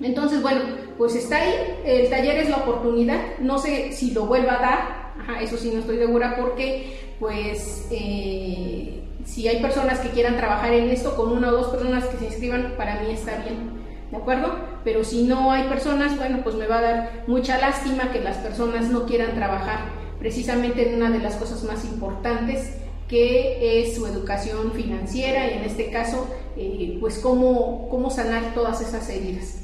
Entonces, 0.00 0.40
bueno, 0.40 0.62
pues 0.96 1.16
está 1.16 1.36
ahí, 1.36 1.52
el 1.84 2.08
taller 2.08 2.38
es 2.38 2.48
la 2.48 2.58
oportunidad, 2.58 3.20
no 3.40 3.58
sé 3.58 3.92
si 3.92 4.12
lo 4.12 4.24
vuelva 4.24 4.54
a 4.54 4.62
dar, 4.62 4.97
eso 5.40 5.56
sí 5.56 5.70
no 5.72 5.80
estoy 5.80 5.98
segura 5.98 6.36
porque, 6.36 7.14
pues, 7.20 7.86
eh, 7.90 9.02
si 9.24 9.46
hay 9.48 9.60
personas 9.60 10.00
que 10.00 10.10
quieran 10.10 10.36
trabajar 10.36 10.72
en 10.72 10.90
esto, 10.90 11.16
con 11.16 11.32
una 11.32 11.48
o 11.48 11.52
dos 11.52 11.68
personas 11.68 12.04
que 12.06 12.18
se 12.18 12.26
inscriban, 12.26 12.74
para 12.76 13.00
mí 13.02 13.10
está 13.12 13.36
bien, 13.38 13.70
¿de 14.10 14.16
acuerdo? 14.16 14.56
Pero 14.84 15.04
si 15.04 15.24
no 15.24 15.52
hay 15.52 15.64
personas, 15.64 16.16
bueno, 16.16 16.40
pues 16.42 16.54
me 16.56 16.66
va 16.66 16.78
a 16.78 16.82
dar 16.82 17.24
mucha 17.26 17.58
lástima 17.58 18.10
que 18.10 18.20
las 18.20 18.38
personas 18.38 18.88
no 18.88 19.06
quieran 19.06 19.34
trabajar 19.34 19.80
precisamente 20.18 20.88
en 20.88 20.96
una 20.96 21.10
de 21.10 21.18
las 21.18 21.36
cosas 21.36 21.62
más 21.64 21.84
importantes 21.84 22.72
que 23.08 23.80
es 23.80 23.94
su 23.94 24.06
educación 24.06 24.72
financiera 24.72 25.50
y 25.50 25.58
en 25.58 25.64
este 25.64 25.90
caso, 25.90 26.28
eh, 26.56 26.98
pues 27.00 27.18
cómo, 27.18 27.88
cómo 27.88 28.10
sanar 28.10 28.54
todas 28.54 28.80
esas 28.80 29.08
heridas. 29.08 29.62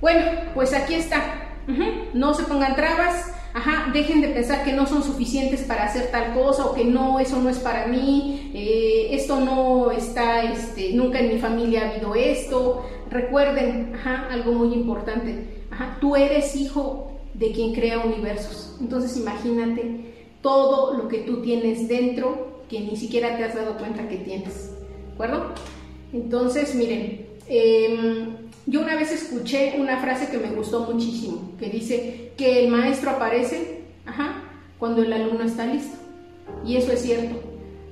Bueno, 0.00 0.24
pues 0.54 0.72
aquí 0.72 0.94
está. 0.94 1.48
No 2.14 2.34
se 2.34 2.44
pongan 2.44 2.74
trabas. 2.74 3.32
Ajá, 3.52 3.90
dejen 3.92 4.20
de 4.20 4.28
pensar 4.28 4.64
que 4.64 4.72
no 4.72 4.86
son 4.86 5.02
suficientes 5.02 5.62
para 5.62 5.84
hacer 5.84 6.10
tal 6.12 6.34
cosa 6.34 6.66
o 6.66 6.74
que 6.74 6.84
no, 6.84 7.18
eso 7.18 7.40
no 7.40 7.48
es 7.48 7.58
para 7.58 7.88
mí, 7.88 8.52
eh, 8.54 9.08
esto 9.10 9.40
no 9.40 9.90
está, 9.90 10.44
este, 10.44 10.92
nunca 10.92 11.18
en 11.18 11.34
mi 11.34 11.40
familia 11.40 11.82
ha 11.82 11.90
habido 11.90 12.14
esto. 12.14 12.86
Recuerden, 13.10 13.92
ajá, 13.96 14.28
algo 14.30 14.52
muy 14.52 14.72
importante, 14.72 15.64
ajá, 15.70 15.98
tú 16.00 16.14
eres 16.14 16.54
hijo 16.54 17.10
de 17.34 17.50
quien 17.50 17.74
crea 17.74 17.98
universos. 17.98 18.76
Entonces 18.80 19.16
imagínate 19.16 20.14
todo 20.42 20.94
lo 20.94 21.08
que 21.08 21.18
tú 21.18 21.42
tienes 21.42 21.88
dentro 21.88 22.62
que 22.68 22.80
ni 22.80 22.96
siquiera 22.96 23.36
te 23.36 23.44
has 23.44 23.54
dado 23.56 23.76
cuenta 23.78 24.08
que 24.08 24.18
tienes. 24.18 24.70
¿De 25.08 25.12
acuerdo? 25.14 25.52
Entonces, 26.12 26.74
miren, 26.76 27.26
eh, 27.52 28.28
yo 28.66 28.80
una 28.80 28.94
vez 28.94 29.10
escuché 29.10 29.74
una 29.76 29.98
frase 29.98 30.30
que 30.30 30.38
me 30.38 30.54
gustó 30.54 30.82
muchísimo, 30.90 31.56
que 31.58 31.68
dice 31.68 32.32
que 32.36 32.64
el 32.64 32.70
maestro 32.70 33.10
aparece 33.10 33.80
cuando 34.78 35.02
el 35.02 35.12
alumno 35.12 35.44
está 35.44 35.66
listo. 35.66 35.98
Y 36.64 36.76
eso 36.76 36.92
es 36.92 37.02
cierto. 37.02 37.42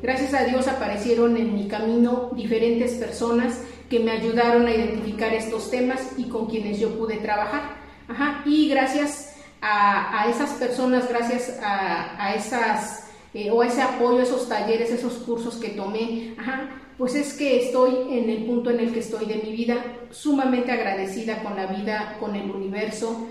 Gracias 0.00 0.32
a 0.32 0.44
Dios 0.44 0.68
aparecieron 0.68 1.36
en 1.36 1.54
mi 1.54 1.66
camino 1.66 2.30
diferentes 2.34 2.92
personas 2.92 3.60
que 3.90 3.98
me 3.98 4.12
ayudaron 4.12 4.66
a 4.66 4.70
identificar 4.70 5.34
estos 5.34 5.70
temas 5.70 6.12
y 6.16 6.28
con 6.28 6.46
quienes 6.46 6.78
yo 6.78 6.96
pude 6.96 7.16
trabajar. 7.16 7.76
Y 8.46 8.68
gracias 8.68 9.34
a, 9.60 10.26
esas 10.30 10.50
personas, 10.52 11.08
gracias 11.08 11.58
a, 11.60 12.32
esas, 12.36 13.08
eh, 13.34 13.50
o 13.50 13.64
ese 13.64 13.82
apoyo, 13.82 14.20
esos 14.20 14.48
talleres, 14.48 14.90
esos 14.90 15.14
cursos 15.14 15.56
que 15.56 15.70
tomé, 15.70 16.36
pues 16.98 17.14
es 17.14 17.34
que 17.34 17.64
estoy 17.66 17.92
en 18.10 18.28
el 18.28 18.44
punto 18.44 18.70
en 18.70 18.80
el 18.80 18.92
que 18.92 18.98
estoy 18.98 19.24
de 19.26 19.36
mi 19.36 19.52
vida, 19.52 19.76
sumamente 20.10 20.72
agradecida 20.72 21.44
con 21.44 21.54
la 21.54 21.66
vida, 21.66 22.16
con 22.18 22.34
el 22.34 22.50
universo, 22.50 23.28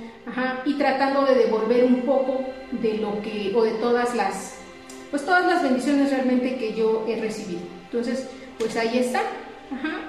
y 0.66 0.74
tratando 0.74 1.26
de 1.26 1.36
devolver 1.36 1.86
un 1.86 2.02
poco 2.02 2.40
de 2.72 2.98
lo 2.98 3.22
que, 3.22 3.54
o 3.56 3.64
de 3.64 3.72
todas 3.72 4.16
las, 4.16 4.56
pues 5.10 5.24
todas 5.26 5.46
las 5.46 5.64
bendiciones 5.64 6.12
realmente 6.12 6.56
que 6.56 6.74
yo 6.74 7.06
he 7.08 7.20
recibido. 7.20 7.62
Entonces, 7.86 8.30
pues 8.58 8.76
ahí 8.78 8.98
está. 8.98 9.22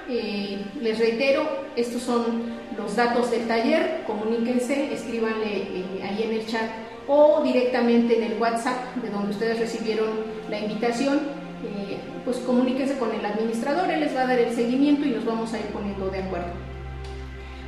Eh, 0.09 0.65
les 0.81 0.97
reitero, 0.97 1.43
estos 1.75 2.01
son 2.01 2.59
los 2.77 2.95
datos 2.95 3.29
del 3.29 3.45
taller, 3.45 4.03
comuníquense, 4.07 4.93
escríbanle 4.93 5.57
eh, 5.57 6.03
ahí 6.03 6.23
en 6.23 6.31
el 6.31 6.47
chat 6.47 6.69
o 7.07 7.41
directamente 7.43 8.17
en 8.17 8.31
el 8.31 8.39
WhatsApp 8.39 8.95
de 8.95 9.09
donde 9.09 9.31
ustedes 9.31 9.59
recibieron 9.59 10.09
la 10.49 10.59
invitación 10.59 11.17
eh, 11.63 11.97
pues 12.25 12.37
comuníquense 12.37 12.97
con 12.97 13.13
el 13.13 13.25
administrador, 13.25 13.89
él 13.89 14.01
les 14.01 14.15
va 14.15 14.21
a 14.21 14.27
dar 14.27 14.39
el 14.39 14.53
seguimiento 14.53 15.05
y 15.05 15.11
nos 15.11 15.25
vamos 15.25 15.53
a 15.53 15.59
ir 15.59 15.65
poniendo 15.65 16.09
de 16.09 16.19
acuerdo. 16.19 16.47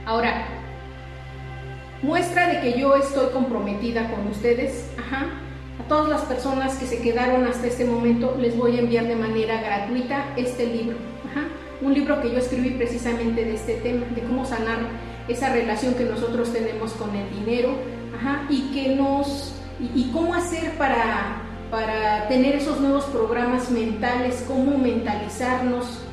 Ahora, 0.05 0.45
muestra 2.01 2.47
de 2.47 2.61
que 2.61 2.79
yo 2.79 2.95
estoy 2.95 3.29
comprometida 3.31 4.09
con 4.09 4.27
ustedes, 4.27 4.89
A 5.79 5.87
todas 5.87 6.09
las 6.09 6.21
personas 6.21 6.75
que 6.75 6.85
se 6.85 7.01
quedaron 7.01 7.47
hasta 7.47 7.67
este 7.67 7.85
momento 7.85 8.37
les 8.39 8.55
voy 8.55 8.77
a 8.77 8.81
enviar 8.81 9.07
de 9.07 9.15
manera 9.15 9.61
gratuita 9.61 10.25
este 10.35 10.67
libro, 10.67 10.97
un 11.81 11.93
libro 11.93 12.21
que 12.21 12.31
yo 12.31 12.37
escribí 12.37 12.71
precisamente 12.71 13.43
de 13.43 13.55
este 13.55 13.75
tema, 13.75 14.05
de 14.13 14.21
cómo 14.21 14.45
sanar 14.45 14.77
esa 15.27 15.51
relación 15.51 15.95
que 15.95 16.03
nosotros 16.03 16.53
tenemos 16.53 16.91
con 16.93 17.15
el 17.15 17.29
dinero, 17.31 17.69
y 18.49 18.71
que 18.73 18.95
nos 18.95 19.55
y 19.79 20.11
cómo 20.11 20.35
hacer 20.35 20.77
para 20.77 21.41
para 21.71 22.27
tener 22.27 22.55
esos 22.55 22.81
nuevos 22.81 23.05
programas 23.05 23.71
mentales, 23.71 24.43
cómo 24.47 24.77
mentalizarnos, 24.77 26.03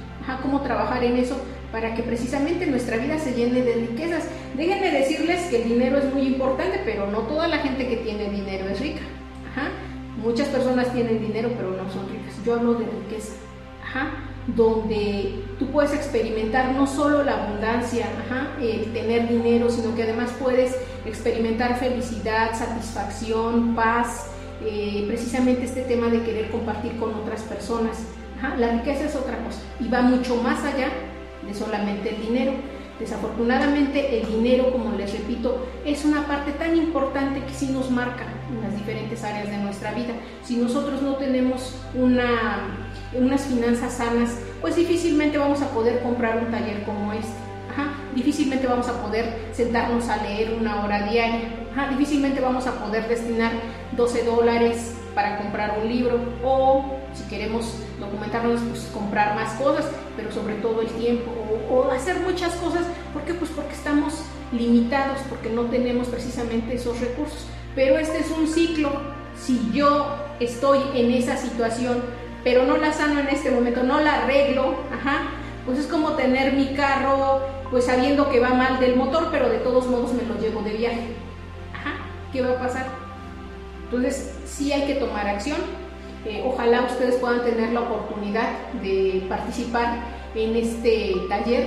cómo 0.42 0.60
trabajar 0.62 1.02
en 1.02 1.16
eso 1.16 1.36
para 1.72 1.94
que 1.94 2.02
precisamente 2.02 2.66
nuestra 2.66 2.96
vida 2.96 3.18
se 3.18 3.34
llene 3.34 3.62
de 3.62 3.74
riquezas. 3.74 4.24
Déjenme 4.56 4.90
decirles 4.90 5.46
que 5.50 5.62
el 5.62 5.68
dinero 5.68 5.98
es 5.98 6.14
muy 6.14 6.22
importante, 6.22 6.80
pero 6.84 7.10
no 7.10 7.20
toda 7.22 7.48
la 7.48 7.58
gente 7.58 7.88
que 7.88 7.96
tiene 7.96 8.30
dinero 8.30 8.68
es 8.68 8.80
rica. 8.80 9.00
Muchas 10.22 10.48
personas 10.48 10.92
tienen 10.92 11.20
dinero, 11.20 11.50
pero 11.56 11.70
no 11.70 11.90
son 11.92 12.08
ricas. 12.08 12.34
Yo 12.44 12.54
hablo 12.54 12.74
de 12.74 12.86
riqueza, 12.86 13.34
donde 14.46 15.44
tú 15.58 15.66
puedes 15.70 15.92
experimentar 15.92 16.72
no 16.72 16.86
solo 16.86 17.22
la 17.22 17.44
abundancia, 17.44 18.06
el 18.60 18.92
tener 18.92 19.28
dinero, 19.28 19.68
sino 19.70 19.94
que 19.94 20.04
además 20.04 20.30
puedes 20.40 20.76
experimentar 21.04 21.78
felicidad, 21.78 22.54
satisfacción, 22.54 23.74
paz, 23.74 24.30
eh, 24.64 25.04
precisamente 25.06 25.64
este 25.64 25.82
tema 25.82 26.08
de 26.08 26.22
querer 26.22 26.50
compartir 26.50 26.96
con 26.96 27.14
otras 27.14 27.42
personas. 27.42 27.98
la 28.58 28.72
riqueza 28.72 29.04
es 29.04 29.16
otra 29.16 29.38
cosa 29.44 29.60
y 29.80 29.88
va 29.88 30.02
mucho 30.02 30.36
más 30.36 30.64
allá 30.64 30.88
de 31.46 31.54
solamente 31.54 32.14
el 32.14 32.20
dinero. 32.20 32.52
Desafortunadamente 32.98 34.20
el 34.20 34.26
dinero, 34.26 34.72
como 34.72 34.96
les 34.96 35.12
repito, 35.12 35.64
es 35.84 36.04
una 36.04 36.26
parte 36.26 36.50
tan 36.52 36.76
importante 36.76 37.44
que 37.44 37.54
sí 37.54 37.68
nos 37.68 37.92
marca 37.92 38.26
en 38.50 38.60
las 38.60 38.74
diferentes 38.76 39.22
áreas 39.22 39.48
de 39.48 39.58
nuestra 39.58 39.92
vida. 39.92 40.14
Si 40.42 40.56
nosotros 40.56 41.00
no 41.02 41.14
tenemos 41.14 41.76
una, 41.94 42.76
unas 43.14 43.42
finanzas 43.42 43.94
sanas, 43.94 44.36
pues 44.60 44.74
difícilmente 44.74 45.38
vamos 45.38 45.62
a 45.62 45.70
poder 45.70 46.02
comprar 46.02 46.38
un 46.44 46.50
taller 46.50 46.82
como 46.82 47.12
este 47.12 47.47
difícilmente 48.18 48.66
vamos 48.66 48.88
a 48.88 49.00
poder 49.00 49.48
sentarnos 49.52 50.08
a 50.08 50.22
leer 50.22 50.54
una 50.58 50.84
hora 50.84 51.08
diaria, 51.08 51.40
difícilmente 51.90 52.40
vamos 52.40 52.66
a 52.66 52.72
poder 52.72 53.08
destinar 53.08 53.52
12 53.92 54.24
dólares 54.24 54.94
para 55.14 55.38
comprar 55.38 55.78
un 55.80 55.88
libro 55.88 56.18
o 56.44 56.96
si 57.14 57.24
queremos 57.24 57.74
documentarnos, 57.98 58.60
pues 58.68 58.90
comprar 58.92 59.34
más 59.34 59.54
cosas, 59.54 59.86
pero 60.16 60.30
sobre 60.32 60.54
todo 60.56 60.82
el 60.82 60.88
tiempo 60.88 61.30
o, 61.70 61.90
hacer 61.90 62.20
muchas 62.20 62.54
cosas. 62.56 62.84
¿Por 63.12 63.22
qué? 63.22 63.34
Pues 63.34 63.50
porque 63.50 63.72
estamos 63.72 64.22
limitados 64.52 65.18
porque 65.28 65.50
no 65.50 65.62
tenemos 65.62 66.08
precisamente 66.08 66.74
esos 66.74 67.00
recursos. 67.00 67.46
Pero 67.74 67.98
este 67.98 68.18
es 68.18 68.30
un 68.30 68.46
ciclo. 68.46 68.90
Si 69.36 69.70
yo 69.72 70.16
estoy 70.40 70.80
en 70.94 71.12
esa 71.12 71.36
situación, 71.36 72.02
pero 72.44 72.64
no 72.64 72.76
la 72.76 72.92
sano 72.92 73.20
en 73.20 73.28
este 73.28 73.50
momento, 73.50 73.82
no 73.82 74.00
la 74.00 74.22
arreglo, 74.22 74.74
ajá, 74.92 75.30
pues 75.66 75.78
es 75.78 75.86
como 75.86 76.12
tener 76.12 76.54
mi 76.54 76.74
carro, 76.74 77.42
pues 77.70 77.84
sabiendo 77.84 78.30
que 78.30 78.40
va 78.40 78.50
mal 78.50 78.80
del 78.80 78.96
motor, 78.96 79.28
pero 79.30 79.48
de 79.48 79.58
todos 79.58 79.86
modos 79.86 80.12
me 80.12 80.22
lo 80.22 80.40
llevo 80.40 80.62
de 80.62 80.72
viaje. 80.72 81.06
Ajá, 81.74 81.96
¿qué 82.32 82.42
va 82.42 82.52
a 82.52 82.58
pasar? 82.58 82.86
Entonces, 83.84 84.38
sí 84.44 84.72
hay 84.72 84.86
que 84.86 84.94
tomar 84.94 85.26
acción. 85.26 85.58
Eh, 86.24 86.42
ojalá 86.44 86.82
ustedes 86.82 87.16
puedan 87.16 87.44
tener 87.44 87.72
la 87.72 87.80
oportunidad 87.80 88.50
de 88.82 89.24
participar 89.28 89.98
en 90.34 90.56
este 90.56 91.14
taller 91.28 91.56